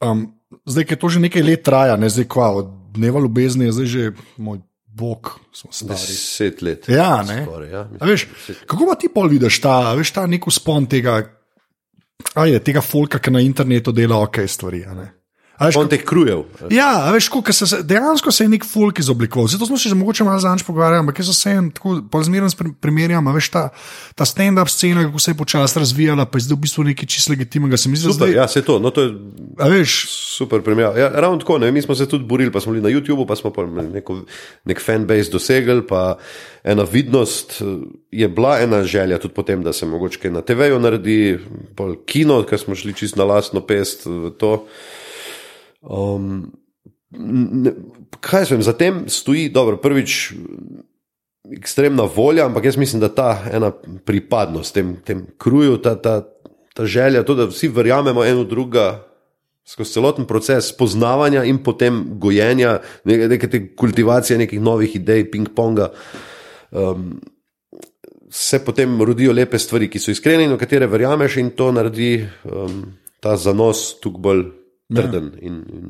um, 0.01 0.27
zdaj, 0.65 0.85
ker 0.85 0.97
to 0.97 1.09
že 1.09 1.21
nekaj 1.21 1.43
let 1.43 1.63
traja, 1.63 1.97
ne 1.97 2.09
zdaj 2.09 2.27
kva, 2.27 2.51
od 2.53 2.67
dneva 2.91 3.21
ljubezni 3.21 3.65
je 3.65 3.73
zdaj 3.73 3.87
že 3.87 4.03
moj 4.37 4.59
bog, 4.89 5.39
smo 5.53 5.69
stari. 5.71 5.93
Deset 6.01 6.63
let. 6.63 6.89
Ja, 6.89 7.23
ne. 7.23 7.43
Skoraj, 7.43 7.71
ja. 7.71 7.83
A 8.01 8.05
veš, 8.05 8.27
kako 8.65 8.87
pa 8.87 8.95
ti 8.95 9.09
pol 9.09 9.29
vidiš 9.29 9.61
ta, 9.61 9.93
veš, 9.93 10.11
ta 10.11 10.27
nek 10.27 10.41
spon 10.51 10.87
tega, 10.87 11.21
ajde, 12.35 12.59
tega 12.61 12.81
folka, 12.81 13.19
ki 13.19 13.31
na 13.31 13.41
internetu 13.41 13.93
dela 13.93 14.17
ok 14.19 14.43
stvari, 14.49 14.83
veš, 15.61 15.77
On 15.81 15.89
teh 15.89 16.05
krujev. 16.05 16.45
Ja, 16.71 17.11
veš, 17.15 17.29
ko, 17.33 17.41
se, 17.53 17.81
dejansko 17.83 18.33
se 18.33 18.45
je 18.45 18.53
nek 18.53 18.67
folk 18.69 18.99
izoblikoval. 18.99 19.49
Zato 19.49 19.67
smo 19.67 19.79
se 19.79 19.89
že 19.89 19.95
mogoče 19.95 20.25
malo 20.25 20.41
zanj 20.41 20.65
pogovarjali, 20.67 21.05
ampak 21.05 21.19
jaz 21.19 21.31
se 21.33 21.37
vsem 21.37 21.71
tako 21.71 22.01
pozmerno 22.11 22.51
primerjam. 22.81 23.33
Veš, 23.35 23.49
ta, 23.55 23.69
ta 24.15 24.25
stand-up 24.29 24.69
scena, 24.69 25.07
kako 25.09 25.19
se 25.19 25.31
je 25.31 25.41
počasi 25.41 25.79
razvijala, 25.79 26.27
pa 26.27 26.39
je 26.39 26.49
zdaj 26.49 26.57
v 26.57 26.61
bistvu 26.61 26.85
nekaj 26.85 27.07
čisto 27.07 27.33
legitimnega. 27.33 27.77
Se 27.77 27.89
mi 27.89 27.97
zdi, 27.97 28.09
da 28.09 28.13
Super, 28.13 28.29
zdaj. 28.29 28.43
ja, 28.43 28.49
se 28.49 28.63
to. 28.63 28.79
No, 28.79 28.91
to 28.91 29.03
je 29.03 29.15
A 29.57 29.69
veš, 29.73 30.05
super 30.37 30.61
primer. 30.61 30.93
Ja, 30.99 31.09
ravno 31.09 31.39
tako, 31.39 31.59
ne, 31.59 31.73
mi 31.73 31.83
smo 31.83 31.95
se 31.95 32.09
tudi 32.09 32.25
borili, 32.25 32.53
pa 32.53 32.61
smo 32.61 32.73
bili 32.73 32.83
na 32.83 32.91
YouTubu, 33.01 33.27
pa 33.27 33.37
smo 33.37 33.53
pa 33.53 33.65
neko, 33.65 34.21
nek 34.65 34.81
fanbase 34.81 35.31
dosegli, 35.33 35.81
pa 35.87 36.19
ena 36.65 36.85
vidnost 36.85 37.61
eh, 37.61 37.65
je 38.11 38.29
bila 38.29 38.59
ena 38.61 38.83
želja 38.85 39.19
tudi 39.19 39.35
potem, 39.35 39.63
da 39.63 39.73
se 39.73 39.87
mogoče 39.87 40.31
na 40.31 40.41
TV-ju 40.41 40.79
naredi, 40.79 41.39
pol 41.77 41.97
kino, 42.07 42.43
ker 42.43 42.61
smo 42.61 42.75
šli 42.75 42.95
čisto 42.95 43.19
na 43.19 43.25
lastno 43.25 43.61
pest 43.61 44.07
v 44.07 44.31
to. 44.39 44.67
Um, 45.81 46.53
ne, 47.11 47.73
kaj 48.21 48.47
jaz 48.47 48.51
vem, 48.51 48.63
za 48.63 48.73
tem 48.77 49.05
stoji, 49.09 49.49
dobro, 49.53 49.77
prvič 49.83 50.33
ekstremna 51.53 52.09
volja, 52.17 52.47
ampak 52.47 52.65
jaz 52.65 52.77
mislim, 52.77 53.01
da 53.01 53.09
ta 53.09 53.45
ena 53.53 53.71
pripadnost 54.05 54.75
tem, 54.75 54.97
tem 55.05 55.27
kruju, 55.39 55.79
ta, 55.83 55.95
ta, 55.95 56.21
ta 56.75 56.87
želja, 56.87 57.23
to, 57.23 57.35
da 57.35 57.47
vsi 57.51 57.69
verjamemo 57.69 58.25
eno 58.25 58.45
druga. 58.45 59.03
Skozi 59.67 59.97
celoten 59.97 60.29
proces 60.31 60.69
poznavanja 60.79 61.41
in 61.45 61.59
potem 61.59 62.05
gojenja, 62.23 62.77
neke 63.05 63.49
te 63.51 63.61
kultivacije 63.75 64.39
nekih 64.39 64.61
novih 64.63 64.95
idej, 64.95 65.25
ping-ponga, 65.33 65.89
um, 66.71 67.17
se 68.31 68.61
potem 68.65 69.03
rodijo 69.03 69.33
lepe 69.35 69.59
stvari, 69.59 69.89
ki 69.91 69.99
so 69.99 70.15
iskrene 70.15 70.45
in 70.47 70.55
v 70.55 70.61
katere 70.61 70.87
verjameš, 70.87 71.41
in 71.43 71.51
to 71.59 71.73
naredi 71.75 72.21
um, 72.47 72.85
ta 73.19 73.35
zanos 73.37 73.97
tukaj 73.99 74.23
bolj 74.23 74.45
trden. 74.89 75.33
In, 75.41 75.55
in 75.69 75.85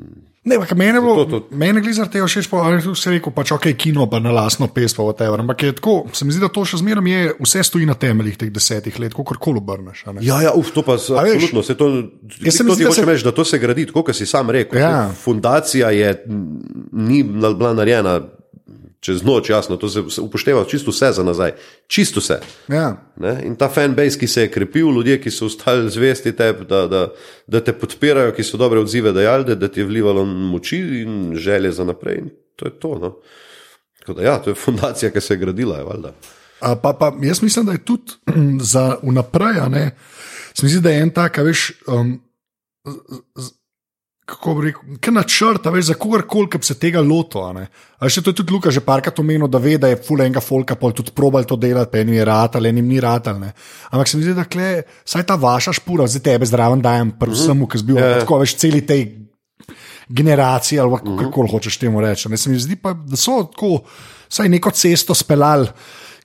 ne, 0.44 0.56
ampak 0.56 0.72
meni 0.74 0.96
je 0.96 1.40
meni 1.52 1.80
glizar 1.80 2.08
tega 2.08 2.24
všeč, 2.24 2.46
pa 2.48 2.62
ali 2.62 2.78
tu 2.80 2.94
se 2.94 3.10
rekel, 3.10 3.32
pač 3.32 3.50
ok, 3.52 3.66
kino 3.74 4.06
pa 4.06 4.20
na 4.20 4.30
lastno 4.30 4.68
pes, 4.68 4.94
pa 4.94 5.02
whatever. 5.02 5.40
Ampak 5.40 5.62
je 5.62 5.72
tako, 5.72 6.06
se 6.12 6.24
mi 6.24 6.32
zdi, 6.32 6.40
da 6.40 6.48
to 6.48 6.64
še 6.64 6.78
zmeraj 6.78 7.04
je, 7.04 7.34
vse 7.40 7.62
stoji 7.62 7.86
na 7.86 7.94
temeljih 7.94 8.36
teh 8.36 8.50
desetih 8.50 8.96
let, 8.98 9.12
kako 9.12 9.36
koli 9.36 9.58
obrneš. 9.58 10.04
Ja, 10.20 10.40
ja, 10.40 10.52
uf, 10.54 10.70
to 10.70 10.82
pa 10.82 10.96
z- 10.96 11.12
A 11.12 11.22
veš, 11.22 11.34
absolutno. 11.34 11.62
Se 11.62 11.74
to, 11.74 11.86
jaz 12.40 12.54
se 12.54 12.64
zdi, 12.64 12.76
ti 12.76 12.84
da 12.84 12.92
se- 12.92 13.04
reči, 13.04 13.24
da 13.24 13.32
to 13.32 13.44
se 13.44 13.58
gradi, 13.58 13.86
kot 13.86 14.14
si 14.14 14.26
sam 14.26 14.50
rekel. 14.50 14.78
Ja. 14.78 15.10
Fundacija 15.10 15.90
je, 15.90 16.24
ni 16.92 17.22
bila 17.22 17.74
narejena 17.74 18.20
čez 19.00 19.22
noč, 19.22 19.50
jasno, 19.50 19.76
to 19.76 19.88
se 19.88 20.20
upošteva 20.20 20.64
čisto 20.64 20.90
vse 20.90 21.12
za 21.12 21.22
nazaj. 21.22 21.52
Čisto 21.86 22.20
vse. 22.20 22.40
Ja. 22.68 22.96
Ne? 23.16 23.42
In 23.44 23.56
ta 23.56 23.68
fanbase, 23.68 24.18
ki 24.18 24.26
se 24.26 24.42
je 24.46 24.50
krepil, 24.50 24.90
ljudje, 24.90 25.20
ki 25.20 25.30
so 25.30 25.46
ostali 25.46 25.90
zvesti 25.90 26.32
tebi, 26.36 26.64
da, 26.68 26.86
da, 26.86 27.08
da 27.46 27.60
te 27.64 27.72
podpirajo, 27.72 28.32
ki 28.32 28.42
so 28.42 28.56
dobre 28.56 28.80
odzive 28.80 29.12
dajali, 29.12 29.44
da, 29.44 29.54
da 29.54 29.68
ti 29.68 29.80
je 29.80 29.86
vlivalo 29.86 30.24
moči 30.24 30.78
in 31.02 31.36
želje 31.36 31.72
za 31.72 31.84
naprej. 31.84 32.18
In 32.18 32.30
to 32.56 32.66
je 32.66 32.78
to. 32.80 32.98
No? 32.98 33.16
Tako 33.98 34.12
Da, 34.12 34.22
ja, 34.22 34.38
to 34.38 34.50
je 34.50 34.54
fundacija, 34.54 35.10
ki 35.10 35.20
se 35.20 35.34
je 35.34 35.38
gradila. 35.38 35.76
Je, 35.78 35.84
valjda. 35.84 36.12
A 36.60 36.76
Pa, 36.76 36.92
pa 36.92 37.12
jaz 37.22 37.42
mislim, 37.42 37.66
da 37.66 37.72
je 37.72 37.84
tudi 37.84 38.12
za 38.72 38.96
vnaprej, 39.02 39.60
a 39.60 39.68
ne. 39.68 39.90
Se 40.54 40.64
mi 40.66 40.70
zdi, 40.70 40.80
da 40.80 40.90
je 40.90 41.02
en 41.02 41.10
tak, 41.10 41.36
veš, 41.38 41.72
um, 41.86 42.20
z- 42.86 43.20
z- 43.42 43.52
kako 44.26 44.54
bi 44.58 44.64
rekel, 44.66 44.96
kaj 45.00 45.14
načrt, 45.14 45.66
a 45.66 45.70
veš, 45.70 45.92
za 45.92 45.94
kogarkoli, 45.94 46.48
ki 46.50 46.58
bi 46.58 46.66
se 46.66 46.74
tega 46.82 47.00
lotil. 47.00 47.44
a 47.46 47.52
ne. 47.54 47.66
A 48.02 48.08
še 48.10 48.24
to 48.26 48.32
je 48.34 48.40
tudi 48.42 48.52
Luka 48.52 48.72
že 48.74 48.82
parkrat 48.82 49.18
omenil, 49.22 49.46
da 49.48 49.60
ve, 49.62 49.76
da 49.78 49.88
je 49.92 50.00
ful 50.02 50.18
enega 50.20 50.42
folka, 50.42 50.74
pol 50.74 50.90
tudi 50.92 51.14
probal 51.14 51.46
to 51.46 51.54
delati, 51.56 51.92
pa 51.92 52.02
enim 52.02 52.18
je 52.18 52.24
ratal, 52.26 52.66
enim 52.66 52.88
ni 52.90 52.98
ratal. 53.00 53.38
Ne. 53.38 53.52
Ampak 53.92 54.10
se 54.10 54.18
mi 54.18 54.26
zdi, 54.26 54.34
da 54.34 54.44
kle, 54.44 54.82
saj 55.06 55.22
ta 55.30 55.38
vaša 55.38 55.76
špura, 55.78 56.08
zdaj 56.10 56.24
tebe 56.26 56.48
zdraven 56.50 56.82
dajem, 56.82 57.14
predvsem, 57.20 57.62
ki 57.70 57.78
si 57.78 57.86
bil 57.86 58.02
Ja. 58.02 58.18
tako, 58.24 58.40
veš, 58.42 58.56
celi 58.58 58.82
tej 58.82 59.06
generaciji 60.08 60.78
ali 60.78 60.98
kako 60.98 61.30
koli 61.30 61.50
hočeš 61.50 61.78
temu 61.78 62.00
reči. 62.00 62.28
Ne, 62.28 62.36
se 62.36 62.50
mi 62.50 62.58
zdi 62.58 62.76
pa, 62.76 62.92
da 62.94 63.16
so 63.16 63.44
tako, 63.46 63.84
vsaj 64.28 64.48
neko 64.48 64.70
cesto 64.70 65.14
speljali. 65.14 65.70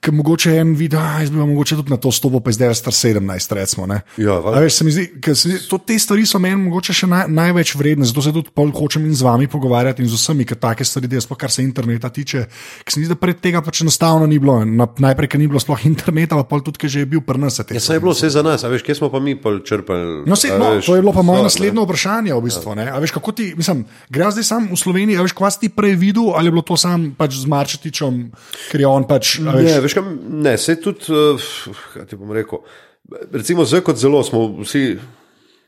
Ker 0.01 0.15
mogoče 0.17 0.55
en 0.57 0.71
vidi, 0.73 0.95
da 0.95 1.19
jaz 1.21 1.29
bi 1.29 1.37
pa 1.37 1.45
mogoče 1.45 1.75
tudi 1.77 1.91
na 1.93 1.97
to 2.01 2.09
stopil, 2.09 2.39
pa 2.41 2.49
je 2.49 2.55
zdaj 2.57 2.73
star 2.73 2.93
17, 2.93 3.53
recimo. 3.53 3.85
ne. 3.85 3.99
Ja, 4.17 4.39
A 4.41 4.57
veš, 4.59 4.79
se 4.79 4.83
mi 4.83 4.91
zdi, 4.91 5.03
se 5.35 5.59
to, 5.69 5.77
te 5.77 5.93
stvari 5.99 6.25
so 6.25 6.39
meni 6.41 6.57
mogoče 6.57 6.93
še 6.93 7.05
naj, 7.05 7.27
največ 7.29 7.75
vredne, 7.77 8.07
zato 8.09 8.23
se 8.25 8.33
tudi 8.33 8.49
pol 8.49 8.71
hočem 8.73 9.05
in 9.05 9.13
z 9.13 9.21
vami 9.21 9.45
pogovarjati 9.45 10.01
in 10.01 10.09
z 10.09 10.17
vsemi, 10.17 10.47
ker 10.49 10.57
take 10.57 10.81
stvari, 10.81 11.05
da 11.05 11.21
sploh 11.21 11.37
kar 11.37 11.53
se 11.53 11.61
interneta 11.61 12.09
tiče. 12.09 12.41
Ker 12.81 12.95
se 12.95 12.97
mi 12.97 13.05
zdi, 13.05 13.13
da 13.13 13.19
pred 13.21 13.37
tega 13.45 13.61
pač 13.61 13.83
enostavno 13.85 14.25
ni 14.25 14.39
bilo. 14.41 14.55
Na, 14.65 14.87
najprej, 14.89 15.29
ker 15.35 15.43
ni 15.43 15.45
bilo 15.51 15.61
sploh 15.61 15.85
interneta, 15.85 16.33
pa 16.33 16.49
pol 16.49 16.65
tudi, 16.65 16.81
ker 16.81 16.89
že 16.89 17.05
je 17.05 17.11
bil 17.13 17.21
prnase. 17.21 17.67
Ja, 17.69 17.77
saj 17.77 18.01
je 18.01 18.01
bilo 18.01 18.15
vse 18.17 18.31
za 18.33 18.41
nas, 18.41 18.65
a 18.65 18.73
veš, 18.73 18.81
kje 18.81 18.97
smo 18.97 19.11
pa 19.13 19.21
mi 19.21 19.37
pol 19.37 19.61
črpali. 19.61 20.25
No, 20.25 20.33
se, 20.33 20.49
no, 20.49 20.81
veš, 20.81 20.89
to 20.89 20.97
je 20.97 21.05
bilo 21.05 21.13
pa 21.13 21.21
moje 21.21 21.45
naslednje 21.45 21.85
vprašanje. 21.85 22.33
V 22.33 22.41
bistvu, 22.49 22.73
ne. 22.73 22.89
A 22.89 22.97
veš, 22.97 23.13
kako 23.13 23.37
ti, 23.37 23.51
mislim, 23.53 23.85
gre 24.09 24.33
zdaj 24.33 24.49
sam 24.49 24.65
v 24.73 24.81
Sloveniji, 24.81 25.21
a 25.21 25.29
veš, 25.29 25.37
kva 25.37 25.53
si 25.53 25.61
ti 25.61 25.69
prej 25.69 25.93
videl, 25.93 26.33
ali 26.33 26.49
je 26.49 26.57
bilo 26.57 26.65
to 26.65 26.73
sam 26.73 27.11
pač 27.13 27.37
z 27.37 27.45
Marčetičem, 27.45 28.33
ker 28.73 28.81
je 28.81 28.89
on 28.89 29.05
pač. 29.05 29.37
a 29.45 29.61
Ne, 29.61 29.77
Veš, 29.90 29.90
veš, 29.91 29.97
kam, 29.97 30.19
ne, 30.41 30.57
se 30.57 30.77
tudi, 30.81 31.11
uh, 31.11 31.51
kaj 31.93 32.07
ti 32.07 32.15
bom 32.15 32.31
rekel. 32.31 32.63
Recimo, 33.31 33.65
zdaj 33.65 33.83
kot 33.83 33.99
zelo 33.99 34.23
smo 34.23 34.47
vsi, 34.61 34.97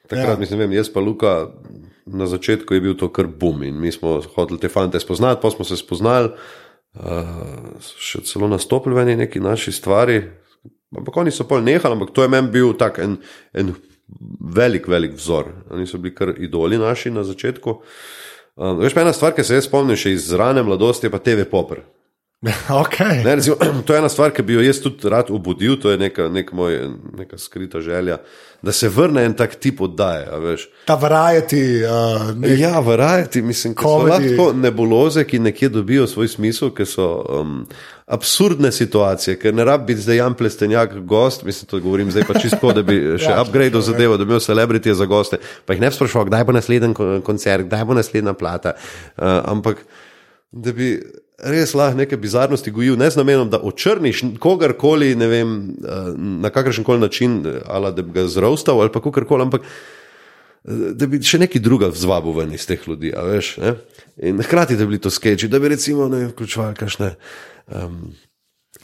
takrat, 0.08 0.36
Ja. 0.36 0.40
mislim, 0.40 0.60
vem, 0.60 0.72
jaz 0.72 0.90
pa 0.90 1.00
Luka, 1.00 1.50
na 2.06 2.28
začetku 2.28 2.74
je 2.74 2.82
bil 2.82 2.96
to 2.96 3.10
kar 3.10 3.28
bum 3.28 3.64
in 3.64 3.80
mi 3.80 3.92
smo 3.92 4.22
hoteli 4.36 4.60
te 4.60 4.70
fante 4.70 5.00
spoznati, 5.00 5.42
pa 5.42 5.50
smo 5.52 5.66
se 5.66 5.78
spoznali, 5.78 6.32
uh, 6.96 7.80
še 7.98 8.22
celo 8.24 8.48
nastopili 8.48 8.96
v 8.96 9.16
neki 9.18 9.40
naši 9.40 9.72
stvari. 9.72 10.24
Ampak 10.94 11.18
oni 11.18 11.32
so 11.32 11.44
pol 11.44 11.64
nehali, 11.64 11.96
ampak 11.96 12.14
to 12.14 12.22
je 12.22 12.30
meni 12.30 12.52
bil 12.54 12.74
tak 12.78 13.00
en, 13.00 13.18
en 13.54 13.74
velik, 14.40 14.88
velik 14.88 15.16
vzor. 15.18 15.50
Oni 15.72 15.88
so 15.88 15.98
bili 15.98 16.14
kar 16.16 16.36
idoli 16.38 16.78
naši 16.78 17.10
na 17.10 17.24
začetku. 17.24 17.82
Um, 18.56 18.78
veš 18.78 18.94
ena 18.94 19.14
stvar, 19.14 19.34
ki 19.34 19.44
se 19.44 19.58
jaz 19.58 19.66
spomnim 19.66 19.98
še 19.98 20.14
iz 20.14 20.30
rane 20.38 20.62
mladosti, 20.62 21.08
je 21.08 21.12
pa 21.12 21.18
TV 21.18 21.48
Popper. 21.50 21.82
Okay. 22.70 23.24
Ne, 23.24 23.36
recimo, 23.36 23.56
to 23.86 23.94
je 23.94 24.00
ena 24.00 24.10
stvar, 24.10 24.32
ki 24.36 24.44
bi 24.44 24.58
jo 24.58 24.64
jaz 24.64 24.82
tudi 24.84 25.10
rad 25.10 25.32
obudil, 25.32 25.78
to 25.80 25.92
je 25.92 25.98
neka, 25.98 26.28
nek 26.30 26.52
moj, 26.52 26.76
neka 27.18 27.38
skrita 27.38 27.82
želja, 27.82 28.18
da 28.62 28.72
se 28.72 28.90
vrne 28.90 29.24
en 29.26 29.34
tak 29.34 29.56
tip 29.56 29.82
oddaje. 29.82 30.28
Ta 30.86 30.96
varajati. 30.96 31.62
Uh, 31.84 32.30
nek... 32.38 32.60
Ja, 32.60 32.80
varajati, 32.80 33.42
mislim, 33.42 33.74
da 33.74 33.82
so 33.82 33.98
lahko 34.08 34.52
nebuloze, 34.54 35.24
ki 35.28 35.40
nekje 35.40 35.70
dobijo 35.70 36.08
svoj 36.08 36.28
smisel, 36.28 36.72
ker 36.76 36.88
so 36.88 37.08
um, 37.40 37.66
absurdne 38.08 38.72
situacije, 38.72 39.38
ker 39.40 39.56
ne 39.56 39.64
rabi 39.64 39.94
biti 39.94 40.04
zdaj 40.04 40.18
Jan 40.18 40.36
Plestenjak 40.36 40.96
gost, 41.00 41.44
mislim, 41.44 41.68
to 41.68 41.80
govorim 41.80 42.12
zdaj 42.12 42.28
pa 42.28 42.40
čisto, 42.40 42.74
da 42.76 42.84
bi 42.84 43.00
še 43.24 43.32
ja, 43.32 43.42
upgrade 43.42 43.82
zadevo, 43.82 44.18
da 44.18 44.26
bi 44.26 44.36
imel 44.36 44.44
celebritije 44.44 44.96
za 44.96 45.06
goste, 45.06 45.40
pa 45.66 45.76
jih 45.76 45.84
ne 45.84 45.92
bi 45.92 45.96
sprašoval, 45.96 46.28
kdaj 46.32 46.48
bo 46.48 46.60
naslednji 46.60 46.96
koncert, 47.24 47.68
kdaj 47.68 47.86
bo 47.88 48.00
naslednja 48.00 48.34
plata. 48.36 48.76
Uh, 49.16 49.40
ampak 49.56 49.86
da 50.52 50.72
bi 50.72 50.96
res 51.44 51.74
lahko 51.74 51.98
neke 51.98 52.18
bizarnosti 52.18 52.72
gojil, 52.72 52.98
ne 53.00 53.10
z 53.12 53.20
namenom, 53.20 53.50
da 53.52 53.60
očrniš 53.60 54.24
kogarkoli, 54.40 55.14
ne 55.16 55.28
vem, 55.28 55.56
eh, 55.84 56.14
na 56.18 56.50
kakršen 56.50 56.84
koli 56.84 57.00
način, 57.00 57.42
ali 57.66 57.94
da 57.94 58.02
bi 58.02 58.16
ga 58.16 58.28
zrostal 58.28 58.82
ali 58.82 58.92
pa 58.92 59.02
kakorkoli, 59.02 59.48
ampak 59.48 59.62
eh, 59.62 60.92
da 60.94 61.08
bi 61.08 61.22
še 61.22 61.44
neki 61.44 61.60
druga 61.60 61.92
vzvabil 61.94 62.38
ven 62.40 62.54
iz 62.54 62.68
teh 62.68 62.88
ljudi, 62.88 63.14
veš. 63.16 63.58
Ne? 63.64 63.76
In 64.30 64.42
hkrati, 64.42 64.78
da 64.78 64.86
bi 64.86 64.94
bili 64.94 65.02
to 65.02 65.12
skeči, 65.12 65.48
da 65.48 65.60
bi 65.60 65.74
recimo 65.74 66.08
ne 66.08 66.28
vključevali 66.32 66.80
kakšne. 66.80 67.16
Um, 67.68 68.14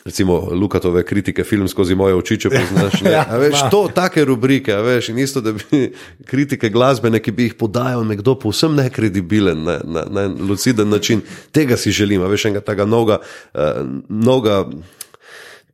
recimo 0.06 0.40
Lukatove 0.52 1.04
kritike, 1.04 1.44
film 1.44 1.68
skozi 1.68 1.96
moje 1.96 2.16
oči, 2.16 2.38
če 2.46 2.52
poznaš. 2.54 3.02
ja, 3.16 3.26
veš, 3.40 3.66
to, 3.72 3.82
take 3.96 4.26
rubrike, 4.26 4.76
veš, 4.86 5.12
in 5.14 5.20
isto, 5.24 5.42
da 5.42 5.54
bi 5.56 5.82
kritike 6.32 6.70
glasbene, 6.70 7.22
ki 7.24 7.32
bi 7.32 7.50
jih 7.50 7.58
podajal 7.60 8.06
nekdo 8.08 8.36
povsem 8.40 8.76
nekredibilen, 8.80 9.66
na, 9.66 9.80
na, 9.84 10.06
na 10.10 10.28
luciden 10.28 10.90
način, 10.90 11.22
tega 11.52 11.78
si 11.78 11.92
želim, 11.96 12.24
veš, 12.30 12.50
enega 12.50 12.66
tega 12.66 12.88
novega. 12.90 13.22
Uh, 13.54 13.86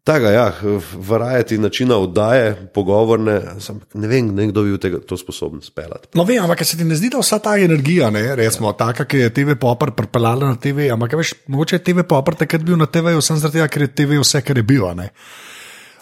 Tega, 0.05 0.29
ja, 0.29 0.53
varajati 0.93 1.57
načina 1.57 1.95
oddaje, 1.97 2.69
pogovorne, 2.73 3.39
sem, 3.59 3.79
ne 3.93 4.07
vem, 4.07 4.27
kdo 4.51 4.61
bi 4.61 4.75
tega, 4.77 4.99
to 5.01 5.17
sposoben 5.17 5.63
speljati. 5.65 6.11
No, 6.13 6.23
vem, 6.29 6.43
ampak 6.43 6.61
se 6.61 6.77
ti 6.77 6.85
ne 6.85 6.93
zdi, 6.95 7.09
da 7.09 7.23
vsa 7.23 7.39
ta 7.41 7.55
energija, 7.57 8.11
ne, 8.13 8.35
recimo, 8.37 8.69
ja. 8.69 8.77
taka, 8.83 9.07
ki 9.09 9.23
je 9.23 9.31
TV 9.33 9.55
popr 9.57 9.95
pripeljala 9.97 10.51
na 10.51 10.59
TV, 10.61 10.91
ampak 10.93 11.17
veš, 11.17 11.33
mogoče 11.47 11.79
je 11.79 11.83
TV 11.87 12.05
popr 12.05 12.37
takrat 12.37 12.61
bil 12.61 12.77
na 12.77 12.85
TV, 12.85 13.15
vsem 13.17 13.41
zaradi 13.41 13.57
tega, 13.57 13.67
ker 13.73 13.87
je 13.87 13.89
TV 13.95 14.21
vse, 14.21 14.43
kar 14.45 14.61
je 14.61 14.63
bilo. 14.63 14.93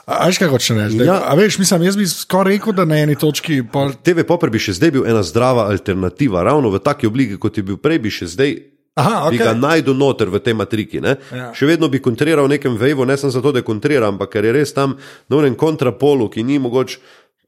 Veš, 0.03 0.41
kaj 0.41 0.51
hočeš 0.51 0.75
reči? 0.81 0.99
Ja. 1.07 1.21
Veš, 1.39 1.61
mislim, 1.63 1.87
jaz 1.87 1.95
bi 1.95 2.09
skoraj 2.11 2.57
rekel, 2.57 2.75
da 2.75 2.83
na 2.85 2.99
eni 3.05 3.15
točki. 3.15 3.61
Pol... 3.71 3.95
TV 4.03 4.27
popr 4.27 4.51
bi 4.51 4.59
še 4.59 4.75
zdaj 4.75 4.97
bil 4.97 5.07
ena 5.07 5.23
zdrava 5.23 5.69
alternativa, 5.71 6.43
ravno 6.43 6.75
v 6.75 6.83
taki 6.83 7.07
obliki, 7.07 7.39
kot 7.39 7.55
je 7.55 7.63
bil 7.71 7.79
prej, 7.79 8.03
bi 8.03 8.11
še 8.11 8.27
zdaj 8.35 8.57
Aha, 8.95 9.25
okay. 9.25 9.37
Bi 9.37 9.41
ga 9.41 9.53
najdel 9.57 9.97
noter 9.97 10.29
v 10.29 10.37
tej 10.37 10.53
matriki. 10.53 11.01
Ja. 11.01 11.49
Še 11.57 11.65
vedno 11.65 11.89
bi 11.89 12.01
kontriral 12.03 12.45
nekem 12.49 12.77
veju, 12.77 13.07
ne 13.09 13.17
samo 13.17 13.33
zato, 13.33 13.53
da 13.55 13.65
kontriram, 13.65 14.13
ampak 14.13 14.35
ker 14.35 14.45
je 14.45 14.53
res 14.53 14.73
tam 14.73 14.97
na 15.29 15.39
enem 15.41 15.57
kontrapolu, 15.57 16.29
ki 16.29 16.45
ni 16.45 16.59
mogoče. 16.61 17.01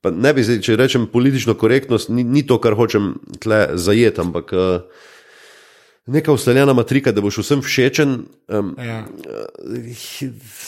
Ne 0.05 0.33
bi 0.37 0.45
zdaj, 0.45 0.61
če 0.61 0.77
rečem 0.77 1.05
politično 1.09 1.55
korektnost, 1.57 2.11
ni, 2.13 2.25
ni 2.25 2.45
to, 2.45 2.57
kar 2.61 2.77
hočem 2.77 3.15
tle 3.41 3.77
zajeti, 3.77 4.21
ampak. 4.21 4.53
Uh, 4.53 5.05
neka 6.05 6.31
ustaljena 6.31 6.73
matrika, 6.73 7.11
da 7.11 7.21
boš 7.21 7.39
vsem 7.41 7.61
všečen. 7.65 8.11
Um, 8.47 8.75
ja. 8.77 8.99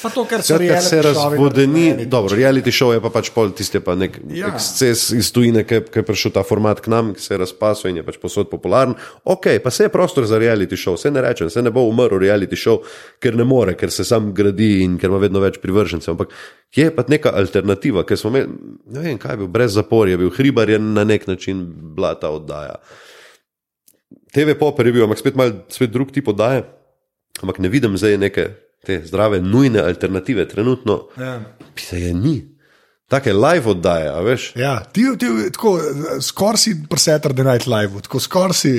Pa 0.02 0.10
to, 0.10 0.24
kar 0.26 0.42
se, 0.42 0.58
kar 0.58 0.82
se 0.82 1.02
razvodeni. 1.02 2.06
Dobro, 2.10 2.36
reality 2.36 2.74
show 2.74 2.90
je 2.94 3.02
pa 3.02 3.12
pač 3.14 3.30
pol 3.36 3.54
tiste, 3.54 3.80
pa 3.86 3.94
nek 3.96 4.18
ja. 4.34 4.50
eksces 4.50 5.12
iz 5.14 5.30
tujine, 5.34 5.62
ki 5.68 5.84
je 5.94 6.06
prišel 6.08 6.34
ta 6.34 6.42
format 6.48 6.82
k 6.82 6.90
nam, 6.90 7.14
ki 7.14 7.22
se 7.22 7.36
je 7.36 7.42
razpasel 7.44 7.92
in 7.92 8.02
je 8.02 8.08
pač 8.08 8.18
posod 8.22 8.50
popularen. 8.50 8.98
Ok, 9.30 9.52
pa 9.64 9.70
se 9.70 9.86
je 9.86 9.94
prostor 9.94 10.26
za 10.26 10.42
reality 10.42 10.74
show, 10.74 10.98
se 10.98 11.14
ne 11.14 11.22
rečem, 11.22 11.54
se 11.54 11.62
ne 11.62 11.72
bo 11.72 11.86
umrl 11.86 12.18
reality 12.18 12.58
show, 12.58 12.82
ker 13.22 13.38
ne 13.38 13.46
more, 13.46 13.78
ker 13.78 13.94
se 13.94 14.06
sam 14.10 14.34
gradi 14.34 14.80
in 14.88 14.98
ker 14.98 15.14
ima 15.14 15.22
vedno 15.22 15.44
več 15.46 15.62
privržencev. 15.62 16.18
Ampak 16.18 16.34
je 16.74 16.90
pa 16.96 17.06
neka 17.08 17.38
alternativa, 17.38 18.02
ker 18.10 18.18
smo 18.18 18.34
imeli, 18.34 18.58
ne 18.90 19.06
vem, 19.06 19.22
kaj 19.22 19.38
je 19.38 19.44
bil, 19.44 19.54
brez 19.54 19.78
zaporja, 19.78 20.18
bil 20.18 20.34
hribar 20.34 20.74
je 20.74 20.82
na 20.82 21.06
nek 21.06 21.30
način 21.30 21.62
bila 21.94 22.18
ta 22.18 22.34
oddaja. 22.34 22.82
TV 24.34 24.58
pop 24.60 24.80
je 24.80 24.92
bil, 24.92 25.04
ampak 25.04 25.20
spet 25.22 25.36
malo 25.40 25.64
spet 25.72 25.92
drug 25.94 26.12
tip 26.12 26.28
oddaje. 26.28 26.66
Ampak 27.42 27.60
ne 27.60 27.70
vidim 27.70 27.98
zdaj 27.98 28.18
neke 28.18 28.50
te 28.86 29.02
zdrave, 29.06 29.40
nujne 29.42 29.82
alternative, 29.84 30.48
trenutno. 30.48 31.08
Ja. 31.18 31.40
Pisa 31.76 31.98
je 31.98 32.14
ni. 32.14 32.57
Take 33.08 33.34
live 33.34 33.70
oddaje, 33.70 34.24
veš? 34.24 34.52
Ja, 34.56 34.80
ti, 34.92 35.06
ti 35.20 35.28
tako 35.54 35.80
skoraj 36.22 36.58
si 36.58 36.74
pri 36.90 37.00
Saturday 37.00 37.46
Night 37.52 37.68
Live, 37.68 38.02
tako 38.02 38.20
skoraj 38.20 38.54
si. 38.54 38.72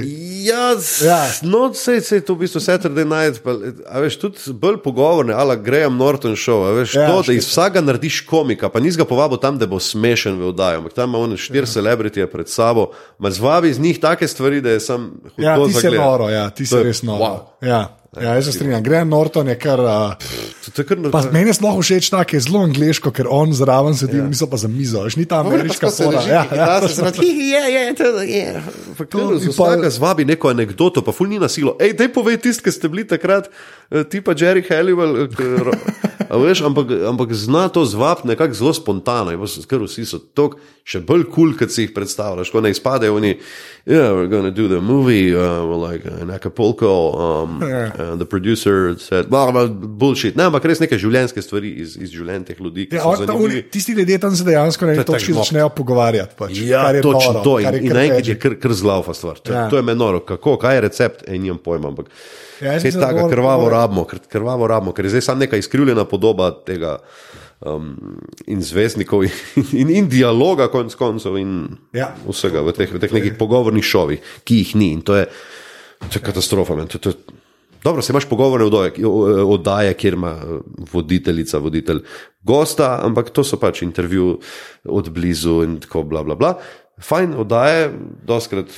Ja, 0.44 0.74
ja. 1.04 1.22
no, 1.42 1.70
sej, 1.74 2.02
sej 2.04 2.20
to 2.28 2.36
v 2.36 2.44
bistvu 2.44 2.60
Saturday 2.60 3.08
Night, 3.08 3.40
pa, 3.40 3.56
a 3.88 4.02
veš, 4.04 4.18
tudi 4.20 4.52
bolj 4.52 4.82
pogovorne, 4.84 5.32
ala 5.32 5.56
Graham 5.56 5.96
Norton 5.96 6.36
show, 6.36 6.66
a 6.68 6.74
veš, 6.76 6.98
ja, 7.00 7.06
to, 7.08 7.22
da 7.24 7.32
iz 7.32 7.48
vsega 7.48 7.80
narediš 7.80 8.20
komika, 8.28 8.68
pa 8.68 8.84
nis 8.84 9.00
ga 9.00 9.08
povabil 9.08 9.40
tam, 9.40 9.56
da 9.56 9.64
bo 9.64 9.80
smešen 9.80 10.36
v 10.36 10.52
oddaji, 10.52 10.82
ampak 10.82 10.92
tam 10.92 11.08
ima 11.08 11.24
on 11.24 11.32
štiri 11.32 11.64
ja. 11.64 11.72
celebritije 11.72 12.28
pred 12.28 12.52
sabo, 12.52 12.90
ma 13.18 13.32
zvabi 13.32 13.72
iz 13.72 13.80
njih 13.80 13.96
take 13.96 14.28
stvari, 14.28 14.60
da 14.60 14.76
je 14.76 14.84
sam. 14.84 15.08
Ja, 15.40 15.56
ti 15.56 15.72
si 15.72 15.88
noro, 15.96 16.28
ja, 16.28 16.50
ti 16.50 16.68
si 16.68 16.82
res 16.84 17.00
noro. 17.02 17.24
Wow. 17.24 17.68
Ja. 17.68 17.97
Ja, 18.16 18.34
jaz 18.34 18.44
se 18.44 18.52
strinjam. 18.52 18.82
Graham 18.82 19.08
Norton 19.08 19.48
je 19.48 19.58
kar. 19.58 19.80
Uh, 19.80 20.12
meni 21.32 21.50
je 21.50 21.54
sploh 21.54 21.76
všeč 21.80 22.08
tako, 22.10 22.36
je 22.36 22.40
zelo 22.40 22.62
angliško, 22.64 23.12
ker 23.12 23.28
on 23.30 23.52
zraven 23.52 23.96
sedi, 23.96 24.16
ja. 24.16 24.24
niso 24.24 24.48
pa 24.48 24.56
za 24.56 24.68
mizo, 24.68 25.02
veš, 25.04 25.18
ni 25.20 25.26
tam 25.28 25.46
ameriška 25.46 25.90
soda. 25.92 26.22
Ja, 26.28 26.44
ja, 26.52 26.80
ja, 27.68 27.92
ja. 28.24 28.62
Vsaka 29.48 29.90
zvabi 29.90 30.24
neko 30.24 30.48
anegdoto, 30.48 31.04
pa 31.04 31.12
ful 31.12 31.28
ni 31.28 31.38
na 31.38 31.48
silo. 31.52 31.76
Ej, 31.80 31.92
dej 32.00 32.12
povej 32.12 32.40
tist, 32.48 32.64
ki 32.64 32.72
ste 32.72 32.88
bili 32.88 33.04
takrat, 33.08 33.52
eh, 33.92 34.04
tipa 34.08 34.32
Jerry 34.32 34.64
Halliwell. 34.64 35.28
Veš, 36.26 36.62
ampak, 36.66 36.90
ampak 37.08 37.32
zna 37.32 37.68
to 37.68 37.84
zvabiti 37.84 38.28
nekako 38.28 38.54
zelo 38.54 38.72
spontano. 38.74 39.46
Ker 39.68 39.84
vsi 39.84 40.04
so 40.06 40.18
tako 40.18 40.58
še 40.88 41.00
bolj 41.04 41.26
kul, 41.28 41.32
cool, 41.34 41.56
kot 41.60 41.72
si 41.72 41.84
jih 41.84 41.92
predstavljaš. 41.94 42.50
Ko 42.50 42.62
ne 42.64 42.72
izpadejo 42.72 43.18
oni, 43.18 43.34
yeah, 43.84 44.10
we're 44.16 44.28
to 44.28 44.50
do 44.50 44.68
the 44.68 44.80
movie, 44.80 45.34
uh, 45.36 45.62
like 45.76 46.04
in 46.06 46.30
Acapulco. 46.30 46.88
Um, 47.12 47.60
yeah. 47.62 47.92
uh, 47.92 48.16
the 48.16 48.24
producer 48.24 48.96
said, 48.98 49.30
well, 49.30 49.68
bullshit. 49.68 50.36
Ne, 50.36 50.48
ampak 50.48 50.64
res 50.64 50.80
neke 50.80 50.98
življenjske 50.98 51.44
stvari 51.44 51.74
iz, 51.84 51.96
iz 52.00 52.10
življenja 52.14 52.52
teh 52.52 52.60
ljudi. 52.60 52.88
Ja, 52.92 53.04
oni, 53.06 53.62
tisti 53.70 53.94
ljudje 53.98 54.18
tam 54.22 54.34
se 54.36 54.48
dejansko 54.48 54.88
na 54.88 54.96
neki 54.96 55.08
točki 55.12 55.36
začnejo 55.36 55.70
pogovarjati. 55.76 56.38
Pač, 56.38 56.58
ja, 56.64 56.88
točno 57.04 57.44
to. 57.44 57.58
In, 57.62 57.80
in 57.84 57.96
enkrat 58.06 58.32
je 58.32 58.38
kar, 58.40 58.58
kr 58.58 58.74
zlaufa 58.76 59.14
stvar. 59.14 59.40
To, 59.44 59.52
ja. 59.54 59.68
to 59.70 59.80
je 59.80 59.86
menoro. 59.86 60.24
Kako, 60.24 60.56
kaj 60.62 60.80
je 60.80 60.84
recept, 60.88 61.26
en 61.28 61.42
nimam 61.44 61.60
pojma. 61.62 61.92
Ampak, 61.92 62.08
Ja, 62.60 62.76
Vse 62.76 62.92
tako 63.00 63.28
krvavo 63.30 63.68
rabimo, 63.68 64.04
krvavo 64.04 64.66
rabimo, 64.66 64.92
ker 64.92 65.06
je 65.06 65.16
zdaj 65.16 65.26
samo 65.28 65.44
neka 65.44 65.56
izkrivljena 65.56 66.04
podoba 66.04 66.50
tega 66.66 66.98
um, 67.60 67.96
in 68.46 68.62
zvezdnikov 68.62 69.24
in, 69.24 69.30
in, 69.72 69.90
in 69.90 70.08
dialoga, 70.08 70.68
konc 70.72 70.94
koncev, 70.98 71.38
in 71.38 71.60
ja. 71.96 72.12
vsega 72.26 72.62
v 72.66 72.74
teh, 72.76 72.94
v 72.94 73.02
teh 73.02 73.14
nekih 73.14 73.36
pogovornih 73.38 73.84
šovih, 73.84 74.32
ki 74.44 74.62
jih 74.62 74.74
ni. 74.78 74.92
In 74.98 75.04
to 75.06 75.18
je, 75.18 75.28
to 76.08 76.18
je 76.18 76.24
katastrofa. 76.24 76.78
To, 76.94 76.98
to, 76.98 77.14
dobro, 77.84 78.02
se 78.02 78.12
imaš 78.12 78.28
pogovorne 78.30 78.66
oddaje, 79.44 79.94
kjer 79.94 80.18
ima 80.18 80.34
uh, 80.34 80.58
voditeljica, 80.92 81.62
voditelj 81.62 82.02
gosta, 82.42 82.98
ampak 83.06 83.30
to 83.30 83.44
so 83.44 83.60
pač 83.60 83.82
intervju 83.86 84.38
od 84.84 85.10
blizu 85.14 85.62
in 85.66 85.78
tako 85.84 86.02
bla 86.02 86.24
bla 86.26 86.34
bla. 86.34 86.56
Fajn 86.98 87.34
oddaje, 87.38 87.92
doskrat 88.26 88.74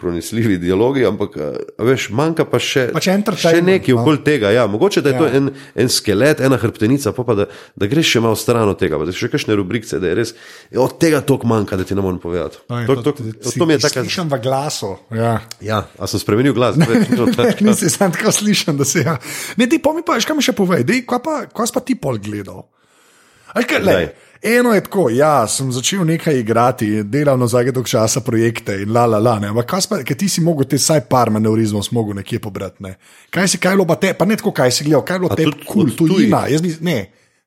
pronicljivi 0.00 0.58
dialogi, 0.62 1.04
ampak 1.06 1.36
veš, 1.82 2.08
manjka 2.14 2.46
pa 2.48 2.60
še, 2.62 2.88
pač 2.94 3.08
še 3.42 3.60
nekaj 3.64 3.94
no. 3.94 4.02
okoli 4.02 4.22
tega. 4.26 4.52
Ja, 4.54 4.66
mogoče 4.70 5.02
da 5.04 5.12
je 5.12 5.16
ja. 5.16 5.20
to 5.20 5.40
en, 5.40 5.50
en 5.74 5.90
skelet, 5.92 6.42
ena 6.44 6.58
hrbtenica, 6.60 7.12
pa, 7.16 7.24
pa 7.26 7.36
da, 7.38 7.48
da 7.78 7.88
greš 7.90 8.14
še 8.14 8.22
malo 8.24 8.38
stran 8.38 8.70
od 8.70 8.78
tega. 8.80 9.00
Da 9.08 9.14
še 9.14 9.30
kakšne 9.32 9.56
rubrike, 9.58 9.90
da 9.98 10.12
je 10.12 10.18
res 10.20 10.34
od 10.76 10.96
tega 11.02 11.20
toliko 11.26 11.50
manjka, 11.50 11.80
da 11.80 11.86
ti 11.88 11.98
ne 11.98 12.04
morem 12.04 12.20
povedati. 12.22 12.62
Aj, 12.70 12.86
to, 12.88 12.98
to, 13.02 13.14
to, 13.18 13.28
to, 13.34 13.54
to 13.54 13.68
mi 13.68 13.76
je 13.76 13.82
tako. 13.86 14.06
Slišim 14.06 14.30
v 14.30 14.40
glasu. 14.44 14.94
Ja, 15.14 15.34
ja 15.64 15.82
a 15.98 16.10
sem 16.10 16.22
spremenil 16.22 16.56
glas. 16.56 16.78
Nisi 17.64 17.90
sam 17.92 18.14
tako 18.14 18.32
slišan, 18.34 18.78
da 18.78 18.86
se 18.88 19.04
ja. 19.06 19.18
Ne, 19.58 19.68
ti 19.70 19.82
pomi 19.82 20.06
pa, 20.06 20.18
kaj 20.22 20.38
mi 20.38 20.44
še 20.44 20.54
povej, 20.56 20.86
kaj 21.08 21.22
pa, 21.24 21.42
kaj 21.50 21.74
pa 21.74 21.84
ti 21.84 21.98
pol 21.98 22.20
gledal? 22.22 22.66
Aj, 23.56 23.64
kaj, 23.64 23.80
Eno 24.42 24.74
je 24.74 24.80
tako, 24.80 25.08
ja, 25.10 25.46
sem 25.50 25.72
začel 25.72 26.04
nekaj 26.06 26.38
igrati, 26.38 27.02
delal 27.02 27.38
na 27.38 27.46
zadnji 27.50 27.72
dolg 27.74 27.88
časa 27.90 28.20
projekte 28.22 28.76
in 28.82 28.92
la 28.94 29.06
la 29.06 29.18
la. 29.18 29.34
Ampak 29.50 29.66
kaj 29.66 29.86
pa, 29.90 29.98
ker 30.06 30.16
ti 30.18 30.28
si 30.30 30.42
mogel 30.44 30.68
te 30.70 30.78
vsaj 30.78 31.04
par 31.10 31.32
manevrizmov 31.34 31.82
smogel 31.82 32.20
nekje 32.20 32.38
pobrati. 32.42 32.82
Ne? 32.86 32.94
Kaj 33.34 33.48
si, 33.48 33.58
kaj 33.58 33.76
bilo 33.76 33.96
te, 33.98 34.12
pa 34.14 34.28
ne 34.28 34.38
tako, 34.38 34.52
kaj 34.54 34.70
si 34.76 34.86
gledal, 34.86 35.02
kaj 35.06 35.18
bilo 35.18 35.34
te, 35.34 35.48
kul, 35.66 35.90
cool, 35.90 35.94
tujina. 35.96 36.44
Bi, 36.62 36.74
ne, 36.86 36.98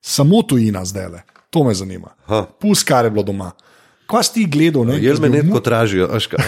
samo 0.02 0.44
tujina 0.44 0.84
zdaj 0.86 1.10
le, 1.16 1.24
to 1.50 1.64
me 1.64 1.74
zanima. 1.74 2.12
Pus, 2.60 2.84
kar 2.84 3.08
je 3.08 3.16
bilo 3.16 3.24
doma. 3.24 3.52
Kaj 4.12 4.28
si 4.28 4.34
ti 4.34 4.48
gledal? 4.52 4.90
Ne, 4.92 5.00
Jaz 5.00 5.24
me 5.24 5.30
bil 5.30 5.46
netko 5.46 5.64
tražijo, 5.64 6.10
a 6.12 6.20
škaj. 6.20 6.44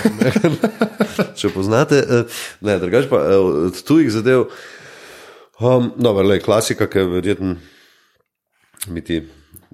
Če 1.39 1.53
poznate, 1.55 2.03
eh, 2.03 2.41
ne, 2.61 2.79
drugač 2.83 3.07
pa 3.07 3.21
eh, 3.31 3.39
od 3.69 3.79
tujih 3.87 4.11
zadev. 4.11 4.49
Um, 5.63 5.93
dobro, 5.95 6.25
lej, 6.27 6.41
klasika, 6.43 6.89
ki 6.91 6.99
je 6.99 7.07
verjetno 7.07 7.55
mi 8.87 9.01
ti 9.01 9.21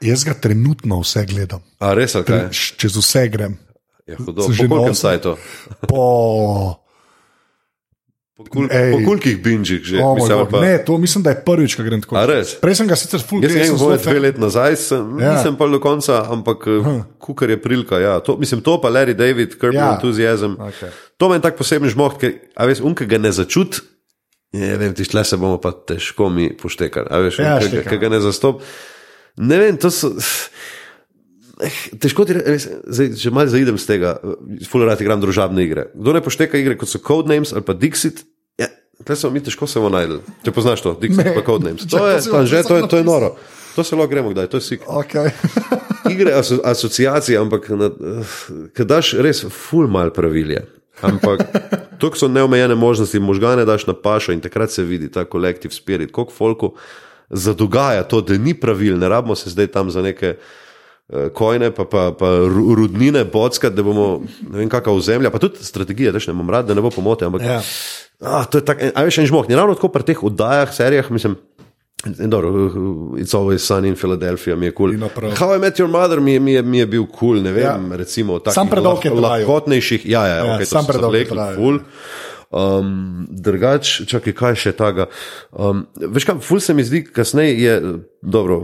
Jaz 0.00 0.24
ga 0.24 0.34
trenutno 0.34 1.00
vse 1.00 1.24
gledam. 1.24 1.60
A 1.78 1.94
res, 1.94 2.14
ali 2.14 2.24
kaj? 2.24 2.50
Č- 2.50 2.74
Čez 2.76 2.96
vse 2.96 3.28
grem. 3.28 3.56
Je 4.04 4.16
hudo. 4.16 4.42
So 4.42 4.48
Po 4.48 4.52
že 4.52 4.68
kolkem 4.68 4.94
sajtu? 4.94 5.36
Po, 5.88 6.04
Po, 8.34 8.42
kul, 8.44 8.66
Ej. 8.66 8.90
po 8.90 8.98
kolikih 9.06 9.38
binžih 9.38 9.78
že? 9.78 10.02
oh, 10.02 10.18
Mislim, 10.18 10.34
mislim, 10.34 10.50
pa, 10.50 10.58
ne, 10.60 10.82
to 10.82 10.98
mislim, 10.98 11.22
da 11.22 11.30
je 11.30 11.38
prvič, 11.38 11.78
ko 11.78 11.82
grem 11.82 12.02
tako. 12.02 12.18
Prej 12.58 12.74
sem 12.74 12.82
ga 12.84 12.96
sicer 12.96 13.22
full 13.22 13.38
Jaz 13.38 13.52
sem 13.52 13.62
gledal, 13.62 13.78
ga 13.78 13.94
dve 13.94 14.10
fan. 14.10 14.18
let 14.18 14.36
nazaj, 14.36 14.74
sem, 14.76 15.04
Ja. 15.14 15.24
ja. 15.24 15.32
nisem 15.32 15.54
pa 15.54 15.64
do 15.64 15.78
konca, 15.78 16.26
ampak 16.26 16.66
uh. 16.66 17.06
kukar 17.16 17.46
je 17.46 17.56
prilika. 17.56 17.94
Ja. 17.96 18.18
To, 18.18 18.34
mislim, 18.34 18.58
to 18.58 18.74
pa 18.76 18.90
Larry 18.90 19.14
David, 19.14 19.54
Kirby 19.54 19.78
Ja. 19.78 19.86
ja. 19.86 19.94
Enthusiasm. 19.94 20.58
Okej. 20.58 20.90
To 21.14 21.30
me 21.30 21.36
je 21.36 21.42
tako 21.42 21.56
poseben 21.56 21.86
žmoh, 21.86 22.10
ker, 22.12 22.34
a 22.52 22.66
veš, 22.66 22.82
unka 22.82 23.06
ga 23.06 23.18
ne 23.18 23.30
začut. 23.30 23.86
Ne 24.54 24.76
vem, 24.78 24.92
ti 24.94 25.02
šle 25.06 25.24
se 25.26 25.36
bomo 25.40 25.58
pa 25.58 25.72
težko 25.74 26.28
mi 26.30 26.48
poštekali. 26.56 27.08
A 27.10 27.18
veš, 27.24 27.38
Ja, 27.42 27.56
ja, 27.58 27.82
ki 27.82 27.98
ga 27.98 28.10
ne 28.12 28.20
zastop. 28.22 28.62
Ne 29.42 29.58
vem, 29.58 29.78
to 29.80 29.90
so. 29.90 30.12
Eh, 31.62 31.74
Težko 32.02 32.24
ti 32.26 32.34
reči, 32.34 32.70
če 33.18 33.30
malo 33.34 33.50
zaidem 33.50 33.78
z 33.78 33.86
tega, 33.86 34.16
fulerati 34.70 35.04
igram 35.06 35.20
družabne 35.22 35.62
igre. 35.62 35.84
Kdo 35.94 36.14
ne 36.16 36.22
pošteka 36.22 36.58
igre, 36.58 36.74
kot 36.78 36.90
so 36.90 36.98
Codenames 36.98 37.52
ali 37.54 37.62
pa 37.66 37.76
Dixit, 37.78 38.24
ja, 38.58 38.66
tukaj 38.98 39.18
smo 39.20 39.30
mi 39.34 39.42
težko 39.42 39.68
se 39.70 39.78
bomo 39.78 39.92
najdel. 39.94 40.18
Če 40.42 40.54
poznaš 40.54 40.82
to, 40.82 40.94
Dixit 40.98 41.22
Ne. 41.22 41.34
pa 41.34 41.44
Codenames. 41.46 41.86
To 41.86 41.98
to 41.98 42.08
je, 42.10 42.16
lahko 42.26 42.42
že, 42.50 42.62
to 42.66 42.78
je, 42.78 42.88
to 42.90 42.96
je 42.98 43.06
noro. 43.06 43.34
To 43.74 43.82
se 43.86 43.94
lahko 43.98 44.10
gremo 44.10 44.30
kdaj, 44.34 44.50
to 44.50 44.58
je 44.58 44.66
sik. 44.66 44.82
Okay. 44.86 45.30
Igre, 46.10 46.34
aso, 46.38 46.58
asociacije, 46.62 47.38
ampak 47.38 47.70
kad 48.74 48.86
daš 48.90 49.14
res 49.22 49.44
ful 49.50 49.86
mal 49.90 50.10
pravilje. 50.14 50.66
Ampak 51.00 51.40
to 51.98 52.10
so 52.12 52.28
neomejene 52.28 52.74
možnosti, 52.74 53.18
možgane 53.18 53.64
daš 53.64 53.86
na 53.86 53.94
pašo 53.94 54.32
in 54.32 54.40
takrat 54.40 54.70
se 54.70 54.82
vidi 54.82 55.10
ta 55.10 55.24
kolektiv 55.24 55.70
spirit, 55.70 56.12
koliko 56.12 56.32
folku 56.32 56.72
zadogaja 57.30 58.02
to, 58.02 58.20
da 58.20 58.34
ni 58.34 58.54
pravil, 58.54 58.98
ne 58.98 59.08
rabimo 59.08 59.34
se 59.34 59.50
zdaj 59.50 59.66
tam 59.66 59.90
za 59.90 60.02
neke 60.02 60.36
eh, 61.08 61.28
kojne, 61.30 61.70
pa, 61.70 61.84
pa, 61.84 62.12
pa 62.12 62.26
ru- 62.26 62.74
rudnine 62.74 63.24
bockati, 63.24 63.74
da 63.74 63.82
bomo 63.82 64.20
ne 64.42 64.58
vem 64.58 64.68
kakšna 64.68 64.92
ozemlja, 64.92 65.30
pa 65.30 65.38
tudi 65.38 65.58
strategije, 65.60 66.12
da 66.12 66.20
še 66.20 66.30
ne 66.30 66.38
bom 66.38 66.50
rad, 66.50 66.66
da 66.66 66.74
ne 66.74 66.80
bo 66.80 66.90
pomote. 66.90 67.24
Ampak, 67.24 67.42
Ja. 67.42 67.60
ah, 68.20 68.44
to 68.44 68.58
je 68.58 68.64
tako, 68.64 68.92
a 68.94 69.02
veš, 69.02 69.18
en 69.18 69.26
žmoh, 69.26 69.48
ni 69.48 69.54
ravno 69.54 69.74
tako 69.74 69.88
pri 69.88 70.02
teh 70.04 70.22
oddajah, 70.22 70.70
serijah, 70.70 71.10
mislim. 71.10 71.36
In 72.06 72.30
Dobro, 72.30 72.50
uh, 72.50 73.20
It's 73.20 73.34
always 73.34 73.62
sunny 73.64 73.88
in 73.88 73.96
Philadelphia 73.96 74.56
mi 74.56 74.66
je 74.66 74.72
kul. 74.72 74.98
Cool. 74.98 75.30
How 75.38 75.54
I 75.56 75.58
met 75.58 75.78
your 75.78 75.90
mother 75.90 76.20
mi 76.20 76.32
je, 76.32 76.40
mi 76.40 76.52
je, 76.52 76.62
mi 76.62 76.78
je 76.78 76.86
bil 76.86 77.06
kul, 77.06 77.18
cool, 77.18 77.42
ne 77.42 77.52
vem, 77.52 77.90
ja. 77.90 77.96
recimo 77.96 78.38
takih 78.38 78.54
Sam 78.54 78.68
predolg 78.68 79.04
je 79.04 79.10
trajal. 79.10 79.22
lahkotnejših. 79.22 80.06
Ja, 80.06 80.26
ja, 80.26 80.34
Ja, 80.36 80.44
ja 80.44 80.58
okay, 80.58 80.64
sam 80.64 80.86
predolg 80.86 81.14
je 81.14 81.24
zavlekli 81.24 81.36
trajal, 81.36 81.54
ful. 81.56 81.80
Um, 82.54 83.26
drugač, 83.30 84.04
čakaj, 84.06 84.32
kaj 84.38 84.54
še 84.54 84.72
taga. 84.78 85.08
Um, 85.50 85.86
veš 85.98 86.24
kam, 86.28 86.40
ful 86.40 86.60
se 86.62 86.74
mi 86.74 86.84
zdi, 86.86 87.02
kasneje 87.04 87.56
je, 87.58 87.72
dobro, 88.22 88.60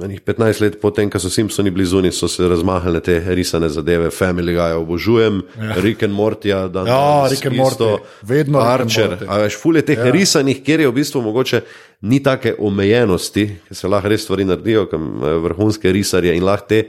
enih 0.00 0.20
15 0.24 0.60
let 0.60 0.80
potem, 0.80 1.10
ko 1.10 1.18
so 1.20 1.30
Simpsoni 1.30 1.70
blizu, 1.70 2.00
so 2.12 2.28
se 2.28 2.48
razmahale 2.48 3.00
te 3.00 3.18
risane 3.34 3.68
zadeve, 3.68 4.10
Family 4.10 4.54
Guy 4.54 4.76
obožujem, 4.78 5.42
ja. 5.58 5.74
Rick 5.76 6.02
and 6.02 6.14
Morty, 6.14 6.48
Ja, 6.48 6.68
danes 6.68 7.32
Rick 7.32 7.46
and 7.46 7.56
isto, 7.56 7.88
Morty, 7.88 8.04
vedno 8.22 8.58
Rick 8.58 8.70
and 8.70 8.80
Archer, 8.80 9.16
a 9.28 9.38
veš, 9.38 9.58
ful 9.60 9.76
je 9.76 9.84
teh 9.86 9.98
ja. 9.98 10.10
risanih, 10.10 10.62
kjer 10.64 10.80
je 10.80 10.88
v 10.88 10.96
bistvu 10.96 11.22
mogoče 11.22 11.60
ni 12.02 12.22
take 12.22 12.54
omejenosti, 12.58 13.46
ker 13.68 13.76
se 13.76 13.88
lahko 13.88 14.08
res 14.08 14.24
stvari 14.24 14.46
naredijo, 14.48 14.86
kam 14.90 15.12
imajo 15.16 15.44
vrhunske 15.48 15.92
risarje 15.92 16.34
in 16.36 16.44
lahko 16.44 16.68
te, 16.68 16.82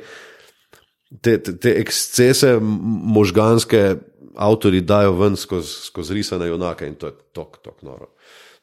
te, 1.21 1.37
te, 1.37 1.57
te 1.57 1.75
ekscese 1.81 2.57
možganske 2.61 3.83
avtori 4.35 4.81
dajo 4.81 5.13
ven 5.19 5.35
skozi 5.35 5.69
skoz 5.87 6.11
risane 6.11 6.47
junake 6.47 6.87
in 6.87 6.95
to 6.95 7.07
je 7.07 7.13
tok, 7.33 7.59
tok 7.61 7.81
noro. 7.81 8.12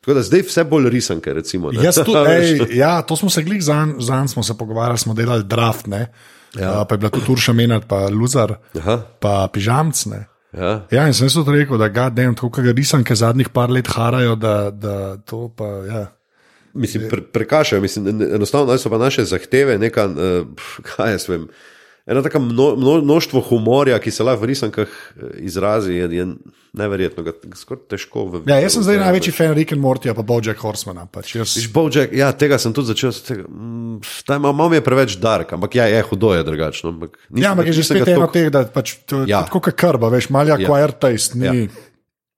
Tako 0.01 0.15
da 0.15 0.23
zdaj 0.23 0.43
vse 0.43 0.65
bolj 0.65 0.91
risanke, 0.91 1.33
recimo. 1.33 1.73
ne. 1.73 1.85
Jaz 1.85 1.99
tu, 2.05 2.13
ej, 2.31 2.67
ja, 2.73 3.03
to 3.03 3.17
smo 3.17 3.31
se 3.31 3.43
glih 3.43 3.63
zanj, 3.63 3.93
zanj 4.01 4.29
smo 4.29 4.43
se 4.43 4.59
pogovarjali, 4.59 4.99
smo 4.99 5.15
delali 5.15 5.45
draft, 5.45 5.87
ne. 5.87 6.07
Ja. 6.55 6.85
Pa 6.85 6.95
je 6.95 6.99
bila 6.99 7.11
tudi 7.11 7.29
Urša 7.29 7.53
Menat, 7.53 7.85
pa 7.87 8.09
Luzar, 8.09 8.55
Aha, 8.77 8.97
pa 9.21 9.49
Pižamc. 9.53 10.07
Ne. 10.07 10.25
ja. 10.53 10.87
Ja, 10.91 11.07
in 11.07 11.15
sem 11.15 11.27
jaz 11.27 11.35
tudi 11.35 11.53
rekel, 11.53 11.79
da 11.79 11.89
ga 11.89 12.09
dejem, 12.11 12.35
tako 12.35 12.51
kot 12.51 12.65
ga 12.65 12.73
risanke 12.73 13.15
zadnjih 13.15 13.49
par 13.49 13.71
let 13.71 13.87
harajo, 13.87 14.35
da, 14.37 14.71
da 14.71 14.95
to 15.19 15.49
pa, 15.49 15.65
ja. 15.87 16.07
Mislim, 16.73 17.09
pre, 17.11 17.23
prekašajo, 17.23 17.81
mislim, 17.83 18.09
en- 18.09 18.35
enostavno 18.35 18.79
so 18.79 18.91
pa 18.91 18.99
naše 18.99 19.25
zahteve, 19.25 19.79
neka, 19.79 20.05
uh, 20.07 20.47
kaj 20.87 21.13
jaz 21.13 21.29
vem. 21.29 21.49
Eno 22.11 22.23
tako 22.23 22.41
mno, 22.41 22.75
mno, 22.75 22.95
množstvo 23.01 23.41
humorja, 23.43 23.99
ki 23.99 24.11
se 24.11 24.25
lahko 24.25 24.43
v 24.43 24.49
risankah 24.49 24.89
eh, 24.89 25.21
izrazi, 25.41 25.95
je, 25.95 26.09
je 26.13 26.25
neverjetno, 26.73 27.23
skoraj 27.55 27.85
težko 27.87 28.25
v. 28.27 28.41
ja. 28.45 28.59
Jaz 28.59 28.75
sem 28.75 28.83
zdaj 28.83 28.99
največji 28.99 29.33
fan 29.33 29.55
Rick 29.55 29.73
and 29.73 29.81
Mortyja, 29.81 30.13
pa 30.13 30.25
Bojack 30.25 30.59
Horsemana. 30.59 31.07
Pač 31.07 31.37
jaz, 31.37 31.55
Viš, 31.55 31.69
Bojack, 31.71 32.11
ja, 32.13 32.33
tega 32.33 32.59
sem 32.59 32.73
tudi 32.73 32.91
začel. 32.91 33.15
Tega, 33.15 33.45
mm, 33.45 34.01
ta 34.25 34.37
ima- 34.37 34.51
malo 34.53 34.75
je 34.75 34.83
preveč 34.83 35.15
dark, 35.17 35.53
ampak 35.53 35.75
ja, 35.75 35.87
je 35.87 36.03
hudo 36.03 36.33
je 36.33 36.43
drugačno. 36.43 36.91
Ampak 36.91 37.15
nisem- 37.29 37.43
ja, 37.43 37.53
ampak 37.53 37.67
je 37.67 37.73
že 37.73 37.83
spet 37.85 38.03
eno 38.05 38.27
toliko- 38.27 38.33
teh, 38.33 38.51
da 38.51 38.65
pač, 38.65 38.95
to 39.05 39.23
Ja. 39.25 39.43
tako 39.43 39.61
kot 39.61 39.75
krba, 39.77 40.11
veš, 40.11 40.31
malja 40.31 40.55
Ja. 40.55 40.59
acquired 40.61 40.99
taste. 40.99 41.35
Ni, 41.35 41.47
ja. 41.47 41.55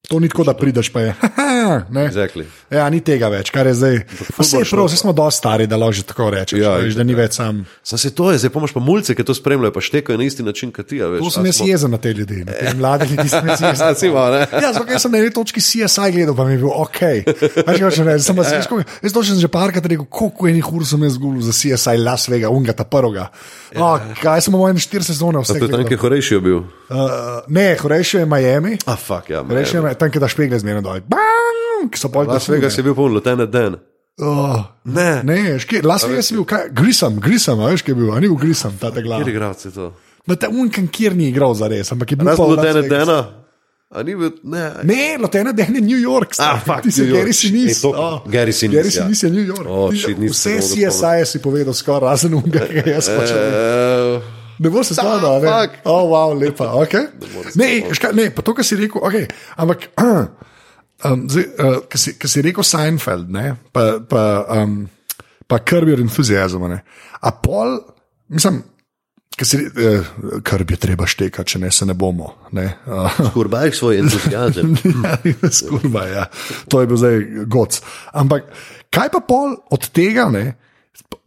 To 0.04 0.18
ni 0.18 0.28
tako, 0.28 0.44
da 0.44 0.52
prideš 0.52 0.90
pa 0.90 1.00
je. 1.00 1.10
ne. 1.90 2.04
Exactly. 2.04 2.44
Ja, 2.68 2.86
ni 2.88 3.00
tega 3.00 3.28
več, 3.28 3.50
kar 3.50 3.66
je 3.66 3.74
zdaj. 3.74 3.96
Vse 4.34 4.56
je 4.56 4.66
prav, 4.66 4.86
vse 4.86 4.96
smo 4.96 5.12
dosti 5.12 5.38
stari, 5.38 5.66
da 5.66 5.76
lahko 5.76 5.92
že 5.92 6.02
tako 6.04 6.30
rečeš. 6.30 6.56
Ja, 6.56 6.72
Ja, 6.72 6.76
veš, 6.78 6.94
da 6.94 7.02
ni 7.02 7.14
več 7.14 7.32
sam. 7.32 7.62
Sam 7.82 7.98
se 7.98 8.10
to 8.10 8.30
je, 8.30 8.38
zdaj 8.38 8.50
pomaš 8.50 8.70
pa 8.70 8.80
mulce, 8.80 9.12
ki 9.12 9.22
to 9.22 9.32
spremljajo, 9.32 9.70
pa 9.70 9.80
štekajo 9.82 10.16
na 10.16 10.24
isti 10.24 10.42
način 10.42 10.70
kot 10.70 10.86
ti. 10.86 10.98
a 10.98 11.08
Veš, 11.08 11.20
To 11.20 11.30
sem 11.30 11.46
jaz 11.46 11.56
smo- 11.56 11.66
jezen 11.66 11.90
na 11.90 11.98
te 11.98 12.12
ljudi, 12.12 12.42
na 12.42 12.52
te 12.52 12.74
mlade 12.74 13.06
ljudi 13.06 13.28
sem 13.28 13.44
jaz 13.44 13.60
jezen. 13.60 13.86
A, 13.88 13.94
si 13.94 14.08
malo, 14.08 14.32
ne? 14.32 14.46
Ja, 14.54 14.72
zato 14.72 14.98
sem 14.98 15.10
na 15.10 15.18
eni 15.18 15.30
točki 15.30 15.60
CSI 15.60 16.08
gledal, 16.10 16.34
pa 16.34 16.44
mi 16.44 16.52
je 16.52 16.58
bil 16.58 16.70
ok. 16.70 17.00
Veš, 17.32 17.64
kaj 17.66 17.82
hočem 17.82 18.06
reči, 18.06 18.24
sem 18.24 18.36
pa 18.36 18.44
si 18.44 18.62
skozi. 18.62 18.84
Jaz 19.00 19.12
točno 19.12 19.32
sem 19.32 19.40
že 19.40 19.50
parkrat 19.50 19.84
rekel, 19.84 20.06
koliko 20.06 20.48
enih 20.48 20.66
ur 20.66 20.82
sem 20.82 21.02
jaz 21.02 21.14
zgubil 21.14 21.40
za 21.40 21.52
CSI 21.52 21.96
Las 21.98 22.28
Vegas, 22.28 22.50
unga 22.50 22.72
ta 22.72 22.84
prvega. 22.84 23.28
Oh, 23.74 23.96
kaj 24.16 24.40
sem 24.40 24.52
imel 24.52 24.70
ene 24.70 24.80
štiri 24.80 25.04
sezone, 25.04 25.40
vse. 25.40 25.56
To 25.56 25.64
je 25.64 25.70
tam 25.70 25.80
nekaj 25.80 25.96
horejši 25.98 26.40
bil. 26.40 26.62
Uh, 26.88 27.40
ne, 27.48 27.72
Horejši 27.74 28.18
je 28.18 28.26
Miami, 28.26 28.76
A, 28.84 28.96
fuck, 28.96 29.30
ja. 29.30 29.40
Horejši 29.42 29.76
je 29.78 29.94
tam, 29.96 30.10
kjer 30.10 30.20
da 30.20 30.28
špegle 30.28 30.58
zmerno 30.58 30.82
dol. 30.82 31.00
Bang! 31.08 31.61
Ki 31.90 31.98
so 31.98 32.08
pol 32.08 32.26
Las 32.30 32.46
Vegas 32.48 32.76
je 32.78 32.82
bil 32.82 32.94
poln, 32.94 33.12
Lieutenant 33.16 33.50
Dan. 33.50 33.76
Oh, 34.22 34.60
Ne, 34.84 35.22
ne, 35.24 35.58
škje, 35.58 35.82
Las 35.82 36.04
Vegas 36.06 36.30
je 36.30 36.36
bil, 36.36 36.44
kaj, 36.46 36.68
Grisam, 36.70 37.16
Grisam, 37.20 37.60
a 37.60 37.70
veš, 37.72 37.82
kaj 37.82 37.92
je 37.92 37.98
bil, 37.98 38.10
a 38.12 38.20
ni 38.20 38.28
bil 38.28 38.36
Grisam, 38.38 38.74
ta 38.78 38.90
te 38.90 39.00
kjer 39.00 39.08
glav. 39.08 39.28
igralci 39.28 39.72
to? 39.74 39.92
Na 40.26 40.36
ta 40.36 40.46
unkan, 40.52 40.86
kjer 40.86 41.16
ni 41.16 41.30
igral 41.32 41.54
za 41.58 41.66
res, 41.66 41.90
ampak 41.90 42.12
je 42.12 42.16
bil 42.16 42.28
Lieutenant 42.28 42.84
Vegasu. 42.84 42.88
Dana. 42.92 43.18
A 43.92 44.00
ni 44.02 44.14
bil, 44.14 44.30
ne. 44.44 44.62
Ne, 44.84 45.00
Lotena 45.20 45.52
Dehne 45.52 45.80
je 45.80 45.84
New 45.84 45.98
York. 46.00 46.32
Ah, 46.38 46.56
stari. 46.56 46.60
fuck, 46.64 46.80
ti 46.86 46.92
si. 46.92 47.04
Gary 47.12 47.32
Sinise. 47.32 47.76
Ej, 47.76 47.82
to- 47.82 48.22
Gary 48.30 48.52
Sinise, 48.52 48.76
Gary 48.78 48.88
ja. 48.88 49.02
Sinise 49.02 49.26
je 49.26 49.32
New 49.32 49.44
York. 49.44 49.66
Oh, 49.68 49.90
Ti- 49.90 49.98
shit, 49.98 50.16
Vse 50.16 50.54
CSI 50.60 51.26
si 51.26 51.38
povedal, 51.40 51.74
skoraj 51.74 52.00
razen 52.06 52.32
unga, 52.34 52.62
ki 52.68 52.80
ga 52.80 52.94
jaz 52.94 53.08
hočem. 53.12 53.36
Uh, 53.36 54.22
Ne 54.62 54.70
bo 54.70 54.80
se 54.84 54.94
spomnil, 54.94 55.42
ne? 55.42 55.82
Oh, 55.84 56.06
wow, 56.08 56.30
lepa, 56.32 56.70
ok. 56.78 56.94
Ne, 57.56 57.90
ška, 57.92 58.12
ne, 58.14 58.30
pa 58.30 58.40
to, 58.40 58.54
kar 58.54 58.64
si 58.64 58.76
rekel, 58.76 59.00
ok, 59.02 59.16
ampak. 59.58 59.90
Um, 61.02 61.24
zdaj, 61.30 61.46
uh, 61.58 61.78
ki 61.90 61.98
si, 61.98 62.14
ki 62.18 62.30
si 62.30 62.42
rekel 62.44 62.66
Seinfeld, 62.66 63.30
ne, 63.34 63.56
pa, 63.74 63.98
pa, 64.08 64.22
um, 64.62 64.84
pa 65.50 65.58
Kirby 65.58 65.96
entuzijazem. 65.98 66.62
A 67.22 67.32
pol, 67.42 67.74
mislim, 68.30 68.60
ki 69.34 69.48
si, 69.48 69.60
uh, 69.66 70.12
Kirby 70.46 70.76
je 70.76 70.82
treba 70.86 71.08
štekati, 71.10 71.54
če 71.54 71.62
ne 71.64 71.72
se 71.74 71.88
ne 71.88 71.96
bomo. 71.98 72.30
Ne, 72.54 72.68
uh, 72.86 73.18
Kurbaj 73.34 73.74
svoj 73.78 74.02
entuzijazem. 74.04 74.76
Skurba, 75.58 76.06
ja. 76.06 76.26
To 76.70 76.82
je 76.82 76.90
bil 76.90 77.00
zdaj 77.02 77.18
goc. 77.50 77.80
Ampak 78.14 78.52
kaj 78.94 79.10
pa 79.16 79.22
pol 79.26 79.58
od 79.74 79.90
tega, 79.90 80.30
ne? 80.30 80.52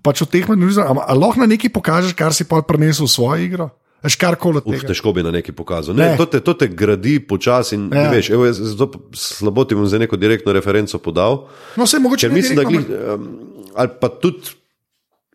pač 0.05 0.21
od 0.21 0.30
teh 0.30 0.45
manjšin, 0.45 0.86
ali 0.86 1.17
lahko 1.17 1.41
na 1.41 1.49
neki 1.49 1.71
pokažeš, 1.73 2.13
kar 2.17 2.34
si 2.38 2.45
pol 2.45 2.61
prenesel 2.61 3.09
v 3.09 3.11
svojo 3.11 3.41
igro? 3.41 3.67
Veš 4.06 4.16
karkoli 4.16 4.58
od 4.58 4.64
Uf, 4.64 4.76
tega. 4.76 4.88
težko 4.88 5.12
bi 5.12 5.22
na 5.22 5.32
neki 5.32 5.51
pokazal. 5.51 5.95
Ne, 5.95 6.06
Ne. 6.06 6.16
to, 6.16 6.26
te, 6.28 6.39
to 6.39 6.53
te 6.53 6.68
gradi 6.70 7.20
počasi. 7.20 7.76
in 7.76 7.89
Ja. 7.89 8.10
Veš, 8.10 8.30
evo, 8.30 8.45
jaz, 8.45 8.58
zato 8.60 8.88
slabo 9.12 9.64
ti 9.64 9.74
bom 9.74 9.86
za 9.86 9.97
neko 9.97 10.16
direktno 10.16 10.53
referenco 10.53 10.97
podal. 10.99 11.47
No, 11.74 11.84
vse 11.84 11.97
mogoče 11.99 12.22
Ker 12.22 12.34
mislim, 12.34 12.56
da 12.56 12.64
direktno, 12.64 12.86
glih, 12.88 13.10
um, 13.12 13.28
ali 13.74 13.89
pa 13.95 14.08
tudi 14.12 14.53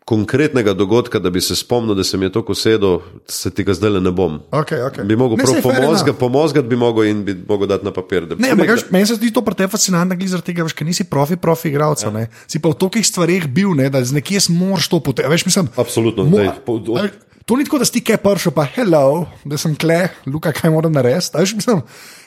konkretnega 0.03 0.73
dogodka, 0.73 1.19
da 1.19 1.29
bi 1.29 1.39
se 1.39 1.55
spomnil, 1.55 1.95
da 1.95 2.03
se 2.03 2.17
mi 2.17 2.25
je 2.25 2.31
to 2.31 2.41
kosedo, 2.41 2.89
se 3.25 3.49
tega 3.49 3.73
zdaj 3.73 3.91
ne 3.93 4.11
bom. 4.11 4.39
Okay, 4.51 4.81
okay. 4.81 5.03
Bi 5.03 5.15
mogel 5.15 5.37
Ne, 5.37 5.43
prav 5.43 5.61
fair 5.63 6.13
pomozgati, 6.15 6.67
bi 6.67 6.75
mogel 6.75 7.05
in 7.05 7.23
bi 7.23 7.35
mogel 7.45 7.67
dati 7.67 7.85
na 7.85 7.91
papir. 7.91 8.25
da- 8.25 8.35
Ne, 8.35 8.49
ampak 8.49 8.69
veš, 8.69 8.81
meni 8.89 9.05
se 9.05 9.15
zdi 9.15 9.31
to 9.31 9.41
pri 9.41 9.55
tebi 9.55 9.69
fascinantno, 9.69 10.15
glih 10.15 10.29
zaradi 10.29 10.45
tega, 10.45 10.63
veš, 10.63 10.73
ker 10.73 10.85
nisi 10.85 11.03
profi, 11.05 11.35
profi 11.37 11.69
igralec. 11.69 12.03
Ja. 12.03 12.27
Si 12.47 12.59
pa 12.59 12.69
v 12.69 12.75
tolikih 12.75 13.03
stvareh 13.03 13.47
bil, 13.47 13.73
ne, 13.73 13.89
da 13.89 14.01
z 14.01 14.11
nekje 14.13 14.39
moraš 14.49 14.87
to 14.87 14.99
poteti. 14.99 15.29
Veš, 15.29 15.45
mislim, 15.45 15.69
Absolutno, 15.77 16.23
mo- 16.23 16.37
dej, 16.37 16.49
po- 16.65 16.73
od- 16.73 17.11
To 17.51 17.57
ni 17.59 17.65
tako, 17.67 17.81
da 17.81 17.85
si 17.85 17.97
ti 17.97 17.99
kaj 18.07 18.21
pršel, 18.23 18.53
pa 18.55 18.63
hello, 18.63 19.25
da 19.43 19.57
sem 19.59 19.73
kle, 19.75 20.05
luka, 20.23 20.53
kaj 20.55 20.71
moram 20.71 20.93
narediti. 20.95 21.35
Veš, 21.35 21.51
mislim, 21.59 21.81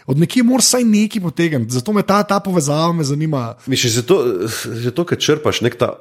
Od 0.07 0.19
nekje 0.21 0.43
moraš 0.43 0.67
vsaj 0.67 0.85
nekaj 0.85 1.23
potegniti, 1.23 1.73
zato 1.73 1.93
me 1.93 2.03
ta, 2.03 2.23
ta 2.23 2.41
povezava 2.41 2.93
me 2.93 3.05
zanima. 3.05 3.55
Misliš, 3.67 3.93
že 3.93 4.03
to, 4.07 4.19
že 4.85 4.91
to 4.93 5.05
ker 5.09 5.17
črpaš 5.19 5.63
nek 5.65 5.79
ta 5.81 5.95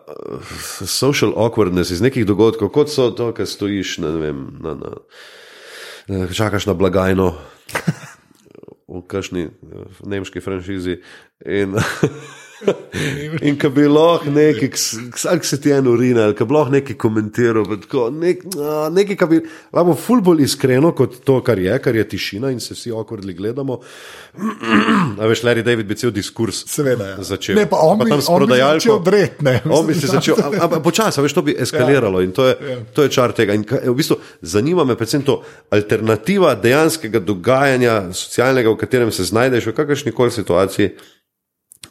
social 0.83 1.31
awkwardness 1.39 1.95
iz 1.95 2.03
nekih 2.03 2.27
dogodkov, 2.27 2.67
kot 2.75 2.91
so 2.91 3.13
to, 3.15 3.31
kar 3.31 3.47
stojiš, 3.47 3.97
ne 4.03 4.11
vem, 4.19 4.43
na, 4.59 4.75
na, 4.75 4.91
na, 6.11 6.27
čakaš 6.27 6.67
na 6.67 6.75
blagajno 6.75 7.31
v 8.91 9.05
kakšni 9.07 9.47
v 10.03 10.11
nemški 10.17 10.43
franšizi. 10.43 10.99
In, 11.47 11.79
In 13.47 13.57
ko 13.59 13.69
bi 13.73 13.85
lahko 13.89 14.31
nekaj, 14.31 14.69
vsak 15.15 15.45
se 15.45 15.59
ti 15.61 15.69
je 15.69 15.79
urina, 15.89 16.27
ali 16.27 16.35
ko 16.37 16.45
bi 16.45 16.55
lahko 16.55 16.73
nekaj 16.73 16.97
komentiral, 16.99 17.67
tako, 17.85 18.07
nek, 18.13 18.43
nekaj, 18.93 19.17
kar 19.19 19.29
bi 19.31 19.39
lahko 19.73 19.95
ful 19.99 20.21
bolj 20.25 20.43
iskreno 20.45 20.93
kot 20.97 21.19
to, 21.25 21.39
kar 21.45 21.59
je, 21.59 21.77
kar 21.83 21.95
je 21.95 22.05
tišina 22.13 22.51
in 22.53 22.59
se 22.63 22.77
vsi 22.77 22.91
okvarli 22.91 23.33
gledamo. 23.33 23.79
A 25.21 25.29
veš, 25.29 25.43
Larry 25.45 25.63
David 25.65 25.87
bi 25.89 25.97
cel 25.99 26.11
diskurs 26.13 26.63
Seveda, 26.69 27.13
ja. 27.13 27.23
začel. 27.23 27.57
Ne, 27.59 27.67
pa 27.69 27.81
on 27.85 27.99
bi, 28.01 28.11
on 28.11 28.45
bi 28.47 28.57
začel 28.57 28.95
odret, 28.95 29.41
ne. 29.45 29.59
On 29.69 29.85
bi 29.87 29.95
se 29.97 30.09
začel, 30.09 30.39
ampak 30.59 30.83
počasi, 30.85 31.21
veš, 31.21 31.37
to 31.37 31.45
bi 31.45 31.57
eskaliralo 31.65 32.21
ja. 32.21 32.27
in 32.27 32.35
to 32.35 32.47
je, 32.49 32.55
ja. 32.69 32.77
to 32.93 33.07
je 33.07 33.13
čar 33.13 33.35
tega. 33.37 33.57
In 33.57 33.65
v 33.67 33.95
bistvu 33.97 34.19
zanima 34.41 34.85
me 34.87 34.97
predvsem 34.99 35.25
to 35.25 35.41
alternativa 35.73 36.55
dejanskega 36.55 37.21
dogajanja 37.23 37.99
socialnega, 38.13 38.71
v 38.73 38.81
katerem 38.81 39.11
se 39.11 39.27
znajdeš 39.29 39.69
v 39.69 39.75
kakršni 39.77 40.11
koli 40.15 40.31
situaciji. 40.31 40.93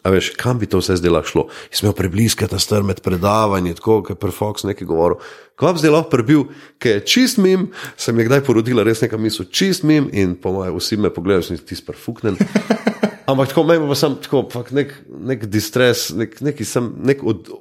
A 0.02 0.10
veš, 0.10 0.32
kam 0.38 0.58
bi 0.58 0.66
to 0.66 0.80
vse 0.82 0.96
zdaj 0.98 1.22
šlo? 1.30 1.46
Smo 1.70 1.92
prebliskali 1.94 2.50
ta 2.50 2.58
strm 2.58 2.90
med 2.90 3.00
predavanjem, 3.00 3.76
tako 3.78 4.00
kot 4.02 4.16
je 4.16 4.18
Prefox 4.18 4.66
nekaj 4.66 4.86
govoril. 4.86 5.20
Bi 5.60 5.78
zdaj 5.78 5.94
lahko 5.94 6.10
prebil, 6.10 6.44
ker 6.82 6.98
je 6.98 7.04
čist 7.06 7.38
mim, 7.38 7.68
sem 7.96 8.18
je 8.18 8.26
kdaj 8.26 8.42
porodila 8.46 8.82
res 8.82 9.04
neka 9.04 9.18
misel, 9.18 9.46
čist 9.46 9.86
mim 9.86 10.08
in 10.12 10.34
po 10.34 10.52
mojem 10.56 10.74
vsi 10.74 10.98
me 10.98 11.12
pogledajo, 11.14 11.46
sem 11.52 11.62
ti 11.62 11.78
sprfuknen. 11.78 12.38
Ampak 13.30 13.52
tako 13.52 13.62
meni 13.68 13.86
pa 13.86 13.94
sem 13.94 14.16
tako, 14.24 14.42
nek, 14.74 14.94
nek 15.06 15.46
distres, 15.46 16.10
nek, 16.18 16.40
neki 16.42 16.66
sem, 16.66 16.90
nek 17.06 17.22
od. 17.22 17.52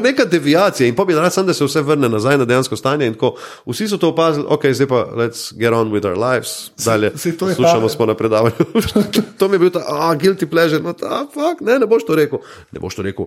Neka 0.00 0.24
deviacija 0.24 0.88
in 0.88 0.94
pobi 0.94 1.14
rad, 1.14 1.34
da 1.46 1.54
se 1.54 1.64
vse 1.64 1.82
vrne 1.82 2.08
nazaj 2.08 2.38
na 2.38 2.44
dejansko 2.44 2.76
stanje. 2.76 3.12
Ko, 3.14 3.34
vsi 3.66 3.88
so 3.88 3.98
to 3.98 4.08
opazili, 4.08 4.46
ok, 4.48 4.66
zdaj 4.72 4.88
pa 4.88 5.04
let's 5.16 5.52
get 5.58 5.72
on 5.72 5.92
with 5.92 6.06
our 6.06 6.18
lives, 6.18 6.70
dalje 6.84 7.10
se, 7.10 7.32
se 7.32 7.54
slušamo 7.54 7.88
smo 7.88 8.06
na 8.06 8.14
predavanju. 8.14 8.56
to 9.38 9.48
mi 9.48 9.54
je 9.54 9.58
bil 9.58 9.70
ta, 9.70 9.84
ah, 9.88 10.14
guilty 10.14 10.46
pleasure, 10.46 10.82
no, 10.82 10.92
ta, 10.92 11.26
fuck, 11.34 11.60
ne, 11.60 11.78
ne 11.78 11.86
boš 11.86 12.06
to 12.06 12.14
rekel. 12.14 12.38
Ne 12.72 12.80
boš 12.80 12.94
to 12.94 13.02
rekel. 13.02 13.26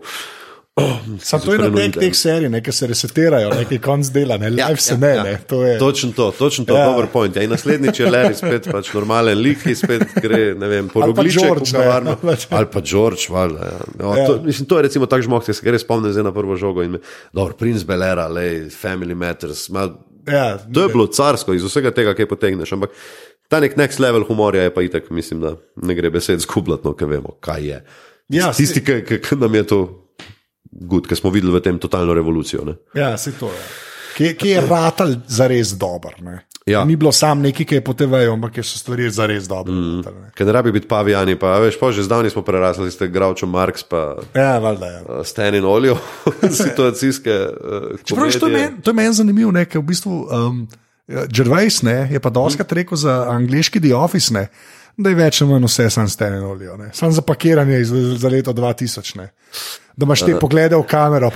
Sam 1.20 1.42
to 1.42 1.54
je 1.54 1.60
na 1.60 1.68
nek 1.70 1.94
teh 1.94 2.16
serij, 2.18 2.50
nekaj 2.50 2.74
se 2.74 2.88
resetirajo, 2.90 3.50
nekaj 3.54 3.78
konc 3.84 4.08
dela, 4.14 4.40
ne 4.42 4.50
live 4.50 4.74
ja, 4.74 4.78
se 4.82 4.96
ne. 4.98 5.12
Ja, 5.16 5.24
ne 5.24 5.34
to 5.48 5.62
je... 5.66 5.76
Točno 5.80 6.12
to, 6.16 6.32
točno 6.38 6.66
to, 6.66 6.78
ja. 6.78 6.88
dober 6.90 7.08
point. 7.14 7.36
Ja, 7.36 7.44
in 7.46 7.52
naslednjič 7.54 8.00
je 8.00 8.08
Larry 8.10 8.38
spet 8.38 8.70
pač 8.72 8.90
normalen 8.98 9.38
lik, 9.38 9.62
ki 9.62 9.76
spet 9.78 10.16
gre, 10.18 10.40
ne 10.58 10.70
vem, 10.72 10.90
po 10.90 11.06
rogličku, 11.06 11.68
kavarno. 11.72 12.18
Ali 12.58 12.70
pa 12.74 12.82
George, 12.82 13.30
valjda. 13.30 13.70
Ja. 13.70 13.82
No, 14.00 14.16
ja. 14.18 14.26
to, 14.28 14.40
mislim, 14.46 14.70
to 14.70 14.80
je 14.80 14.88
recimo 14.88 15.10
tak 15.12 15.22
žmoh, 15.26 15.46
ki 15.46 15.54
se 15.54 15.66
gre 15.66 15.82
spomne 15.82 16.14
zdaj 16.16 16.26
na 16.26 16.34
prvo 16.34 16.58
žogo 16.58 16.86
in 16.86 16.98
me, 16.98 17.04
dobro, 17.34 17.54
Prince 17.60 17.86
Belera, 17.86 18.26
lej, 18.28 18.72
Family 18.74 19.18
Matters, 19.18 19.68
mal, 19.70 19.94
ja, 20.26 20.56
to 20.58 20.88
je 20.88 20.94
bilo 20.96 21.06
carsko 21.06 21.54
iz 21.54 21.66
vsega 21.68 21.94
tega, 21.94 22.16
kaj 22.18 22.32
potegneš, 22.32 22.74
ampak 22.74 22.98
ta 23.52 23.62
nek 23.62 23.78
next 23.78 24.02
level 24.02 24.26
humorja 24.26 24.66
je 24.66 24.74
pa 24.74 24.82
itak, 24.82 25.14
mislim, 25.14 25.44
da 25.44 25.54
ne 25.86 25.94
gre 25.94 26.10
besed 26.10 26.42
zgubljati, 26.48 26.88
no, 26.88 26.98
ker 26.98 27.14
vemo, 27.14 27.38
kaj 27.46 27.68
je. 27.70 27.84
Ja, 28.34 28.50
Tisti, 28.56 28.82
ki 28.82 29.38
nam 29.38 29.54
je 29.54 29.68
to 29.70 29.82
gud, 30.82 31.08
ki 31.08 31.16
smo 31.16 31.30
videli 31.34 31.54
v 31.54 31.62
tem 31.64 31.80
totalno 31.80 32.14
revolucijo. 32.14 32.66
Ne? 32.66 32.76
Ja, 32.98 33.18
se 33.18 33.36
to 33.38 33.52
je. 33.54 33.64
Kje, 34.14 34.34
kje 34.38 34.52
je 34.52 34.62
ratal 34.62 35.16
za 35.28 35.48
res 35.50 35.74
dober? 35.78 36.14
Ja. 36.66 36.84
Ni 36.86 36.96
bilo 36.96 37.12
sam 37.12 37.42
neki, 37.42 37.66
ki 37.66 37.76
je 37.76 37.84
potevajo, 37.84 38.34
ampak 38.38 38.62
so 38.64 38.78
stvari 38.80 39.10
za 39.12 39.26
res 39.28 39.50
dobre. 39.52 39.74
Mm. 39.74 40.30
Ker 40.38 40.48
ne 40.48 40.54
rabi 40.56 40.72
biti 40.72 40.88
pavijani, 40.88 41.36
pa 41.40 41.58
veš, 41.60 41.80
pa 41.80 41.92
že 41.92 42.06
zdavni 42.06 42.30
smo 42.32 42.44
prerasli, 42.46 42.92
ste 42.92 43.10
Gravčo 43.12 43.50
Marx, 43.50 43.84
pa 43.84 44.22
ja, 44.36 44.60
valjda, 44.64 44.92
ja. 44.92 45.02
uh, 45.02 45.26
Stan 45.28 45.56
in 45.56 45.66
Olio, 45.66 45.98
situacijske. 46.64 47.34
Uh, 47.34 48.00
to 48.06 48.48
je 48.48 48.54
meni 48.54 48.94
men 48.94 49.18
zanimivo, 49.18 49.52
ker 49.66 49.82
v 49.82 49.88
bistvu 49.92 50.22
um, 50.24 50.64
Gervais 51.28 51.82
ne, 51.84 52.08
je 52.14 52.22
pa 52.24 52.32
doskrat 52.32 52.72
rekel 52.72 52.98
za 52.98 53.26
angliški 53.34 53.82
The 53.84 53.92
Office, 53.96 54.32
ne, 54.34 54.48
da 54.98 55.10
je 55.10 55.16
več 55.16 55.42
ali 55.42 55.52
manj 55.52 55.66
vse 55.66 55.90
sam 55.90 56.10
Stan 56.10 56.34
in 56.34 56.44
Olio, 56.44 56.78
sam 56.94 57.12
za 57.12 57.22
pakiranje 57.22 57.80
iz, 57.80 57.94
za 58.18 58.30
leto 58.30 58.54
2000. 58.54 59.18
Ne 59.18 59.32
da 59.96 60.06
imaš 60.06 60.22
te 60.26 60.40
poglede 60.40 60.76
v 60.76 60.84
kamero. 60.84 61.30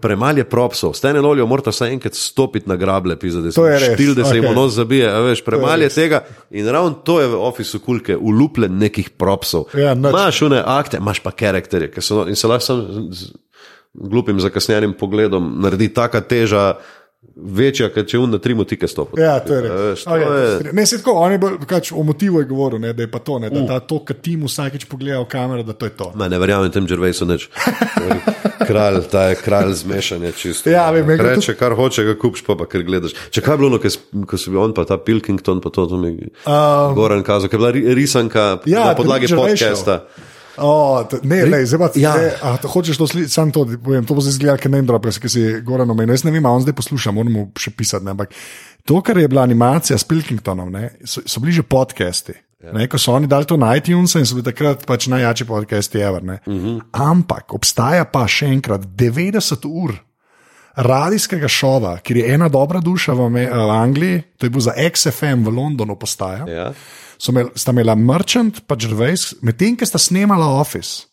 Premalo 0.00 0.38
je 0.38 0.44
propsov, 0.44 0.94
stene 0.94 1.20
lolijo, 1.20 1.46
moraš 1.46 1.74
vsaj 1.74 1.92
enkrat 1.92 2.14
stopiti 2.14 2.68
na 2.68 2.76
grable, 2.76 3.16
pisa, 3.18 3.40
da 3.40 3.52
se 3.52 3.60
štil, 3.94 4.14
da 4.14 4.24
se 4.24 4.36
jim 4.36 4.44
okay. 4.44 4.54
nos 4.54 4.72
zabije. 4.72 5.12
Premalo 5.44 5.82
je 5.82 5.88
tega 5.88 6.24
in 6.50 6.68
ravno 6.68 6.90
to 6.90 7.20
je 7.20 7.28
v 7.28 7.42
ofisu 7.46 7.80
kulke, 7.80 8.16
ulupljen 8.16 8.78
nekih 8.78 9.10
propsov. 9.10 9.64
Ja, 9.74 9.92
imaš 9.92 10.42
une 10.42 10.62
akte, 10.66 10.96
imaš 10.96 11.20
pa 11.20 11.30
karakterje, 11.30 11.90
ki 11.94 12.02
so 12.02 12.26
in 12.28 12.36
se 12.36 12.48
lahko 12.48 12.64
sam 12.64 13.10
glupim 13.94 14.40
zakasnjenim 14.40 14.92
pogledom 14.98 15.54
naredi 15.62 15.88
taka 15.94 16.20
teža 16.20 16.74
večja, 17.36 17.90
kot 17.92 18.08
če 18.08 18.18
unna 18.20 18.38
tri 18.40 18.54
motike 18.56 18.88
stopi. 18.88 19.20
Ja, 19.20 19.34
to 19.44 19.56
je 19.56 19.60
res. 19.64 20.04
Je... 20.04 20.72
Ne, 20.76 20.84
se 20.88 21.00
tako, 21.00 21.18
on 21.20 21.34
je 21.34 21.40
bil, 21.40 21.56
kač, 21.68 21.92
o 21.92 22.04
motivu 22.06 22.40
je 22.40 22.48
govoril, 22.48 22.80
ne, 22.82 22.92
da 22.96 23.04
je 23.04 23.10
pa 23.12 23.20
to, 23.24 23.38
ne, 23.42 23.50
da, 23.52 23.60
uh. 23.60 23.66
da 23.68 23.80
to, 23.84 24.00
kar 24.08 24.16
ti 24.24 24.36
mu 24.40 24.48
vsakeč 24.48 24.86
pogleda 24.90 25.20
v 25.22 25.28
kamero, 25.30 25.64
da 25.66 25.76
to 25.76 25.88
je 25.88 25.94
to. 25.98 26.10
Ma, 26.20 26.30
ne 26.32 26.40
verjamem 26.40 26.72
tem 26.72 26.88
Džervejsu 26.88 27.28
neč. 27.28 27.46
kralj, 28.70 29.02
ta 29.12 29.26
je 29.30 29.38
kralj 29.40 29.76
zmešanja 29.82 30.32
čisto. 30.36 30.72
Ja, 30.72 30.88
vem. 30.94 31.08
Reče, 31.20 31.56
kar 31.60 31.76
hoče, 31.76 32.06
ga 32.08 32.16
kupiš, 32.20 32.44
pa, 32.46 32.56
pa 32.60 32.68
ker 32.70 32.84
gledaš. 32.88 33.16
Če 33.34 33.44
kaj 33.44 33.60
bilo, 33.60 33.80
ko 33.80 34.40
si 34.40 34.52
bil 34.52 34.64
on, 34.64 34.76
pa 34.76 34.86
ta 34.88 35.00
Pilkington, 35.00 35.60
pa 35.64 35.72
to, 35.74 35.86
to 35.90 36.00
mi 36.00 36.14
je 36.16 36.32
um, 36.48 36.96
Goran 36.96 37.24
kazal, 37.26 37.52
ker 37.52 37.60
je 37.60 37.64
bila 37.64 37.96
risanka 37.96 38.50
ja, 38.68 38.90
na 38.90 38.98
podlagi 38.98 39.32
podcasta. 39.32 40.04
Show. 40.08 40.28
Oh, 40.60 41.08
ne, 41.22 41.46
ne, 41.46 41.60
zdaj 41.66 41.78
pa 41.80 41.88
ti 41.88 42.02
ja. 42.04 42.12
hočeš 42.62 42.98
to 43.00 43.06
slišati, 43.08 43.32
samo 43.32 43.52
to, 43.52 43.64
povem, 43.80 44.04
to 44.06 44.16
bo 44.16 44.20
zdaj 44.24 44.36
zgleda, 44.36 44.56
ker 44.60 44.72
ne 44.72 44.82
vem, 44.82 44.90
kaj 44.92 45.32
si 45.32 45.44
govoril. 45.64 45.88
Jaz 46.12 46.24
ne 46.26 46.34
vem, 46.34 46.46
on 46.46 46.60
zdaj 46.64 46.76
posluša, 46.76 47.14
moramo 47.16 47.48
še 47.58 47.72
pisati. 47.72 48.04
Ne, 48.04 48.12
ampak 48.12 48.36
to, 48.84 49.00
kar 49.04 49.18
je 49.18 49.28
bila 49.28 49.46
animacija 49.48 49.98
s 49.98 50.04
Pilkingtonom, 50.04 50.68
ne, 50.72 50.92
so, 51.04 51.24
so 51.24 51.40
bili 51.40 51.56
že 51.56 51.64
podcasti. 51.64 52.36
Ja. 52.60 52.74
Ne, 52.76 52.84
ko 52.92 53.00
so 53.00 53.14
oni 53.16 53.28
dali 53.30 53.48
to 53.48 53.56
na 53.56 53.72
iTunes 53.78 54.12
in 54.20 54.28
so 54.28 54.36
bili 54.36 54.44
takrat 54.50 54.84
pač 54.86 55.08
najjači 55.08 55.48
podcasti, 55.48 56.04
ever. 56.04 56.22
Uh 56.22 56.52
mhm. 56.52 56.76
-huh. 56.76 56.80
Ampak 56.92 57.54
obstaja 57.56 58.04
pa 58.04 58.28
še 58.28 58.46
enkrat 58.46 58.84
90 58.84 59.66
ur. 59.66 59.96
Radijskega 60.76 61.48
šova, 61.48 61.98
kjer 61.98 62.16
je 62.16 62.34
ena 62.34 62.48
dobra 62.48 62.80
duša 62.80 63.12
v, 63.12 63.28
v 63.28 63.70
Angliji, 63.70 64.22
to 64.38 64.46
je 64.46 64.50
bil 64.50 64.60
za 64.60 64.72
XFM 64.92 65.42
v 65.44 65.50
Londonu, 65.50 65.96
postaja. 65.96 66.46
Ja 66.48 66.72
imel, 67.28 67.50
sta 67.54 67.74
imela 67.74 67.94
Merchant, 67.94 68.62
pa 68.66 68.78
Gervais, 68.80 69.34
medtem 69.44 69.76
ko 69.76 69.84
sta 69.84 70.00
snemala 70.00 70.48
Office, 70.60 71.10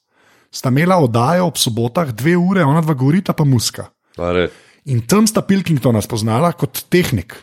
sta 0.51 0.71
imela 0.71 0.99
oddajo 1.03 1.49
ob 1.49 1.59
sobotah, 1.59 2.13
dve 2.15 2.37
ure, 2.39 2.63
ona 2.63 2.81
dva 2.81 2.95
govorita, 2.95 3.35
pa 3.35 3.43
muska. 3.43 3.89
Pare. 4.15 4.47
In 4.87 5.03
tam 5.03 5.27
sta 5.27 5.43
Pilkingtona 5.43 5.99
spoznala 6.01 6.53
kot 6.55 6.85
tehnik. 6.89 7.35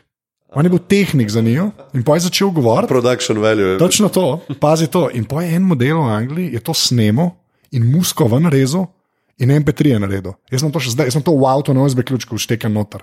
On 0.54 0.64
je 0.64 0.70
bil 0.70 0.78
tehnik 0.78 1.28
za 1.30 1.42
njo 1.42 1.70
in 1.94 2.02
pa 2.06 2.14
je 2.14 2.30
začel 2.30 2.50
govoriti. 2.54 2.88
Production 2.88 3.38
value. 3.42 3.78
Točno 3.78 4.08
to, 4.08 4.40
pazi 4.60 4.86
to. 4.86 5.10
In 5.12 5.24
po 5.24 5.42
en 5.42 5.62
model 5.62 5.98
v 5.98 6.10
Angliji 6.14 6.52
je 6.54 6.60
to 6.60 6.74
snemo 6.74 7.34
in 7.74 7.90
musko 7.90 8.28
ven 8.30 8.46
rezal 8.46 8.86
in 9.38 9.50
MP3 9.50 9.86
je 9.86 9.98
naredil. 9.98 10.34
Jaz 10.50 10.62
sem 10.62 10.72
to 10.72 10.80
še 10.80 10.94
zdaj, 10.94 11.10
jaz 11.10 11.18
sem 11.18 11.26
to 11.26 11.34
v 11.34 11.46
avtu 11.50 11.74
na 11.74 11.82
OSB 11.82 12.04
ključku 12.06 12.38
štekel 12.38 12.70
noter. 12.70 13.02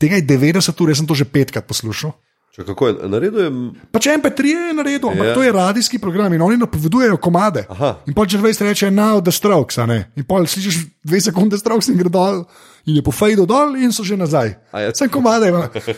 Tega 0.00 0.16
je 0.16 0.24
90 0.24 0.80
ur, 0.80 0.88
jaz 0.88 0.98
sem 0.98 1.08
to 1.08 1.14
že 1.14 1.28
petkrat 1.28 1.68
poslušal. 1.68 2.16
Če 2.56 2.64
kako 2.64 2.86
je 2.88 3.08
naredil? 3.12 3.56
Pa 3.92 4.00
če 4.00 4.14
MP3 4.16 4.52
je 4.52 4.74
naredil, 4.78 5.10
ampak 5.10 5.26
yeah. 5.28 5.36
to 5.36 5.42
je 5.44 5.52
radijski 5.52 5.98
program 6.00 6.32
in 6.32 6.40
oni 6.40 6.56
napovedujejo 6.56 7.18
komade. 7.20 7.66
Aha. 7.68 7.90
In 8.08 8.16
pa 8.16 8.24
če 8.24 8.40
veš, 8.40 8.62
reče, 8.64 8.88
now 8.88 9.20
the 9.20 9.34
strokes, 9.34 9.76
in 9.76 10.24
pa 10.24 10.40
slišiš 10.40 10.78
dve 11.06 11.20
sekunde 11.22 11.58
strokes 11.60 11.88
in 11.92 11.98
gre 12.00 12.10
dol 12.12 12.42
in 12.86 12.98
je 12.98 13.02
po 13.02 13.10
fejdu 13.10 13.46
dol 13.50 13.74
in 13.74 13.90
so 13.90 14.04
že 14.06 14.14
nazaj. 14.18 14.54
Sem 14.94 15.10
komade, 15.10 15.50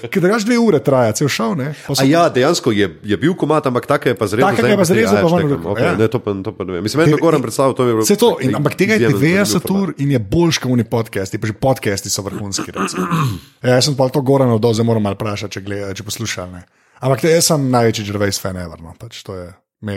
ki 0.08 0.20
da 0.24 0.30
gaš 0.32 0.46
dve 0.48 0.56
ure 0.60 0.80
traja, 0.80 1.12
cel 1.20 1.28
šel. 1.28 1.60
So... 1.84 2.04
Ja, 2.08 2.28
dejansko 2.32 2.72
je, 2.72 2.88
je 3.04 3.16
bil 3.20 3.36
komad, 3.36 3.66
ampak 3.68 3.88
tako 3.88 4.12
je 4.12 4.16
pa 4.16 4.28
zrezal. 4.30 4.56
Tako 4.56 4.72
je 4.72 4.78
pa 4.80 4.86
zrezal, 4.88 5.20
pa 5.20 5.28
vrnil. 5.28 5.60
Okay, 5.60 5.84
ja. 5.84 5.92
Ne, 6.00 6.08
to 6.08 6.20
pa, 6.24 6.32
to 6.32 6.56
pa 6.56 6.64
ne 6.64 6.78
vem. 6.78 6.86
Mislim, 6.88 7.04
da 7.04 7.12
je 7.12 7.20
Goran 7.20 7.44
predstavil, 7.44 7.76
to 7.76 7.84
je 7.84 7.98
bilo. 8.00 8.08
To, 8.08 8.30
in, 8.40 8.56
ampak 8.56 8.80
tega 8.80 8.96
je 8.96 9.12
90 9.12 9.68
ur 9.76 9.92
in 10.00 10.16
je 10.16 10.20
boljš 10.20 10.64
kot 10.64 10.72
oni 10.72 10.88
podcasti, 10.88 11.40
pa 11.40 11.52
že 11.52 11.56
podcasti 11.60 12.12
so 12.12 12.24
vrhunski. 12.24 12.72
ja, 12.72 13.76
jaz 13.76 13.84
sem 13.90 13.96
pa 13.96 14.08
to 14.08 14.24
Goran 14.24 14.56
oddal, 14.56 14.72
zdaj 14.72 14.88
moram 14.88 15.04
malo 15.04 15.20
vprašati, 15.20 15.60
če, 15.60 15.64
gleda, 15.68 15.92
če 15.92 16.08
poslušam. 16.08 16.56
Ampak 17.04 17.20
te, 17.20 17.36
jaz 17.36 17.52
sem 17.52 17.68
največji 17.68 18.08
Gervais 18.08 18.40
fan 18.40 18.56
ever. 18.56 18.80
No, 18.80 18.96
pač 18.96 19.20
Me, 19.28 19.52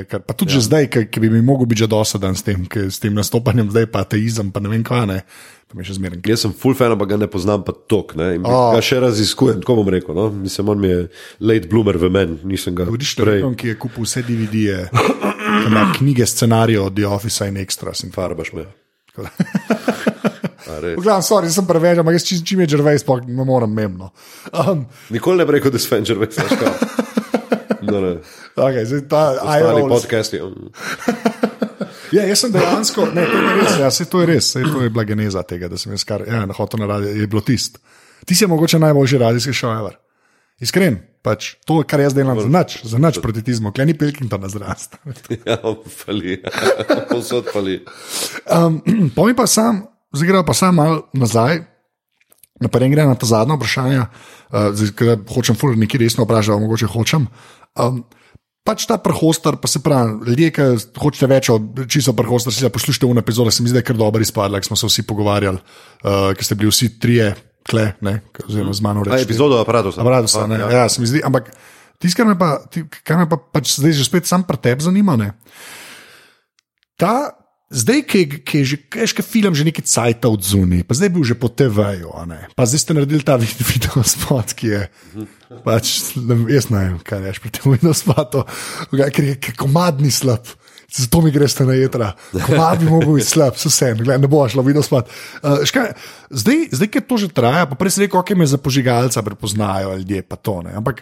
kar, 0.10 0.22
pa 0.22 0.34
tudi 0.38 0.54
ja. 0.54 0.62
zdaj, 0.62 0.88
ki, 0.94 1.08
ki 1.10 1.24
bi 1.24 1.30
mi 1.30 1.42
mogel 1.42 1.66
biti 1.66 1.82
že 1.84 1.90
dosaden 1.90 2.36
s 2.38 2.46
tem, 2.46 2.68
s 2.70 3.02
tem 3.02 3.14
nastopanjem, 3.18 3.72
zdaj 3.74 3.88
pa 3.90 4.06
ateizem, 4.06 4.52
pa 4.54 4.62
ne 4.62 4.70
vem 4.70 4.84
kaj. 4.86 5.08
Ne, 5.10 5.22
Jaz 5.72 6.42
sem 6.44 6.52
full 6.52 6.76
fan, 6.76 6.98
pa 7.00 7.08
ga 7.08 7.16
ne 7.16 7.30
poznam, 7.32 7.64
pa 7.64 7.72
tok. 7.72 8.14
Ne, 8.20 8.36
oh. 8.44 8.76
Ga 8.76 8.82
še 8.84 9.00
raziskujem, 9.00 9.62
tako 9.64 9.80
bom 9.80 9.90
rekel. 9.94 10.12
No? 10.18 10.28
Mislim, 10.30 10.70
on 10.74 10.82
mi 10.84 10.92
je 10.92 11.08
late 11.40 11.72
bloomer 11.72 11.98
v 11.98 12.12
meni, 12.12 12.38
nisem 12.44 12.76
ga 12.76 12.84
videl. 12.84 13.00
Tudi 13.00 13.08
človek, 13.08 13.56
ki 13.56 13.72
je 13.72 13.78
kupil 13.80 14.04
vse 14.06 14.26
DVD-je, 14.28 14.80
knjige, 15.98 16.28
scenarije 16.28 16.82
od 16.84 17.00
The 17.00 17.08
Office 17.08 17.48
in 17.48 17.58
Extras 17.62 18.04
in 18.04 18.12
farbaš 18.12 18.52
me. 18.58 18.68
Gledam, 20.72 21.24
sorry, 21.26 21.50
sem 21.52 21.66
preveč, 21.68 22.00
ampak 22.00 22.16
jaz 22.16 22.26
čim, 22.28 22.44
čim 22.48 22.62
je 22.64 22.74
žrvej, 22.76 23.02
sploh 23.04 23.24
ne 23.28 23.46
morem 23.48 23.72
memno. 23.76 24.12
Um, 24.52 24.86
Nikoli 25.12 25.42
ne 25.42 25.48
bi 25.48 25.58
rekel, 25.58 25.74
da 25.74 25.80
si 25.82 25.90
Fenčer, 25.92 26.20
veš, 26.20 26.36
kaj. 26.36 27.18
Ne. 27.92 28.14
okay, 28.56 28.86
zdaj 28.88 29.02
ta 29.12 29.24
Stari 29.36 29.62
iRolls. 29.62 29.92
podcasti. 29.92 30.42
Ja, 32.12 32.26
jaz 32.28 32.42
sem 32.44 32.52
dejansko, 32.52 33.06
ne, 33.16 33.24
to 33.24 33.40
je 33.40 33.52
res, 33.56 33.76
ja, 33.80 33.88
saj 33.88 34.08
to 34.12 34.20
je 34.20 34.28
res, 34.28 34.48
saj 34.52 34.66
to 34.68 34.82
je 34.84 34.92
bila 34.92 35.06
geneza 35.08 35.44
tega, 35.48 35.70
da 35.72 35.78
sem 35.80 35.94
jaz 35.96 36.04
kar, 36.04 36.26
ja, 36.28 36.42
na 36.44 36.56
hotel 36.58 36.82
na 36.84 36.90
radio, 36.90 37.08
je 37.16 37.28
bilo 37.32 37.40
tist. 37.40 37.80
Ti 38.28 38.36
si 38.36 38.48
mogoče 38.52 38.80
najboljši 38.84 39.20
radijski 39.22 39.56
šov, 39.56 39.78
ever. 39.80 39.96
Iskren, 40.62 41.00
pač 41.24 41.56
to, 41.66 41.80
kar 41.88 42.04
jaz 42.04 42.14
delam, 42.14 42.38
za 42.38 43.00
nič 43.00 43.22
proti 43.24 43.42
tizmu, 43.48 43.72
kleni 43.74 43.96
Pilkington 43.98 44.44
zrast. 44.52 45.00
Ja, 45.48 45.58
pali. 46.04 46.38
Vsod 47.16 47.48
pali. 47.54 47.80
Um, 48.46 48.82
Povej 49.16 49.34
pa 49.40 49.48
sam, 49.48 49.88
zdaj 50.12 50.28
gremo 50.28 50.46
pa 50.46 50.54
sam 50.54 50.76
malo 50.78 51.08
nazaj. 51.16 51.64
Naprej 52.62 52.92
gre 52.94 53.08
na 53.10 53.16
ta 53.18 53.26
zadnja 53.26 53.56
vprašanja, 53.58 54.04
uh, 54.06 54.70
zdaj, 54.78 55.24
hočem 55.34 55.58
ful 55.58 55.74
nekaj 55.80 56.04
resno 56.04 56.28
vprašati, 56.28 56.62
mogoče 56.62 56.92
hočem. 56.94 57.26
Um, 57.80 58.02
pač 58.68 58.86
ta 58.86 58.98
prehostar, 59.02 59.58
pa 59.62 59.70
se 59.72 59.82
pravi, 59.84 60.28
ljudje, 60.28 60.50
ki 60.54 60.66
hočete 61.02 61.30
več 61.32 61.50
od 61.54 61.86
čisto 61.90 62.14
prehostar, 62.18 62.54
si 62.54 62.68
poslušajte 62.68 63.08
v 63.10 63.24
epizode, 63.24 63.54
se 63.54 63.64
mi 63.64 63.72
zdi, 63.72 63.80
da 63.80 63.82
je 63.82 63.88
kar 63.90 63.98
dobro 63.98 64.22
izpadla, 64.22 64.60
ker 64.62 64.70
smo 64.70 64.78
se 64.78 64.90
vsi 64.90 65.06
pogovarjali, 65.08 65.58
uh, 65.58 66.32
ker 66.38 66.46
ste 66.46 66.58
bili 66.60 66.70
vsi 66.74 66.92
trije, 67.02 67.32
kle, 67.68 67.92
ne, 68.06 68.20
oziroma 68.46 68.74
z 68.74 68.82
mano 68.82 69.04
reči. 69.06 69.26
epizodo 69.26 69.60
aparata. 69.62 69.94
Aparatus, 69.98 70.38
ne, 70.50 70.60
ja. 70.62 70.70
ja, 70.82 70.86
se 70.90 71.02
mi 71.02 71.10
zdi, 71.10 71.22
ampak 71.26 71.50
tisto, 72.02 72.22
kar 72.22 72.30
me 72.30 72.38
pa, 72.38 72.52
ti- 72.70 72.86
kar 73.06 73.22
me 73.22 73.28
pa 73.30 73.38
pač 73.38 73.78
zdaj 73.78 73.98
že 73.98 74.06
spet 74.06 74.26
sam 74.30 74.46
pri 74.46 74.58
tebi 74.62 74.86
zanima, 74.86 75.18
ne. 75.18 75.34
Ta, 76.98 77.34
zdaj, 77.72 78.00
ki, 78.04 78.20
je- 78.54 78.66
že 78.66 78.76
kajški 78.84 79.24
film, 79.24 79.56
že 79.56 79.64
nekaj 79.64 79.84
cajt 79.84 80.26
od 80.26 80.44
zunaj, 80.44 80.84
pa 80.84 80.92
zdaj 80.92 81.08
je 81.08 81.14
bil 81.14 81.24
že 81.24 81.34
po 81.34 81.48
TV-ju, 81.48 82.12
pa 82.52 82.64
zdaj 82.64 82.80
ste 82.80 82.92
naredili 82.94 83.24
ta 83.24 83.40
vid- 83.42 83.58
video 83.58 84.04
spot, 84.04 84.52
ki 84.52 84.68
je. 84.68 84.82
Pač, 85.64 86.16
jaz 86.48 86.68
ne 86.68 86.78
vem, 86.78 86.98
kaj 87.00 87.20
rečeš 87.22 87.40
pri 87.40 87.50
tem 87.50 87.68
video 87.70 87.92
spotu, 87.92 88.44
ker 88.92 89.24
je 89.26 89.36
komadni 89.54 90.08
slab. 90.08 90.44
Zato 90.92 91.24
mi 91.24 91.32
greš 91.32 91.56
na 91.64 91.72
jedra, 91.72 92.12
komad 92.36 92.80
bi 92.80 92.86
mogel 92.86 93.16
biti 93.16 93.28
slab, 93.30 93.56
vse 93.56 93.96
ne 93.96 94.28
bo 94.28 94.44
šlo, 94.44 94.60
videl 94.60 94.84
spad. 94.84 95.08
Uh, 95.40 95.64
škaj, 95.64 95.96
zdaj, 96.28 96.68
zdaj, 96.70 96.88
ker 96.90 97.02
to 97.02 97.16
že 97.16 97.28
traja, 97.30 97.64
pa 97.64 97.80
prej 97.80 97.96
si 97.96 98.04
rekel, 98.04 98.20
kaj 98.20 98.36
me 98.36 98.44
za 98.44 98.60
požigalca 98.60 99.24
prepoznajo 99.24 99.96
ljudje, 99.96 100.20
pa 100.22 100.36
to 100.36 100.60
ne. 100.62 100.76
Ampak 100.76 101.00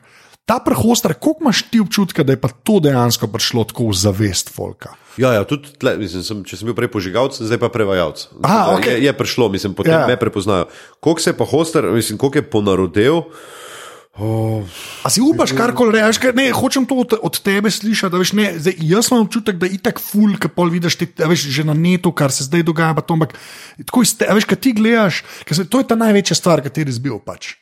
ta 0.49 0.57
prehostar, 0.65 1.13
koliko 1.13 1.45
imaš 1.45 1.61
ti 1.69 1.79
občutka, 1.79 2.25
da 2.25 2.33
je 2.33 2.41
pa 2.41 2.49
to 2.49 2.79
dejansko 2.81 3.29
prišlo 3.29 3.67
tako 3.69 3.91
v 3.91 3.99
zavest 4.01 4.49
folka? 4.49 4.95
Ja, 5.19 5.35
ja, 5.37 5.45
tudi 5.45 5.69
tle, 5.77 5.93
mislim, 6.01 6.25
sem, 6.25 6.41
če 6.47 6.57
sem 6.57 6.69
bil 6.69 6.77
prej 6.77 6.89
požigalec, 6.89 7.37
zdaj 7.37 7.61
pa 7.61 7.69
prevajalec. 7.69 8.25
Aha, 8.41 8.73
okej. 8.79 8.97
je, 8.97 9.05
je 9.05 9.13
prišlo, 9.13 9.49
mislim, 9.53 9.77
potem 9.77 9.93
Ja. 9.93 10.01
ja. 10.05 10.09
me 10.09 10.17
prepoznajo. 10.17 10.65
Koliko 10.99 11.21
se 11.21 11.29
je 11.29 11.37
pa 11.37 11.45
hoster, 11.45 11.85
mislim, 11.93 12.17
koliko 12.17 12.41
je 12.41 12.49
ponarodel. 12.49 13.21
Oh, 14.19 14.65
A 15.05 15.07
si 15.13 15.21
upaš 15.23 15.53
karkoli 15.55 15.95
reči, 15.95 16.19
ker 16.19 16.33
ne, 16.35 16.49
hočem 16.51 16.83
to 16.89 16.97
od, 17.05 17.13
od 17.23 17.35
tebe 17.39 17.71
slišati. 17.71 18.19
Veš, 18.19 18.33
ne, 18.35 18.47
zdaj, 18.57 18.75
jaz 18.83 19.11
imam 19.13 19.23
občutek, 19.29 19.55
da 19.61 19.69
je 19.69 19.77
itak 19.77 20.01
ful, 20.01 20.33
ki 20.35 20.49
pol 20.51 20.73
vidiš 20.73 20.97
te, 20.99 21.07
veš, 21.29 21.45
že 21.47 21.63
na 21.63 21.77
netu, 21.77 22.11
kar 22.11 22.33
se 22.33 22.49
zdaj 22.49 22.65
dogaja. 22.67 22.97
To, 22.99 23.15
ampak 23.15 23.37
tako 23.85 24.03
iz 24.03 24.17
te, 24.17 24.27
a 24.27 24.35
veš, 24.35 24.49
kaj 24.49 24.59
ti 24.59 24.73
gledaš, 24.75 25.21
se, 25.47 25.63
to 25.63 25.79
je 25.79 25.87
ta 25.87 25.95
največja 25.99 26.35
stvar, 26.35 26.59
kateri 26.65 26.91
zbil 26.91 27.21
pač. 27.23 27.53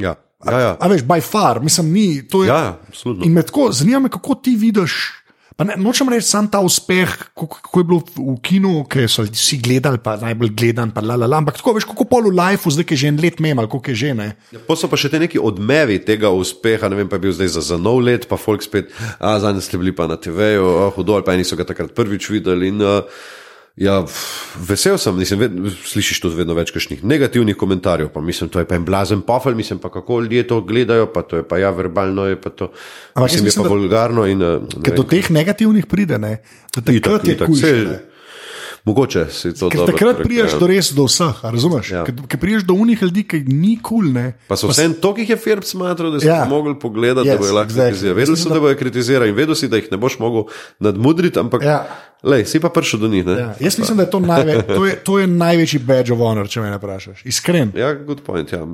ja, 0.00 0.16
ja, 0.42 0.60
ja. 0.60 0.72
A 0.76 0.86
veš, 0.86 1.02
by 1.02 1.20
far, 1.22 1.60
mislim, 1.60 1.92
ni. 1.92 2.22
to 2.22 2.44
je- 2.44 2.48
Ja, 2.48 2.78
absolutno. 2.88 3.24
In 3.24 3.32
me 3.32 3.42
tako 3.42 3.72
zanima, 3.72 3.98
me, 3.98 4.08
kako 4.08 4.34
ti 4.36 4.52
vidiš. 4.52 5.12
Pa 5.56 5.64
ne, 5.64 5.72
nočem 5.74 6.08
reči, 6.08 6.28
sam 6.28 6.44
ta 6.44 6.60
uspeh, 6.60 7.08
kako, 7.32 7.46
kako 7.48 7.80
je 7.80 7.84
bilo 7.84 8.00
v 8.14 8.36
kinu, 8.42 8.84
ki 8.84 9.08
so 9.08 9.24
vsi 9.24 9.56
gledali, 9.56 9.96
pa 9.96 10.16
najbolj 10.16 10.50
gledan, 10.52 10.90
pa 10.92 11.00
la 11.00 11.16
la 11.16 11.24
la. 11.26 11.38
Ampak 11.38 11.56
tako 11.56 11.72
veš, 11.72 11.88
kako 11.88 12.04
pol 12.04 12.28
v 12.28 12.34
lifeu, 12.34 12.68
zdaj 12.68 12.84
je 12.84 12.96
že 12.96 13.08
en 13.08 13.16
let 13.16 13.40
mem, 13.40 13.56
ali 13.56 13.64
koliko 13.66 13.88
je 13.88 13.96
že 13.96 14.10
ne. 14.14 14.36
Pa 14.68 14.76
so 14.76 14.84
pa 14.84 14.96
še 14.96 15.08
te 15.08 15.16
neki 15.16 15.40
odmevi 15.40 15.96
tega 15.98 16.28
uspeha, 16.28 16.88
ne 16.88 16.96
vem, 16.96 17.08
pa 17.08 17.16
je 17.16 17.20
bil 17.20 17.32
zdaj 17.32 17.48
za, 17.48 17.64
za 17.64 17.78
nov 17.78 18.04
let, 18.04 18.28
pa 18.28 18.36
folk 18.36 18.60
spet, 18.60 18.92
a 19.18 19.40
zadnji 19.40 19.62
ste 19.62 19.80
bili 19.80 19.96
pa 19.96 20.04
na 20.04 20.20
TV-ju, 20.20 20.60
oh, 20.60 20.92
hudo, 20.92 21.14
ali 21.14 21.24
pa 21.24 21.32
eni 21.32 21.44
so 21.44 21.56
ga 21.56 21.64
takrat 21.64 21.96
prvič 21.96 22.28
videli. 22.28 22.68
In, 22.68 22.84
uh, 22.84 23.00
ja, 23.76 24.04
vesel 24.68 24.96
sem, 24.98 25.16
mislim, 25.16 25.40
ved, 25.40 25.52
slišiš 25.84 26.20
tudi 26.20 26.36
vedno 26.36 26.54
več 26.56 26.70
kakšnih 26.72 27.04
negativnih 27.04 27.56
komentarjev, 27.56 28.08
pa 28.08 28.20
mislim, 28.20 28.48
to 28.48 28.58
je 28.58 28.64
pa 28.64 28.74
en 28.74 28.84
blazen 28.84 29.20
pofel, 29.22 29.54
mislim 29.54 29.78
pa 29.78 29.90
kako 29.92 30.20
ljudje 30.20 30.46
to 30.46 30.60
gledajo, 30.60 31.06
pa 31.12 31.22
to 31.22 31.36
je 31.36 31.44
pa 31.44 31.58
ja, 31.58 31.70
verbalno 31.70 32.24
je 32.26 32.40
pa 32.40 32.50
to. 32.50 32.70
Ampak 33.14 33.30
jaz 33.30 33.42
mislim, 33.42 33.44
je 33.44 33.44
mislim, 33.44 33.62
pa 33.62 33.68
da- 33.68 33.74
vulgarno 33.74 34.26
in. 34.26 34.42
uh, 34.42 34.62
ne 34.62 34.82
Ker 34.82 34.96
do 34.96 35.02
teh 35.04 35.30
negativnih 35.30 35.86
pride, 35.86 36.18
ne? 36.18 36.38
da 36.76 36.92
Itak, 36.92 37.02
takrat 37.02 37.28
je 37.28 37.34
itak, 37.34 37.46
kul. 37.46 37.56
saj- 37.56 38.15
Mogoče 38.86 39.26
si 39.30 39.50
to 39.54 39.68
Ker 39.68 39.80
dobro 39.80 39.92
takrat 39.92 40.16
priješ 40.22 40.52
do 40.60 40.66
res 40.66 40.92
do 40.94 41.04
vseh, 41.04 41.40
razumeš? 41.42 41.90
Ja. 41.90 42.04
Ker, 42.06 42.38
priješ 42.40 42.62
do 42.62 42.74
unih 42.74 43.02
ljudi, 43.02 43.24
ki 43.26 43.40
ni 43.40 43.78
kul. 43.82 44.12
Cool, 44.12 44.32
Pa 44.48 44.56
so 44.56 44.68
vse 44.70 44.86
toliko 45.00 45.20
jih 45.20 45.30
je 45.30 45.36
firm 45.36 45.62
smatrali, 45.62 46.12
da 46.12 46.20
so 46.20 46.28
Ja. 46.28 46.44
mogli 46.44 46.78
pogledati, 46.78 47.28
Yes, 47.28 47.32
da 47.32 47.38
bojo 47.38 47.54
lahko 47.54 47.72
exactly. 47.72 47.88
kritizirali. 47.88 48.26
So, 48.26 48.30
mislim, 48.32 48.54
da 48.54 48.60
bojo 48.60 48.76
kritizirali 48.76 49.28
in 49.30 49.34
vedel 49.36 49.54
si, 49.54 49.68
da 49.68 49.76
jih 49.76 49.88
ne 49.90 49.96
boš 49.96 50.18
mogel 50.18 50.42
nadmudriti, 50.78 51.38
ampak 51.38 51.62
Ja. 51.62 51.86
lej, 52.22 52.44
si 52.44 52.60
pa 52.60 52.68
prišel 52.68 53.00
do 53.00 53.08
njih. 53.08 53.26
Ne? 53.26 53.32
Ja, 53.32 53.54
jaz 53.60 53.78
mislim, 53.78 53.96
da 53.96 54.02
je 54.02 54.10
to, 54.10 54.20
najve, 54.20 54.62
to, 54.62 54.86
je, 54.86 54.94
to 54.96 55.18
je 55.18 55.26
največji 55.26 55.78
badge 55.78 56.12
of 56.12 56.18
honor, 56.18 56.48
če 56.48 56.60
me 56.60 56.76
vprašaš. 56.76 57.24
Iskren. 57.24 57.72
Ja, 57.74 57.94
good 57.94 58.20
point. 58.20 58.52
Ja. 58.52 58.66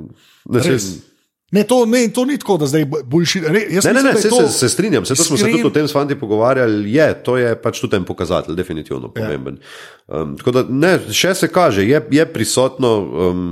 Ne, 0.45 0.63
se, 0.63 0.69
Res. 0.69 1.12
Ne, 1.53 1.63
to, 1.63 1.85
ne, 1.85 2.07
to 2.09 2.25
ni 2.25 2.35
tako, 2.35 2.57
da 2.57 2.65
zdaj 2.65 2.83
boljši. 3.05 3.41
Ne, 3.41 3.49
ne, 3.49 3.59
ne 3.93 4.09
je 4.09 4.15
se, 4.17 4.29
to- 4.29 4.41
se, 4.43 4.57
se 4.57 4.69
strinjam, 4.69 5.05
se, 5.05 5.13
to 5.13 5.23
smo 5.23 5.37
se 5.37 5.43
iskren- 5.43 5.51
tudi 5.53 5.63
o 5.63 5.71
tem 5.71 5.87
s 5.87 5.93
fanti 5.93 6.15
pogovarjali. 6.15 6.89
Je, 6.89 7.13
to 7.21 7.37
je 7.37 7.53
pač 7.55 7.77
tudi 7.79 7.95
en 7.95 8.03
pokazatelj, 8.03 8.55
definitivno 8.55 9.09
pomemben. 9.09 9.59
Um, 10.07 10.33
tako 10.35 10.51
da 10.51 10.65
ne, 10.67 10.97
še 11.11 11.35
se 11.35 11.47
kaže, 11.47 11.85
je, 11.85 12.01
je 12.11 12.25
prisotno. 12.27 12.91
Um, 13.21 13.45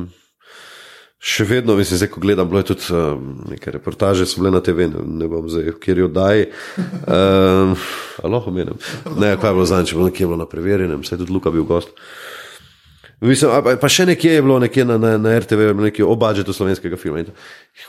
Še 1.22 1.46
vedno, 1.46 1.76
mislim, 1.78 2.00
zdaj, 2.00 2.10
ko 2.10 2.20
gledam, 2.20 2.48
bilo 2.50 2.60
je 2.60 2.66
tudi 2.66 2.88
um, 2.90 3.20
neke 3.46 3.70
reportaže, 3.70 4.26
so 4.26 4.40
bile 4.40 4.50
na 4.50 4.58
TV, 4.60 4.88
ne, 4.90 5.04
ne 5.20 5.28
bom 5.30 5.46
zdaj, 5.46 5.76
kjer 5.78 6.00
jo 6.00 6.08
daj. 6.10 6.48
Um, 7.06 7.76
lahko 8.26 8.50
menim. 8.50 8.80
Ne, 9.16 9.36
kaj 9.36 9.52
je 9.52 9.54
bilo 9.54 9.66
zadnjič, 9.66 9.94
bilo 9.94 10.08
nekje 10.08 10.26
bilo 10.26 10.40
na 10.40 10.48
preverjenem, 10.48 11.04
saj 11.06 11.22
tudi 11.22 11.30
Luka 11.30 11.54
bil 11.54 11.62
gost. 11.64 11.94
Mislim, 13.22 13.52
a 13.52 13.62
pa- 13.62 13.76
pa 13.78 13.88
še 13.88 14.06
nekje 14.06 14.32
je 14.34 14.42
bilo, 14.42 14.60
nekje 14.60 14.86
na, 14.86 14.98
na, 14.98 15.18
na 15.18 15.40
RTV, 15.40 15.76
nekje 15.78 16.02
o 16.02 16.16
budžetu 16.16 16.54
slovenskega 16.54 16.98
filma. 16.98 17.22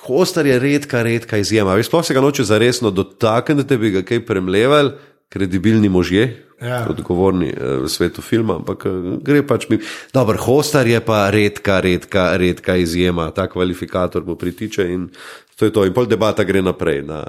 Hostar 0.03 0.47
je 0.47 0.59
redka, 0.59 1.03
redka 1.03 1.37
izjema. 1.37 1.75
Veš, 1.75 1.89
sploh 1.89 2.05
se 2.05 2.15
ga 2.15 2.21
noče 2.21 2.45
zaresno 2.45 2.91
dotakniti, 2.91 3.65
da 3.65 3.77
bi 3.77 3.91
ga 3.91 4.03
kaj 4.03 4.27
premleval, 4.27 4.93
kredibilni 5.29 5.89
možje, 5.89 6.27
Ja. 6.63 6.87
odgovorni 6.87 7.49
eh, 7.49 7.83
v 7.83 7.89
svetu 7.89 8.23
filma, 8.23 8.55
ampak 8.55 8.85
eh, 8.87 8.91
gre 9.19 9.41
pač 9.43 9.67
mi. 9.69 9.81
Dober, 10.15 10.37
hostar 10.37 10.87
je 10.87 11.01
pa 11.01 11.27
redka, 11.29 11.81
redka, 11.81 12.37
redka 12.37 12.77
izjema, 12.77 13.31
ta 13.31 13.49
kvalifikator 13.49 14.23
mu 14.23 14.37
pritiče 14.37 14.87
in 14.87 15.09
to 15.57 15.65
je 15.65 15.73
to. 15.73 15.83
In 15.85 15.93
pol 15.93 16.07
debata 16.07 16.45
gre 16.45 16.63
naprej 16.63 17.03
na, 17.03 17.25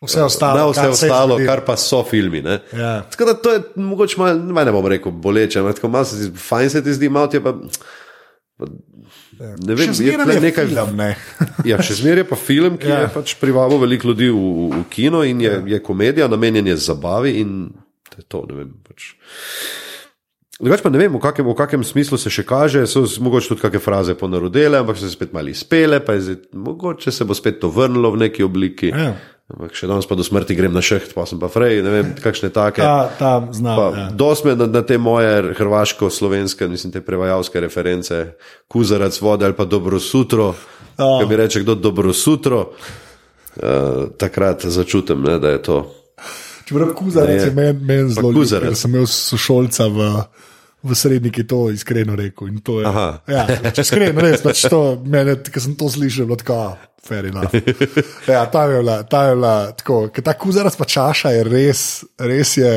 Vse 0.00 0.22
ostalo, 0.22 0.56
na 0.56 0.66
vse 0.70 0.80
kar 0.80 0.90
ostalo, 0.90 1.36
kar 1.44 1.60
pa 1.64 1.76
so 1.76 2.00
filmi. 2.08 2.40
Ne? 2.42 2.60
Ja. 2.72 3.02
Tako 3.10 3.24
da 3.24 3.34
to 3.34 3.52
je 3.52 3.62
mogoče 3.76 4.20
malo, 4.20 4.64
ne, 4.64 4.72
bom 4.72 4.86
rekel 4.86 5.12
boleče, 5.12 5.60
ampak 5.60 5.82
malo 5.82 6.04
se 6.04 6.16
ti 6.16 6.22
zdi, 6.22 6.38
fajn 6.38 6.70
se 6.70 6.84
ti 6.84 6.94
zdi, 6.96 7.08
malo 7.08 7.26
ti 7.26 7.36
je 7.36 7.42
pa. 7.44 7.52
pa 8.56 8.66
Ne 9.40 9.74
vem, 9.74 9.92
je 9.92 10.12
je 10.12 10.40
nekaj. 10.40 10.66
film, 10.66 10.96
ne. 10.96 11.16
Ja, 11.70 11.78
še 11.82 11.94
zmeraj 12.00 12.24
je 12.24 12.28
pa 12.28 12.36
film, 12.36 12.76
ki 12.80 12.88
Ja. 12.88 12.94
ja. 12.94 13.04
je 13.08 13.12
pač 13.14 13.34
privabil 13.40 13.80
veliko 13.80 14.08
ljudi 14.08 14.28
v, 14.28 14.40
v 14.72 14.82
kino 14.92 15.22
in 15.24 15.40
je, 15.40 15.52
je 15.66 15.78
komedija, 15.84 16.28
namenjen 16.28 16.66
je 16.66 16.76
zabavi 16.76 17.36
in 17.40 17.54
to 18.08 18.20
je 18.20 18.24
to. 18.28 18.42
Vem, 18.52 18.72
pač. 18.84 19.14
Drugač 20.60 20.84
pa 20.84 20.92
ne 20.92 21.00
vem, 21.00 21.12
v 21.12 21.20
kakem, 21.20 21.44
v 21.48 21.56
kakem 21.56 21.84
smislu 21.84 22.18
se 22.20 22.28
še 22.32 22.44
kaže, 22.44 22.84
so 22.88 23.04
mogoče 23.24 23.52
tudi 23.54 23.64
kakšne 23.64 23.80
fraze 23.80 24.16
ponarodele, 24.16 24.80
ampak 24.80 25.00
so 25.00 25.08
se 25.08 25.16
spet 25.16 25.32
malo 25.32 25.48
izpele, 25.48 26.02
pa 26.04 26.16
je 26.16 26.24
zdaj, 26.26 26.40
mogoče 26.52 27.12
se 27.12 27.24
bo 27.24 27.36
spet 27.36 27.60
to 27.64 27.72
vrnilo 27.72 28.12
v 28.12 28.28
neki 28.28 28.44
obliki. 28.44 28.92
Ja. 28.92 29.14
Ampak 29.50 29.74
še 29.74 29.88
danes 29.90 30.06
pa 30.06 30.14
do 30.14 30.22
smrti 30.22 30.54
grem 30.54 30.70
na 30.72 30.82
šeht, 30.84 31.10
pa 31.14 31.24
sem 31.26 31.40
pa 31.42 31.48
frej, 31.50 31.80
ne 31.82 31.90
vem, 31.90 32.10
kakšne 32.22 32.52
take. 32.54 32.78
Ta, 32.82 33.10
ta 33.18 33.32
zna. 33.50 33.74
Pa, 33.74 33.86
Ja. 33.90 34.04
Dost 34.14 34.44
me 34.46 34.54
na, 34.54 34.66
na 34.70 34.82
te 34.86 34.98
moje 34.98 35.54
hrvaško-slovenske, 35.58 36.68
mislim, 36.70 36.92
te 36.94 37.00
prevajalske 37.02 37.60
reference, 37.60 38.20
kuzarac 38.70 39.18
vode 39.20 39.44
ali 39.48 39.56
pa 39.58 39.64
dobro 39.66 39.98
sutro. 39.98 40.54
Ja. 40.94 41.18
Kaj 41.18 41.26
mi 41.26 41.36
reče, 41.36 41.60
kdo 41.64 41.74
dobro 41.74 42.12
sutro, 42.12 42.70
uh, 43.56 44.06
takrat 44.18 44.66
začutim, 44.66 45.22
ne, 45.22 45.38
da 45.42 45.48
je 45.56 45.62
to. 45.62 45.78
Čeprav 46.68 46.94
kuzarec 46.94 47.48
je 47.48 47.50
meni 47.50 47.74
men 47.82 48.08
zelo 48.14 48.30
ljub, 48.30 48.46
ker 48.46 48.76
sem 48.78 48.92
imel 48.94 49.06
sošolca 49.10 49.88
v, 49.90 50.10
v 50.86 50.94
srednji, 50.94 51.32
ki 51.34 51.42
je 51.42 51.46
to 51.50 51.60
iskreno 51.74 52.14
rekel. 52.16 52.48
to 52.62 52.80
Je, 52.80 52.86
Aha. 52.86 53.08
ja, 53.26 53.46
pač 53.62 53.82
iskreno, 53.82 54.20
res, 54.22 54.44
pač 54.44 54.62
to, 54.70 55.00
mene, 55.04 55.34
ki 55.42 55.60
sem 55.60 55.74
to 55.74 55.90
slišal, 55.90 56.30
bilo 56.30 56.38
tako, 56.38 56.54
"Ah, 56.54 56.76
fair 57.06 57.26
enough. 57.26 57.54
Ja, 58.28 58.44
ta 58.46 58.64
je 58.64 58.76
bila, 58.78 59.02
ta 59.02 59.22
je 59.28 59.34
bila 59.34 59.54
tako, 59.72 59.96
ker 60.14 60.24
ta 60.24 60.34
kuzarac 60.38 60.76
pa 60.76 60.84
čaša 60.84 61.32
je 61.34 61.44
res, 61.44 61.80
res 62.18 62.56
je, 62.56 62.72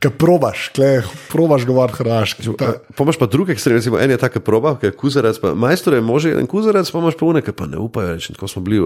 ker 0.00 0.12
probaš, 0.16 0.68
kle, 0.74 1.02
probaš 1.32 1.66
govoriti 1.68 1.98
hrvaški. 2.00 2.46
Ta- 2.58 2.76
Pomaž 2.96 3.18
pa 3.20 3.26
druge 3.26 3.52
ekstreme, 3.52 3.78
recimo, 3.78 3.98
en 3.98 4.10
je 4.10 4.20
tako 4.22 4.40
proba, 4.40 4.76
ki 4.80 4.88
je 4.88 4.96
kuzarac, 4.96 5.40
pa 5.42 5.54
majstor 5.54 5.94
je 5.94 6.00
može, 6.00 6.32
en 6.40 6.46
kuzarac, 6.46 6.90
pa 6.90 6.98
imaš 6.98 7.18
pa 7.20 7.26
une, 7.26 7.42
ki 7.42 7.52
pa 7.52 7.66
ne 7.66 7.78
upajo 7.78 8.14
reči. 8.14 8.32
Tako 8.32 8.48
smo 8.48 8.62
bili, 8.62 8.80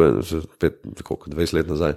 pet, 0.59 0.81
koliko, 1.03 1.31
20 1.31 1.55
let 1.55 1.69
nazaj. 1.69 1.95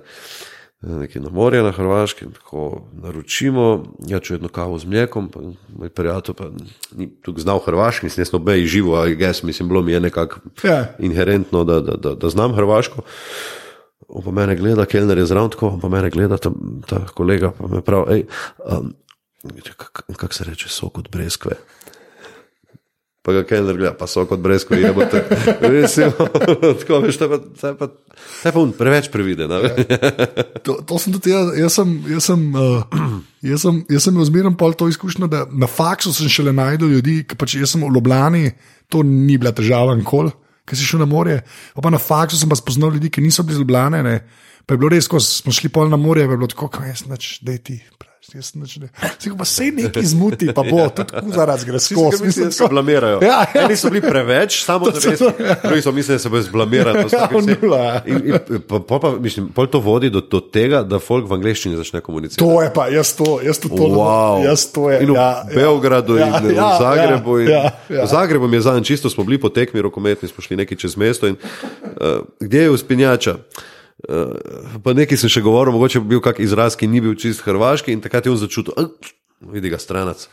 Nekaj 0.81 1.21
na 1.21 1.29
morje 1.29 1.63
na 1.63 1.71
Hrvaškem, 1.71 2.31
tako 2.31 2.87
naročimo, 2.93 3.83
ja, 4.07 4.19
če 4.19 4.33
jedno 4.33 4.49
kavo 4.49 4.77
z 4.79 4.85
mlekom, 4.85 5.29
pa 5.33 5.41
moj 5.73 5.89
prijatelj 5.89 6.35
pa 6.37 6.49
ni 6.95 7.09
tukaj 7.21 7.41
znal 7.41 7.59
Hrvaški, 7.65 8.05
mislim, 8.05 8.21
jaz 8.21 8.29
sem 8.29 8.39
obej 8.41 8.65
živo, 8.65 8.95
ali 8.95 9.15
ges, 9.15 9.43
mislim, 9.43 9.69
bilo 9.69 9.81
mi 9.81 9.91
je 9.91 9.99
nekako 9.99 10.39
Ja. 10.63 10.95
inherentno, 10.99 11.63
da, 11.63 11.79
da, 11.81 11.95
da, 11.95 12.15
da 12.15 12.29
znam 12.29 12.53
Hrvaško. 12.55 13.01
On 14.07 14.23
pa 14.23 14.31
mene 14.31 14.55
gleda, 14.55 14.85
Kelner 14.85 15.17
je 15.17 15.25
zraven 15.25 15.49
tako, 15.49 15.67
on 15.67 15.79
pa 15.79 15.89
mene 15.89 16.09
gleda, 16.09 16.37
ta, 16.37 16.51
ta 16.87 17.05
kolega 17.05 17.51
pa 17.57 17.67
me 17.67 17.81
pravi, 17.81 18.13
hej, 18.13 18.25
um, 18.77 18.93
kako 19.77 20.13
kak 20.13 20.33
se 20.33 20.43
reče, 20.43 20.69
sok 20.69 20.97
od 20.97 21.09
breskve. 21.11 21.57
Pa 23.27 23.33
ga 23.35 23.41
Kelner 23.43 23.75
gleda, 23.75 23.91
pa 23.91 24.07
sok 24.07 24.37
od 24.37 24.39
breskve, 24.39 24.77
je 24.79 24.89
bo 24.95 25.03
te. 25.11 25.19
Res 25.59 25.97
je, 25.99 26.05
tako 26.79 27.01
veš, 27.03 27.17
to 27.19 27.27
je 27.27 27.31
pa, 27.33 27.39
to 27.43 27.67
je 27.67 27.75
pa, 27.75 27.87
to 27.91 28.47
je 28.47 28.53
pa 28.55 28.63
preveč 28.77 29.09
previden. 29.11 29.51
a 29.51 29.57
veš. 29.65 29.81
To, 30.63 30.77
to 30.87 30.99
sem 31.03 31.11
tudi 31.17 31.33
jaz, 31.33 31.51
jaz 31.59 31.75
sem, 31.75 31.91
jaz 32.07 32.29
sem, 32.31 32.45
uh, 32.55 32.87
jaz 33.51 33.67
sem, 33.67 33.81
jaz 33.91 34.07
sem 34.07 34.15
imel 34.15 34.29
zmerno 34.31 34.53
pol 34.55 34.77
to 34.79 34.87
izkušnjo, 34.87 35.27
da 35.27 35.43
na 35.51 35.67
faksu 35.67 36.15
sem 36.15 36.31
šele 36.31 36.55
najdel 36.55 36.95
ljudi, 36.95 37.17
ki 37.27 37.35
pač 37.35 37.57
jaz 37.59 37.75
sem 37.75 37.83
v 37.83 37.91
Ljubljani, 37.99 38.53
to 38.87 39.03
ni 39.03 39.35
bila 39.35 39.51
težava 39.51 39.99
nikoli, 39.99 40.31
ker 40.63 40.79
si 40.79 40.87
šel 40.87 41.03
na 41.03 41.11
morje. 41.11 41.41
Pa, 41.75 41.83
pa 41.83 41.91
na 41.91 41.99
faksu 41.99 42.39
sem 42.39 42.47
pa 42.47 42.55
spoznal 42.55 42.95
ljudi, 42.95 43.11
ki 43.11 43.27
niso 43.27 43.43
bili 43.43 43.59
iz 43.59 43.65
Ljubljane, 43.65 44.05
ne. 44.07 44.21
pa 44.63 44.71
je 44.71 44.79
bilo 44.79 44.95
res, 44.95 45.11
ko 45.11 45.19
smo 45.19 45.51
šli 45.51 45.67
pol 45.67 45.91
na 45.91 45.99
morje, 45.99 46.23
je 46.23 46.31
bilo 46.31 46.47
tako, 46.47 46.71
kaj 46.71 46.95
jaz 46.95 47.09
neč, 47.11 47.41
da 47.43 47.59
ti. 47.59 47.81
Jaz 48.35 48.51
nič 48.59 48.83
ne. 48.83 48.87
Saj, 49.19 49.31
pa 49.37 49.45
se 49.45 49.71
nekaj 49.71 50.03
zmuti, 50.03 50.49
pa 50.51 50.59
bo, 50.61 50.89
tudi 50.91 51.15
gre 51.65 51.79
skozi. 51.79 52.25
Mislim, 52.25 52.45
da 52.45 52.51
se 52.51 52.67
blamirajo. 52.69 53.19
Ja, 53.23 53.45
ja. 53.47 53.61
Eni 53.63 53.75
so 53.75 53.87
bili 53.89 54.01
preveč, 54.01 54.63
samo 54.65 54.89
da 54.89 54.99
so- 54.99 55.31
bi 55.31 55.45
drugi 55.63 55.81
so 55.81 55.91
mislili, 55.91 56.15
da 56.15 56.19
se 56.19 56.29
bo 56.29 56.41
zblamiral. 56.41 56.95
Ja, 57.07 57.29
nula. 57.31 58.01
In, 58.05 58.15
in, 58.25 58.59
pa, 58.67 58.79
pa, 58.79 58.99
pa, 58.99 59.11
mislim, 59.11 59.47
pol 59.47 59.67
to 59.67 59.79
vodi 59.79 60.09
do, 60.09 60.19
do 60.21 60.39
tega, 60.39 60.83
da 60.83 60.99
folk 60.99 61.23
v 61.29 61.33
angleščini 61.33 61.79
začne 61.79 62.01
komunicirati. 62.01 62.43
To 62.43 62.61
je 62.61 62.73
pa, 62.73 62.87
jaz 62.87 63.13
to, 63.15 63.39
jaz 63.43 63.59
to, 63.59 63.69
to 63.69 63.87
Wow. 63.95 64.43
jaz 64.43 64.67
to 64.71 64.91
je. 64.91 64.99
in 65.03 65.11
v 65.11 65.15
ja, 65.15 65.43
Beogradu, 65.55 66.17
ja, 66.19 66.27
in 66.27 66.51
v 66.51 66.55
ja, 66.55 66.69
Zagrebu. 66.79 67.39
in- 67.39 67.47
Ja, 67.47 67.63
ja, 67.89 68.03
V 68.03 68.07
Zagrebu 68.11 68.51
je 68.53 68.61
zadnjič 68.61 68.87
čisto, 68.87 69.09
smo 69.09 69.23
bili 69.23 69.39
po 69.39 69.49
tekmi 69.49 69.81
rokometni, 69.81 70.27
smo 70.27 70.43
šli 70.43 70.59
nekaj 70.59 70.77
čez 70.77 70.97
mesto. 70.99 71.27
In, 71.27 71.39
uh, 71.39 72.27
kde 72.43 72.67
je 72.67 72.69
uspinjača? 72.75 73.37
Uh, 74.05 74.77
pa 74.83 74.93
nekaj 74.93 75.17
sem 75.17 75.31
še 75.31 75.41
govoril, 75.41 75.73
mogoče 75.73 76.03
bi 76.03 76.13
bil 76.13 76.21
kak 76.21 76.37
izraz, 76.43 76.77
ki 76.77 76.85
ni 76.85 77.01
bil 77.01 77.15
čist 77.17 77.41
hrvaški, 77.41 77.95
in 77.95 78.01
takrat 78.03 78.25
je 78.27 78.31
on 78.31 78.37
začutil, 78.37 78.73
"Ah, 78.77 78.93
vidi 79.41 79.69
ga 79.73 79.79
stranac. 79.81 80.27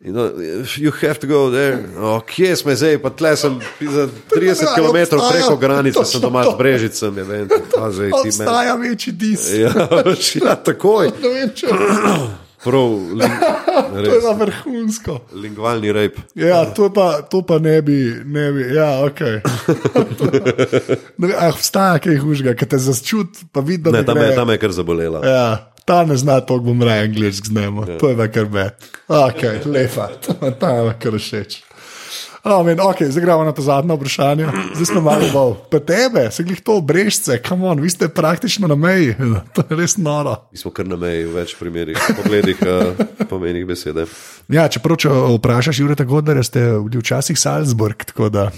In 0.00 0.16
on, 0.16 0.32
you 0.76 0.92
have 1.00 1.18
to 1.20 1.26
go 1.26 1.50
there. 1.50 1.80
Oh, 1.96 2.20
kje 2.20 2.56
smo 2.56 2.74
zdaj? 2.76 2.98
Pa 3.00 3.10
tle 3.10 3.36
sem 3.36 3.60
za 3.80 4.08
30 4.28 4.62
Ja, 4.62 4.74
km 4.76 5.16
preko 5.16 5.56
granice, 5.56 6.04
sem 6.04 6.20
doma 6.20 6.44
z 6.44 6.52
Brežicem. 6.58 7.16
Je, 7.16 7.24
vem, 7.24 7.48
pa 7.48 7.88
zdaj 7.90 8.10
ti 8.10 8.28
meni. 8.28 8.28
Obstaja 8.28 8.74
večji 8.76 9.12
dis. 9.12 9.48
Ja, 9.56 9.72
ja, 10.48 10.56
takoj. 10.56 11.12
Prav, 12.64 12.88
ling, 13.14 13.34
to 14.04 14.10
je 14.10 14.20
pa 14.22 14.32
vrhunsko. 14.34 15.18
lingvalni 15.34 15.92
rejp. 15.92 16.16
Ja, 16.34 16.64
to 16.66 16.88
pa, 16.90 17.22
to 17.22 17.42
pa 17.42 17.58
ne 17.58 17.82
bi, 17.82 17.96
ne 18.24 18.52
bi, 18.52 18.64
ja, 18.74 19.04
ok. 19.04 19.20
Obstaja 21.50 21.98
kaj 21.98 22.16
hujšega, 22.16 22.54
ki 22.54 22.66
te 22.66 22.78
začuti, 22.78 23.46
pa 23.52 23.60
vidi, 23.60 23.82
da 23.82 23.90
Ne, 23.90 23.98
ne 23.98 24.04
tam 24.04 24.16
gre. 24.16 24.26
je, 24.26 24.36
tam 24.36 24.50
je 24.50 24.58
kar 24.58 24.72
zabolela. 24.72 25.20
Ja, 25.26 25.46
ta 25.84 26.04
ne 26.04 26.16
zna 26.16 26.40
to, 26.40 26.58
bom 26.58 26.82
raje 26.82 27.04
angliški 27.04 27.48
znemo. 27.48 27.84
Ja. 27.88 27.98
To 27.98 28.08
je 28.08 28.16
pa 28.16 28.28
kar 28.28 28.48
me. 28.50 28.66
Ok, 29.08 29.42
lepa, 29.66 30.08
ta 30.60 30.70
je 30.72 30.86
pa 30.86 30.94
kar 30.98 31.12
všeč. 31.14 31.60
Oh, 32.46 32.62
man, 32.62 32.78
okay, 32.78 33.10
zdaj 33.10 33.24
gremo 33.24 33.42
na 33.44 33.50
to 33.52 33.62
zadnje 33.62 33.94
vprašanje. 33.96 34.46
Zdaj 34.74 34.86
smo 34.86 35.00
malo 35.00 35.26
bolj. 35.32 35.54
Pa 35.70 35.80
tebe, 35.82 36.30
se 36.30 36.44
glih 36.46 36.60
to 36.62 36.76
obrežce, 36.78 37.40
kam 37.42 37.64
on, 37.66 37.80
vi 37.82 37.90
ste 37.90 38.06
praktično 38.08 38.68
na 38.70 38.74
meji. 38.78 39.16
To 39.54 39.64
je 39.66 39.76
res 39.76 39.96
noro. 39.98 40.36
Mi 40.52 40.58
smo 40.58 40.70
kar 40.70 40.86
na 40.86 40.94
meji 40.96 41.24
v 41.26 41.34
več 41.34 41.56
primerih, 41.58 41.98
pogledih, 42.16 42.62
uh, 42.62 43.26
pomenih 43.26 43.66
besede. 43.66 44.06
Ja, 44.46 44.68
čeprav, 44.70 44.94
če 45.02 45.10
vprašaš 45.10 45.82
Jureta 45.82 46.06
Godara, 46.06 46.46
ste 46.46 46.62
bili 46.86 47.02
včasih 47.02 47.38
Salzburg. 47.38 48.06
tako 48.14 48.30
Da, 48.30 48.50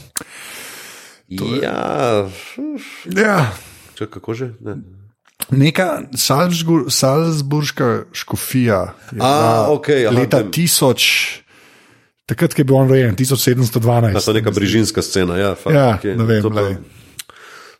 Ja, 1.28 2.28
ja, 3.04 3.40
če, 3.96 4.06
kako 4.08 4.34
že? 4.34 4.52
Ne. 4.64 4.78
neka 5.50 6.08
Salzburg, 6.16 6.88
Salzburška 6.92 8.08
škofija. 8.12 8.80
A, 8.80 9.12
bila 9.12 9.68
okej, 9.72 10.06
aha, 10.08 10.16
leta. 10.16 10.40
1000, 10.44 11.47
takrat, 12.28 12.52
ko 12.52 12.60
je 12.60 12.66
bil 12.66 12.76
on 12.76 12.88
rojen, 12.88 13.16
1712. 13.16 14.12
A 14.12 14.20
to 14.20 14.30
je 14.30 14.36
neka 14.36 14.52
brižinska 14.52 15.00
scena. 15.00 15.36
Ja, 15.36 15.54
fakt, 15.54 15.74
Ja, 15.74 15.96
ne 16.14 16.24
vem, 16.24 16.42
To 16.42 16.50
pa, 16.50 16.60
glej. 16.60 16.76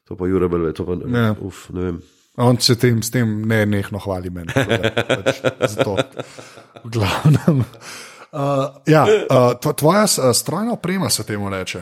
to 0.05 0.17
pa 0.17 0.25
Jure 0.27 0.49
Belve, 0.49 0.73
to 0.73 0.83
pa 0.83 0.97
ne, 0.97 1.05
Ja. 1.21 1.35
uf, 1.39 1.69
ne 1.71 1.81
vem. 1.83 1.99
On 2.37 2.55
se 2.57 2.75
tem, 2.75 2.99
s 2.99 3.11
tem 3.11 3.27
ne 3.43 3.67
nehno 3.67 3.99
hvali 3.99 4.31
meni. 4.31 4.49
Pač, 4.49 5.43
zato, 5.73 5.97
v 6.81 6.89
glavnem. 6.91 7.65
Uh, 8.29 8.85
ja, 8.85 9.07
uh, 9.07 9.57
tvo- 9.57 9.73
tvoja 9.73 10.03
uh, 10.05 10.33
strojna 10.33 10.73
oprema 10.73 11.09
se 11.09 11.25
temu 11.25 11.49
reče. 11.49 11.81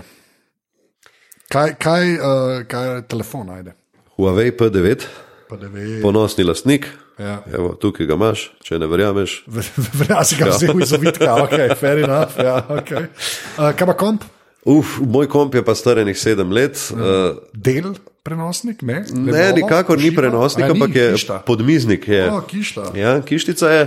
Kaj, 1.49 1.73
kaj, 1.75 2.05
uh, 2.13 2.21
kaj 2.65 3.03
telefon 3.03 3.47
najde? 3.47 3.75
Huawei 4.15 4.53
P9, 4.53 5.03
Pa 5.49 5.57
ne 5.57 5.67
ve. 5.69 5.99
ponosni 5.99 6.45
lastnik. 6.45 6.87
Ja. 7.19 7.41
Evo, 7.49 7.73
tukaj 7.81 8.07
ga 8.07 8.17
imaš, 8.19 8.51
če 8.65 8.79
ne 8.79 8.87
verjameš. 8.91 9.39
Verjamem, 9.49 10.25
si 10.29 10.37
ga 10.37 10.51
vzel 10.53 10.83
iz 10.85 10.93
ovitka, 10.93 11.37
ok, 11.47 11.55
fair 11.81 12.03
enough. 12.05 12.37
Ja, 12.37 12.59
okay. 12.69 13.09
uh, 13.61 13.71
kaj 13.73 13.89
pa 13.89 13.95
komp? 13.97 14.27
Uf, 14.67 14.99
moj 15.01 15.29
komp 15.31 15.55
je 15.55 15.63
pa 15.65 15.77
star 15.79 16.03
enih 16.03 16.19
sedem 16.19 16.53
let. 16.53 16.77
Uh, 16.93 17.39
Del 17.55 17.95
prenosnik? 18.27 18.83
Ne, 18.83 19.05
ne, 19.15 19.33
Lenovo? 19.33 19.61
nikakor 19.63 20.01
ni 20.03 20.11
prenosnik, 20.15 20.67
A, 20.67 20.73
ni? 20.73 20.75
ampak 20.75 20.97
je 20.97 21.11
Kišta? 21.15 21.39
podmiznik. 21.47 22.09
Je. 22.09 22.25
O, 22.33 22.41
kišta. 22.43 22.91
Ja, 22.99 23.21
kištica 23.23 23.71
je. 23.71 23.83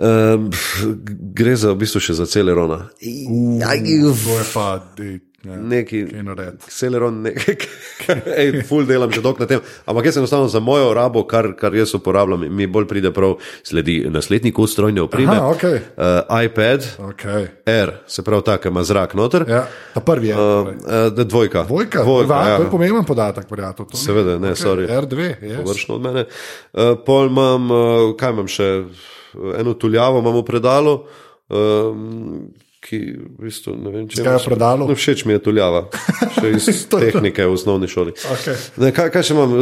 Um, 0.00 0.48
gre 1.36 1.52
za 1.60 1.74
v 1.74 1.82
bistvu 1.84 2.00
še 2.00 2.16
za 2.16 2.24
celerona. 2.24 2.86
To 2.96 4.36
je 4.40 4.46
pa, 4.54 4.80
dej, 4.96 5.20
ja, 5.44 5.56
Neki. 5.56 6.06
Celeron, 6.68 7.22
nekaj, 7.22 7.66
full 8.68 8.84
delam 8.86 9.12
že 9.12 9.22
dolgo 9.22 9.40
na 9.40 9.46
tem. 9.46 9.60
Ampak 9.86 10.04
jaz 10.04 10.16
enostavno 10.16 10.48
za 10.48 10.60
mojo 10.60 10.94
rabo, 10.94 11.24
kar, 11.24 11.52
kar 11.56 11.74
jaz 11.74 11.94
uporabljam, 11.94 12.44
mi 12.50 12.66
bolj 12.66 12.86
pride 12.86 13.12
prav, 13.12 13.38
sledi 13.62 14.04
naslednji 14.10 14.52
kos 14.52 14.72
strojne 14.72 15.02
opreme. 15.02 15.32
Aha, 15.32 15.50
okej. 15.50 15.80
uh, 15.96 16.42
iPad 16.44 16.84
Okay. 16.98 17.48
Air, 17.66 17.92
se 18.06 18.22
pravi, 18.22 18.42
ta, 18.44 18.58
ki 18.58 18.68
ima 18.68 18.84
zrak 18.84 19.14
noter. 19.14 19.44
Ja, 19.48 19.64
ta 19.94 20.00
prvi 20.00 20.28
je. 20.28 20.36
Uh, 20.36 20.68
uh, 20.68 21.24
dvojka. 21.24 21.64
Dvojka, 21.64 22.02
dvojka 22.02 22.26
Dva, 22.26 22.48
ja. 22.48 22.56
to 22.56 22.62
je 22.62 22.70
pomemben 22.70 23.04
podatek, 23.04 23.46
ni- 23.50 23.98
Seveda, 23.98 24.38
ne, 24.38 24.52
Okej, 24.52 24.64
sorry. 24.64 24.84
R2, 24.86 25.34
yes. 25.40 25.64
Vršno 25.64 25.94
od 25.94 26.02
mene. 26.02 26.24
Uh, 26.72 26.94
pol 27.06 27.26
imam, 27.26 27.70
uh, 27.70 28.16
kaj 28.16 28.30
imam 28.30 28.48
še, 28.48 28.68
eno 29.56 29.74
tuljavo 29.74 30.18
imam 30.20 30.36
v 30.36 30.44
predalu. 30.44 30.94
Um, 31.48 32.50
Ki, 32.80 32.98
v 33.12 33.44
bistvu, 33.44 33.74
ne 33.76 33.90
vem, 33.92 34.06
če 34.08 34.22
Zakaj 34.22 34.38
v 34.40 34.48
predalu? 34.48 34.86
No, 34.88 34.94
všeč 34.96 35.26
mi 35.28 35.34
je 35.36 35.40
tuljava, 35.44 35.82
še 36.32 36.52
iz 36.56 36.68
To 36.90 36.96
je 36.96 37.10
tehnike 37.12 37.44
v 37.44 37.52
osnovni 37.52 37.90
šoli. 37.92 38.14
Okej. 38.16 38.56
Ne, 38.80 38.88
kaj, 38.96 39.10
kaj 39.12 39.26
še 39.28 39.36
imam? 39.36 39.52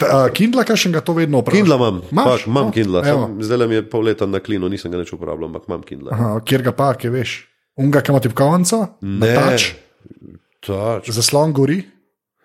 Ta, 0.00 0.06
uh, 0.24 0.28
Kindla, 0.32 0.64
kaj 0.64 0.76
še 0.80 0.90
ga 0.92 1.00
to 1.04 1.12
vedno 1.16 1.40
uporabljaš? 1.40 1.64
Kindla 1.64 1.76
imam? 1.80 2.00
Fak, 2.08 2.44
imam 2.48 2.68
No, 2.68 2.74
Kindla. 2.76 3.00
Zdaj 3.44 3.66
mi 3.68 3.76
je 3.80 3.84
pol 3.92 4.04
leta 4.08 4.28
na 4.28 4.40
klinu, 4.44 4.68
nisem 4.72 4.92
ga 4.92 5.00
več 5.00 5.12
uporabljal, 5.16 5.48
ampak 5.52 5.68
imam 5.68 5.82
Kindla. 5.84 6.12
Aha, 6.16 6.30
kjer 6.44 6.64
ga 6.68 6.72
pa, 6.76 6.92
ki 6.96 7.12
veš? 7.12 7.34
Unga, 7.80 8.00
ki 8.04 8.12
ima 8.12 8.20
tipkovnico, 8.20 8.80
Ne. 9.00 9.32
tač, 9.36 9.70
Tač. 10.60 11.08
zaslon 11.16 11.52
gori, 11.56 11.80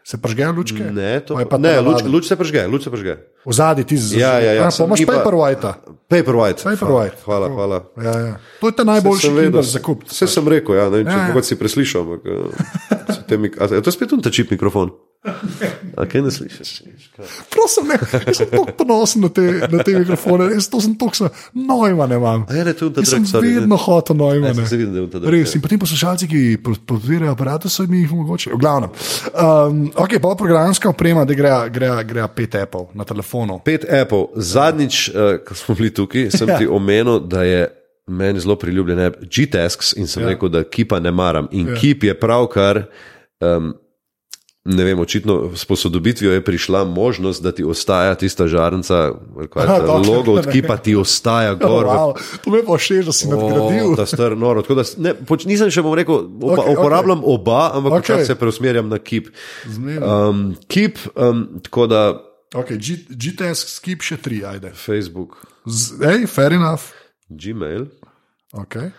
se 0.06 0.18
pažgejo 0.18 0.51
lučke. 0.53 0.84
Ne, 0.86 1.20
to, 1.20 1.34
Pa 1.34 1.39
je 1.39 1.45
pa 1.47 1.58
ne 1.58 1.82
luč, 1.82 2.03
luč 2.03 2.24
se 2.26 2.36
prežge, 2.36 2.62
luč 2.64 2.84
se 2.84 2.91
prežge. 2.91 3.16
V 3.41 3.49
zadnji 3.51 3.84
ti 3.84 3.97
z 3.97 4.14
Ja, 4.16 4.38
ja, 4.38 4.53
ja, 4.53 4.62
A, 4.62 4.70
sem- 4.70 4.86
pa 4.86 4.88
imaš 4.88 4.99
ni 4.99 5.06
pa- 5.06 5.18
Paperwhite. 5.18 5.72
Paperwhite. 6.08 6.62
Paperwhite. 6.64 7.18
Hvala, 7.24 7.47
hvala. 7.49 7.78
Ja, 7.97 8.14
ja. 8.16 8.34
To 8.60 8.68
je 8.68 8.74
ta 8.74 8.84
najboljši 8.86 9.30
vedel, 9.32 9.62
za 9.64 9.80
kup. 9.80 10.06
Vse 10.06 10.28
sem 10.28 10.45
rekel, 10.45 10.76
ja, 10.76 10.86
ne 10.86 10.97
vem, 10.99 11.06
če 11.06 11.18
Ja, 11.18 11.28
ja. 11.28 11.41
si 11.41 11.56
preslišal. 11.56 12.01
Ampak, 12.03 12.22
uh, 12.24 12.53
se 13.10 13.22
te 13.24 13.36
mik- 13.36 13.58
a, 13.58 13.66
je 13.68 13.82
to 13.82 13.89
spet 13.89 14.14
un 14.14 14.22
ta 14.22 14.30
čip 14.30 14.47
mikrofon. 14.47 14.93
A 15.97 16.05
kaj 16.05 16.21
ne 16.21 16.32
slišiš? 16.32 16.71
Prosim, 17.49 17.88
ne, 17.88 17.95
jaz 18.28 18.38
sem 18.38 18.49
tako 18.51 18.73
ponosen 18.78 19.21
na 19.21 19.30
te, 19.30 19.41
na 19.71 19.80
te 19.80 19.93
mikrofone, 19.95 20.49
res 20.51 20.67
to 20.69 20.82
sem 20.84 20.93
tako 20.95 21.30
nojman 21.53 22.11
imam. 22.11 22.43
A 22.49 22.53
ja, 22.53 22.63
ne, 22.63 22.73
to 22.73 22.86
je 22.86 22.93
ta 22.93 23.01
Jaz 23.01 23.09
sem 23.09 23.26
sorry. 23.26 23.53
ne. 23.53 23.59
vedno 23.61 23.78
hotel 23.78 24.15
Ja, 24.15 24.19
nojman. 24.19 24.55
sem 24.55 24.67
se 24.67 24.78
videl, 24.78 25.07
da 25.07 25.17
je 25.17 25.21
drag. 25.21 25.34
Res, 25.34 25.55
in 25.55 25.61
potem 25.61 25.80
poslušalci, 25.80 26.28
ki 26.28 26.41
podpirajo 26.61 27.32
aparate, 27.32 27.69
so 27.69 27.86
mi 27.88 28.03
jih 28.03 28.11
mogoče. 28.11 28.51
V 28.51 28.59
glavnem. 28.59 28.89
Um, 29.32 29.80
ok, 29.95 30.17
pa 30.19 30.36
programska 30.36 30.89
oprema, 30.89 31.23
da 31.23 31.34
gre, 31.34 31.53
gre, 31.69 31.89
gre 32.03 32.28
pet 32.30 32.55
Apple 32.57 32.91
na 32.93 33.03
telefonu. 33.03 33.61
Pet 33.65 33.88
Apple. 33.88 34.28
Zadnjič, 34.36 35.09
uh, 35.09 35.39
ko 35.41 35.55
smo 35.55 35.76
bili 35.76 35.89
tukaj, 35.91 36.30
sem 36.32 36.49
Ja. 36.49 36.57
ti 36.57 36.67
omenil, 36.67 37.19
da 37.21 37.43
je 37.43 37.63
meni 38.07 38.39
zelo 38.39 38.55
priljubljen 38.55 38.99
G-Tasks 39.23 39.95
in 39.95 40.05
sem 40.07 40.21
Ja. 40.21 40.28
ja. 40.28 40.34
rekel, 40.34 40.49
da 40.49 40.63
kipa 40.63 40.99
ne 40.99 41.11
maram. 41.11 41.47
In 41.51 41.67
Ja. 41.67 41.73
ja. 41.73 41.80
kip 41.80 42.03
je 42.03 42.13
pravkar. 42.13 42.84
Um, 43.39 43.73
Ne 44.66 44.84
vem, 44.84 44.99
očitno 44.99 45.51
s 45.55 45.66
posodobitvijo 45.66 46.32
je 46.34 46.41
prišla 46.45 46.84
možnost, 46.89 47.43
da 47.43 47.51
ti 47.51 47.63
ostaja 47.63 48.16
tista 48.16 48.47
žarnica, 48.47 49.11
logo 50.09 50.32
od 50.32 50.47
kipa, 50.51 50.78
ti 50.78 50.95
ostaja 50.95 51.53
Oh, 51.53 51.59
gor. 51.70 51.86
v 51.86 51.89
wow, 51.89 52.13
to 52.41 52.49
me 52.49 52.63
pa 52.66 52.78
všeč, 52.78 53.05
da 53.05 53.13
si 53.13 53.30
nadgradil. 53.30 53.93
O, 53.93 53.95
ta 53.95 54.05
star 54.09 54.34
noro. 54.38 54.66
Tako 54.66 54.82
da 54.82 54.84
Ne, 54.97 55.13
poč, 55.13 55.45
nisem 55.45 55.70
še 55.70 55.86
bom 55.86 55.93
rekel, 55.93 56.26
Okej, 56.26 56.49
okay, 56.57 56.74
uporabljam 56.74 57.22
okay. 57.22 57.34
oba, 57.38 57.61
ampak 57.78 57.99
okay. 58.01 58.26
se 58.26 58.36
preusmerjam 58.36 58.89
na 58.89 58.97
kip. 58.97 59.30
Um, 59.70 60.55
kip, 60.68 60.97
um, 61.13 61.61
tako 61.61 61.86
da 61.88 62.01
Okay, 62.55 62.80
GTS 63.09 63.68
skip 63.76 64.01
še 64.05 64.16
tri, 64.24 64.39
ajde. 64.47 64.72
Facebook, 64.80 65.36
ej, 65.99 66.24
fair 66.26 66.55
enough. 66.55 66.93
Gmail, 67.30 67.89
Okay. 68.55 68.93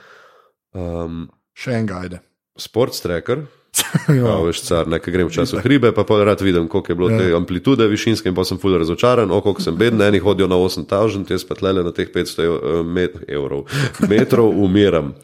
um, 0.76 1.26
Še 1.56 1.72
en 1.78 1.88
ajde. 1.88 2.20
Sports 2.60 3.00
Tracker. 3.00 3.46
Ja. 4.18 4.36
Veš, 4.44 4.62
car, 4.62 4.88
nekaj 4.88 5.12
grem 5.12 5.28
včasih 5.28 5.58
v 5.58 5.64
hribe, 5.66 5.90
pa 5.94 6.04
pa 6.06 6.18
rad 6.24 6.40
vidim, 6.40 6.68
koliko 6.68 6.92
je 6.92 6.96
bilo 6.96 7.10
ja. 7.10 7.18
te 7.18 7.34
amplitude 7.36 7.88
višinske 7.90 8.30
in 8.30 8.36
pa 8.36 8.44
sem 8.46 8.58
fully 8.62 8.78
razočaran, 8.78 9.30
o 9.30 9.40
koliko 9.44 9.64
sem 9.64 9.76
beden, 9.76 10.02
eni 10.02 10.20
hodijo 10.22 10.48
na 10.48 10.58
8000, 10.60 11.30
jaz 11.30 11.44
pa 11.48 11.58
tlele 11.58 11.84
na 11.84 11.92
teh 11.92 12.08
500 12.14 12.44
ev, 12.44 12.54
eh, 12.54 12.80
met, 12.82 13.18
evrov, 13.28 13.66
metrov 14.10 14.54
umiram. 14.64 15.14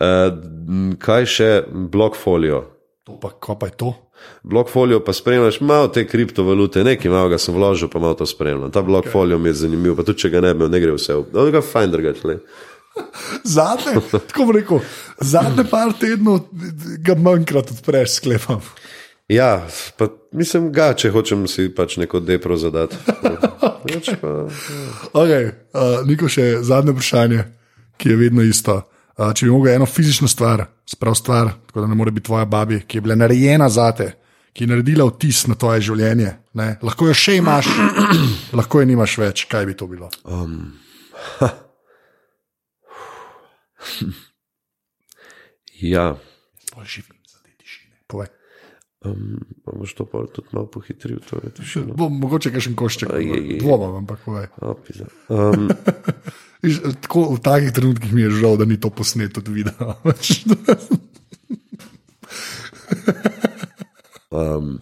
Uh, 0.00 0.30
kaj 1.02 1.26
še, 1.28 1.50
blokfolio. 1.92 2.62
To 3.04 3.18
pa, 3.20 3.34
ko 3.36 3.58
pa 3.58 3.68
je 3.68 3.76
to? 3.80 3.90
Blokfolio 4.42 5.00
pa 5.04 5.12
spremljaš 5.12 5.60
malo 5.60 5.88
te 5.88 6.06
kriptovalute, 6.08 6.84
nekaj 6.84 7.10
malega 7.10 7.38
sem 7.38 7.54
vložil, 7.54 7.88
pa 7.92 8.00
malo 8.00 8.14
to 8.14 8.26
spremljam. 8.26 8.70
Ta 8.72 8.82
blokfolio 8.82 9.38
mi 9.38 9.48
je 9.48 9.60
zanimiv, 9.64 9.96
pa 9.96 10.04
tudi 10.06 10.24
če 10.24 10.30
ga 10.32 10.40
ne 10.44 10.54
bi, 10.54 10.60
imel, 10.60 10.72
ne 10.72 10.80
gre 10.80 10.96
vse. 10.96 11.16
No, 11.32 11.46
ga 11.52 11.62
fajn 11.64 11.92
drugače. 11.92 12.38
Zadnje, 13.56 14.00
tako 14.10 14.44
bom 14.44 14.54
rekel, 14.56 14.80
zadnje 15.20 15.64
par 15.70 15.92
tednov 16.00 16.40
ga 17.04 17.14
manjkrat 17.14 17.70
odpreš, 17.70 18.16
sklepam. 18.18 18.62
Ja, 19.30 19.66
pa 19.96 20.08
mislim 20.34 20.72
ga, 20.74 20.90
če 20.98 21.12
hočem 21.14 21.46
si 21.50 21.68
pač 21.74 21.96
neko 22.00 22.20
depro 22.20 22.56
zadati. 22.58 22.98
Drugače 23.84 24.16
pa, 24.20 24.32
Okay, 25.14 25.52
uh, 25.74 26.00
Niko, 26.06 26.28
še 26.28 26.64
zadnje 26.66 26.96
vprašanje, 26.96 27.44
ki 28.00 28.10
je 28.10 28.18
vedno 28.18 28.42
isto. 28.42 28.80
Uh, 29.14 29.30
če 29.36 29.46
bi 29.46 29.52
mogel 29.54 29.76
eno 29.76 29.86
fizično 29.86 30.28
stvar, 30.30 30.64
sprav 30.88 31.14
stvar, 31.14 31.52
tako 31.70 31.84
da 31.84 31.92
ne 31.92 31.98
more 31.98 32.10
biti 32.14 32.26
tvoja 32.26 32.48
babi, 32.48 32.82
ki 32.88 32.98
je 32.98 33.06
bila 33.06 33.18
narejena 33.20 33.68
za 33.70 33.90
te, 33.94 34.10
ki 34.56 34.64
je 34.64 34.72
naredila 34.72 35.06
vtis 35.06 35.44
na 35.46 35.54
tvoje 35.54 35.84
življenje, 35.86 36.34
ne? 36.58 36.68
lahko 36.82 37.10
jo 37.10 37.14
še 37.14 37.38
imaš, 37.38 37.70
lahko 38.58 38.82
je 38.82 38.90
nimaš 38.90 39.18
več, 39.20 39.46
kaj 39.50 39.68
bi 39.70 39.78
to 39.78 39.86
bilo? 39.90 40.10
um, 40.24 40.72
ja, 45.94 46.16
Pol 46.70 46.84
živim 46.84 47.18
za 47.26 47.38
te 47.42 47.50
tišine. 47.58 47.96
Povej. 48.06 48.28
um, 49.04 49.40
pa 49.64 49.72
boš 49.72 49.94
to 49.94 50.04
pa 50.04 50.26
tudi 50.30 50.48
malo 50.52 50.66
pohitril. 50.70 51.18
To 51.30 51.36
je 51.42 51.50
tišino. 51.50 51.94
Bo, 51.98 52.08
mogoče 52.08 52.60
še 52.60 52.70
en 52.70 52.76
košček, 52.78 53.08
dvomam, 53.58 53.94
ampak 54.04 54.18
povej. 54.24 54.46
A, 54.60 54.74
pizda. 54.86 55.06
um, 55.32 55.68
Tako, 57.00 57.34
v 57.34 57.40
takih 57.40 57.72
trenutkih 57.72 58.12
mi 58.12 58.22
je 58.28 58.36
žal, 58.36 58.60
da 58.60 58.68
ni 58.68 58.76
to 58.76 58.92
posneto 58.92 59.40
od 59.40 59.48
videa. 59.48 59.96
um, 64.30 64.76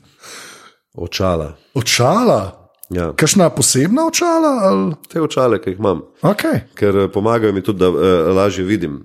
očala. 0.99 1.55
Očala, 1.79 2.58
Ja. 2.91 3.13
kakšna 3.13 3.51
posebna 3.51 4.07
očala? 4.07 4.49
Ali? 4.63 4.95
Te 5.09 5.21
očale, 5.21 5.59
ki 5.61 5.71
jih 5.71 5.79
imam, 5.79 6.03
Okay. 6.23 6.61
ker 6.75 6.97
eh, 6.97 7.09
pomagajo 7.09 7.53
mi 7.53 7.61
tudi, 7.61 7.79
da 7.79 7.89
uh, 7.89 7.97
lažje 8.35 8.65
vidim. 8.65 9.03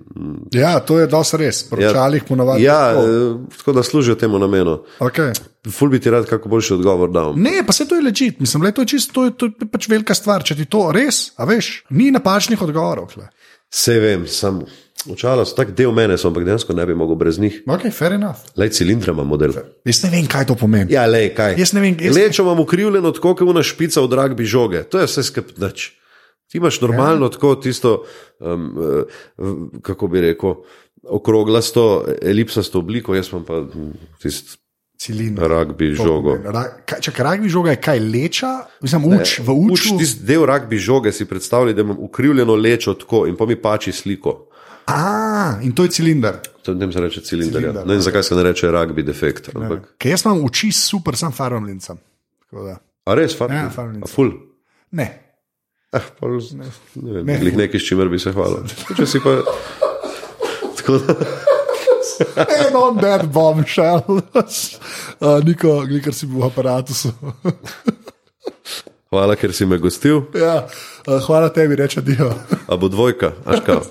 Ja, 0.50 0.80
to 0.80 0.98
je 0.98 1.06
dosti 1.06 1.36
res. 1.36 1.62
Pri 1.62 1.82
Ja. 1.82 1.90
očalih 1.90 2.24
ponavadi. 2.24 2.62
Ja, 2.62 2.92
tako. 2.92 3.02
eh, 3.02 3.56
tako 3.56 3.72
da 3.72 3.82
služijo 3.82 4.14
temu 4.14 4.38
namenu. 4.38 4.78
Okay. 4.98 5.32
Ful 5.70 5.88
bi 5.88 6.00
ti 6.00 6.10
rad 6.10 6.26
kako 6.26 6.48
boljši 6.48 6.74
odgovor 6.74 7.10
dal. 7.10 7.32
Ne, 7.36 7.62
pa 7.66 7.72
se 7.72 7.88
to 7.88 7.94
je 7.94 8.02
ležit. 8.02 8.40
Mislim, 8.40 8.64
je 8.64 8.72
to 8.72 8.84
čisto, 8.84 9.12
to 9.12 9.24
je, 9.24 9.30
to 9.32 9.46
je 9.46 9.68
pač 9.68 9.88
velika 9.88 10.14
stvar. 10.14 10.42
Če 10.42 10.56
ti 10.56 10.64
to 10.64 10.90
res, 10.92 11.32
a 11.36 11.44
veš, 11.44 11.84
ni 11.90 12.10
napačnih 12.10 12.62
odgovorov. 12.62 13.12
Tle. 13.12 13.28
Vse 13.74 13.96
vem, 14.00 14.26
sam 14.30 14.60
očala 15.10 15.42
so 15.44 15.56
tak 15.58 15.72
del 15.74 15.90
mene, 15.92 16.14
so, 16.18 16.28
ampak 16.30 16.44
dejansko 16.46 16.72
ne 16.72 16.86
bi 16.86 16.94
mogel 16.94 17.18
brez 17.18 17.38
njih. 17.42 17.56
Ok, 17.66 17.88
fair 17.92 18.14
enough. 18.14 18.44
Lej 18.56 18.70
cilindra 18.70 19.12
imam 19.12 19.26
model. 19.26 19.52
Jaz 19.84 20.04
ne 20.04 20.10
vem, 20.10 20.28
kaj 20.30 20.46
to 20.46 20.54
pomeni. 20.54 20.94
Ja, 20.94 21.06
lej, 21.06 21.32
kaj. 21.34 21.56
Jaz 21.58 21.72
ne 21.74 21.82
vem, 21.82 21.96
jaz- 21.98 22.14
Lečo 22.14 22.42
imam 22.42 22.60
ukrivljeno 22.60 23.10
tako, 23.10 23.34
kot 23.34 23.48
una 23.48 23.62
špica 23.62 24.00
od 24.00 24.12
ragbi 24.12 24.46
žoge. 24.46 24.84
To 24.84 24.98
je 24.98 25.06
vse 25.06 25.22
skepnač. 25.22 25.88
Ti 26.46 26.58
imaš 26.58 26.78
normalno 26.80 27.28
tako 27.28 27.54
tisto, 27.56 28.04
um, 28.38 28.70
kako 29.82 30.06
bi 30.08 30.20
rekel, 30.20 30.54
okroglasto, 31.04 32.04
elipsasto 32.22 32.78
obliko, 32.78 33.14
jaz 33.14 33.28
imam 33.32 33.44
pa 33.44 33.64
tisto 34.22 34.56
Cilindr. 34.96 35.42
ragbi 35.42 35.90
žogo. 35.92 36.36
Če 37.00 37.12
ragbi 37.18 37.48
žoga 37.48 37.70
je 37.70 37.80
kaj 37.82 37.98
leča, 38.00 38.50
mislim, 38.80 39.04
uč, 39.10 39.38
v 39.38 39.50
Uč, 39.50 39.80
uču. 39.82 39.98
tisti 39.98 40.24
del 40.24 40.46
ragbi 40.46 40.78
žoge 40.78 41.12
si 41.12 41.24
predstavljaj, 41.24 41.74
da 41.74 41.82
imam 41.82 41.96
ukrivljeno 41.98 42.54
lečo 42.54 42.94
tako 42.94 43.26
in 43.26 43.36
pa 43.36 43.46
mi 43.46 43.56
pači 43.56 43.92
sliko. 43.92 44.46
A, 44.86 45.00
in 45.62 45.72
to 45.72 45.82
je 45.82 45.90
cilindr. 45.90 46.38
To 46.62 46.74
ne 46.74 46.92
se 46.92 47.00
reče 47.00 47.20
cilinder. 47.20 47.52
Cilinder, 47.54 47.76
Ja. 47.76 47.84
Ne 47.84 47.94
vem, 47.94 48.02
zakaj 48.02 48.22
se 48.22 48.34
ne 48.34 48.42
reče 48.42 48.68
rugby 48.68 49.02
defekt. 49.02 49.50
Ker 49.98 50.10
jaz 50.10 50.24
imam 50.24 50.44
oči 50.44 50.72
super, 50.72 51.16
sem 51.16 51.32
farmlincem. 51.32 51.98
a 53.04 53.14
res, 53.14 53.34
fakt? 53.36 53.52
Ja, 53.52 53.68
a 54.02 54.06
ful. 54.06 54.30
Ne. 54.92 55.20
Eh, 55.92 56.02
pol, 56.20 56.38
ne, 56.52 56.66
ne 56.96 57.12
vem, 57.12 57.26
Ne. 57.26 57.38
ne. 57.38 57.50
nekaj, 57.56 57.80
s 57.80 57.84
čimer 57.84 58.08
bi 58.08 58.18
se 58.18 58.32
hvalil. 58.32 58.64
Če 58.96 59.06
si 59.06 59.20
pa. 59.20 59.36
Tako 60.76 60.98
da, 60.98 61.14
En 62.36 62.76
on 62.76 62.98
that 62.98 63.32
bombshell. 63.32 64.04
uh, 65.20 65.40
Niko, 65.44 65.84
ker 66.02 66.14
si 66.14 66.26
bil 66.26 66.42
v 66.42 66.48
aparatu. 66.48 66.94
hvala, 69.14 69.36
ker 69.38 69.54
si 69.54 69.66
me 69.66 69.78
gostil. 69.78 70.26
ja, 70.34 70.66
uh, 71.06 71.20
hvala 71.26 71.48
tebi, 71.54 71.78
reče 71.78 72.02
Dio. 72.02 72.34
A 72.68 72.76
bo 72.76 72.88
dvojka, 72.88 73.32
aška. 73.44 73.80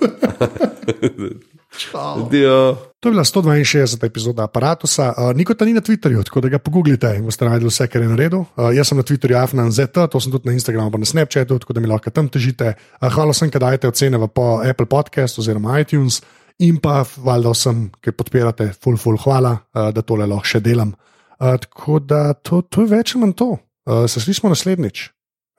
Dio. 2.30 2.76
To 3.00 3.08
je 3.08 3.12
bila 3.12 3.24
162. 3.24 4.06
epizoda 4.06 4.44
aparata. 4.44 4.86
Uh, 4.86 5.36
Niko 5.36 5.54
ta 5.54 5.64
ni 5.64 5.72
na 5.72 5.80
Twitterju, 5.80 6.22
tako 6.24 6.40
da 6.40 6.48
ga 6.48 6.58
pogooglite 6.58 7.16
in 7.16 7.26
boste 7.26 7.44
najdli 7.44 7.68
vse, 7.68 7.88
kar 7.90 8.02
je 8.02 8.08
naredil. 8.08 8.44
Uh, 8.56 8.70
jaz 8.76 8.88
sem 8.88 8.98
na 8.98 9.04
Twitterju 9.04 9.36
afnanzet, 9.36 9.92
to 9.92 10.20
sem 10.20 10.32
tudi 10.32 10.48
na 10.48 10.54
Instagramu, 10.54 10.90
pa 10.90 10.98
na 10.98 11.04
Snapchatu, 11.04 11.58
tako 11.58 11.72
da 11.72 11.80
mi 11.80 11.90
lahko 11.90 12.10
tam 12.10 12.28
težite. 12.28 12.76
Uh, 13.00 13.10
hvala 13.12 13.34
vsem, 13.34 13.50
ki 13.50 13.60
dajete 13.60 13.90
ocene 13.90 14.20
v 14.22 14.30
po 14.30 14.62
Apple 14.62 14.86
Podcast 14.86 15.38
oziroma 15.38 15.80
iTunes 15.82 16.22
in 16.62 16.78
pa 16.82 17.02
valjda 17.02 17.54
vsem, 17.54 17.86
ki 18.02 18.14
podpirate, 18.14 18.70
full, 18.78 18.98
full, 19.00 19.18
hvala, 19.24 19.56
uh, 19.74 19.88
da 19.94 20.04
tole 20.06 20.28
lahko 20.30 20.54
še 20.54 20.62
delam. 20.64 20.94
Uh, 21.38 21.56
tako 21.60 21.98
da 21.98 22.34
to, 22.34 22.62
to 22.62 22.84
je 22.84 22.92
več 22.94 23.14
ali 23.14 23.24
manj 23.24 23.36
to. 23.40 23.50
Uh, 23.84 24.04
se 24.10 24.22
slišimo 24.22 24.52
naslednjič. 24.52 25.08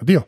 Adijo. 0.01 0.23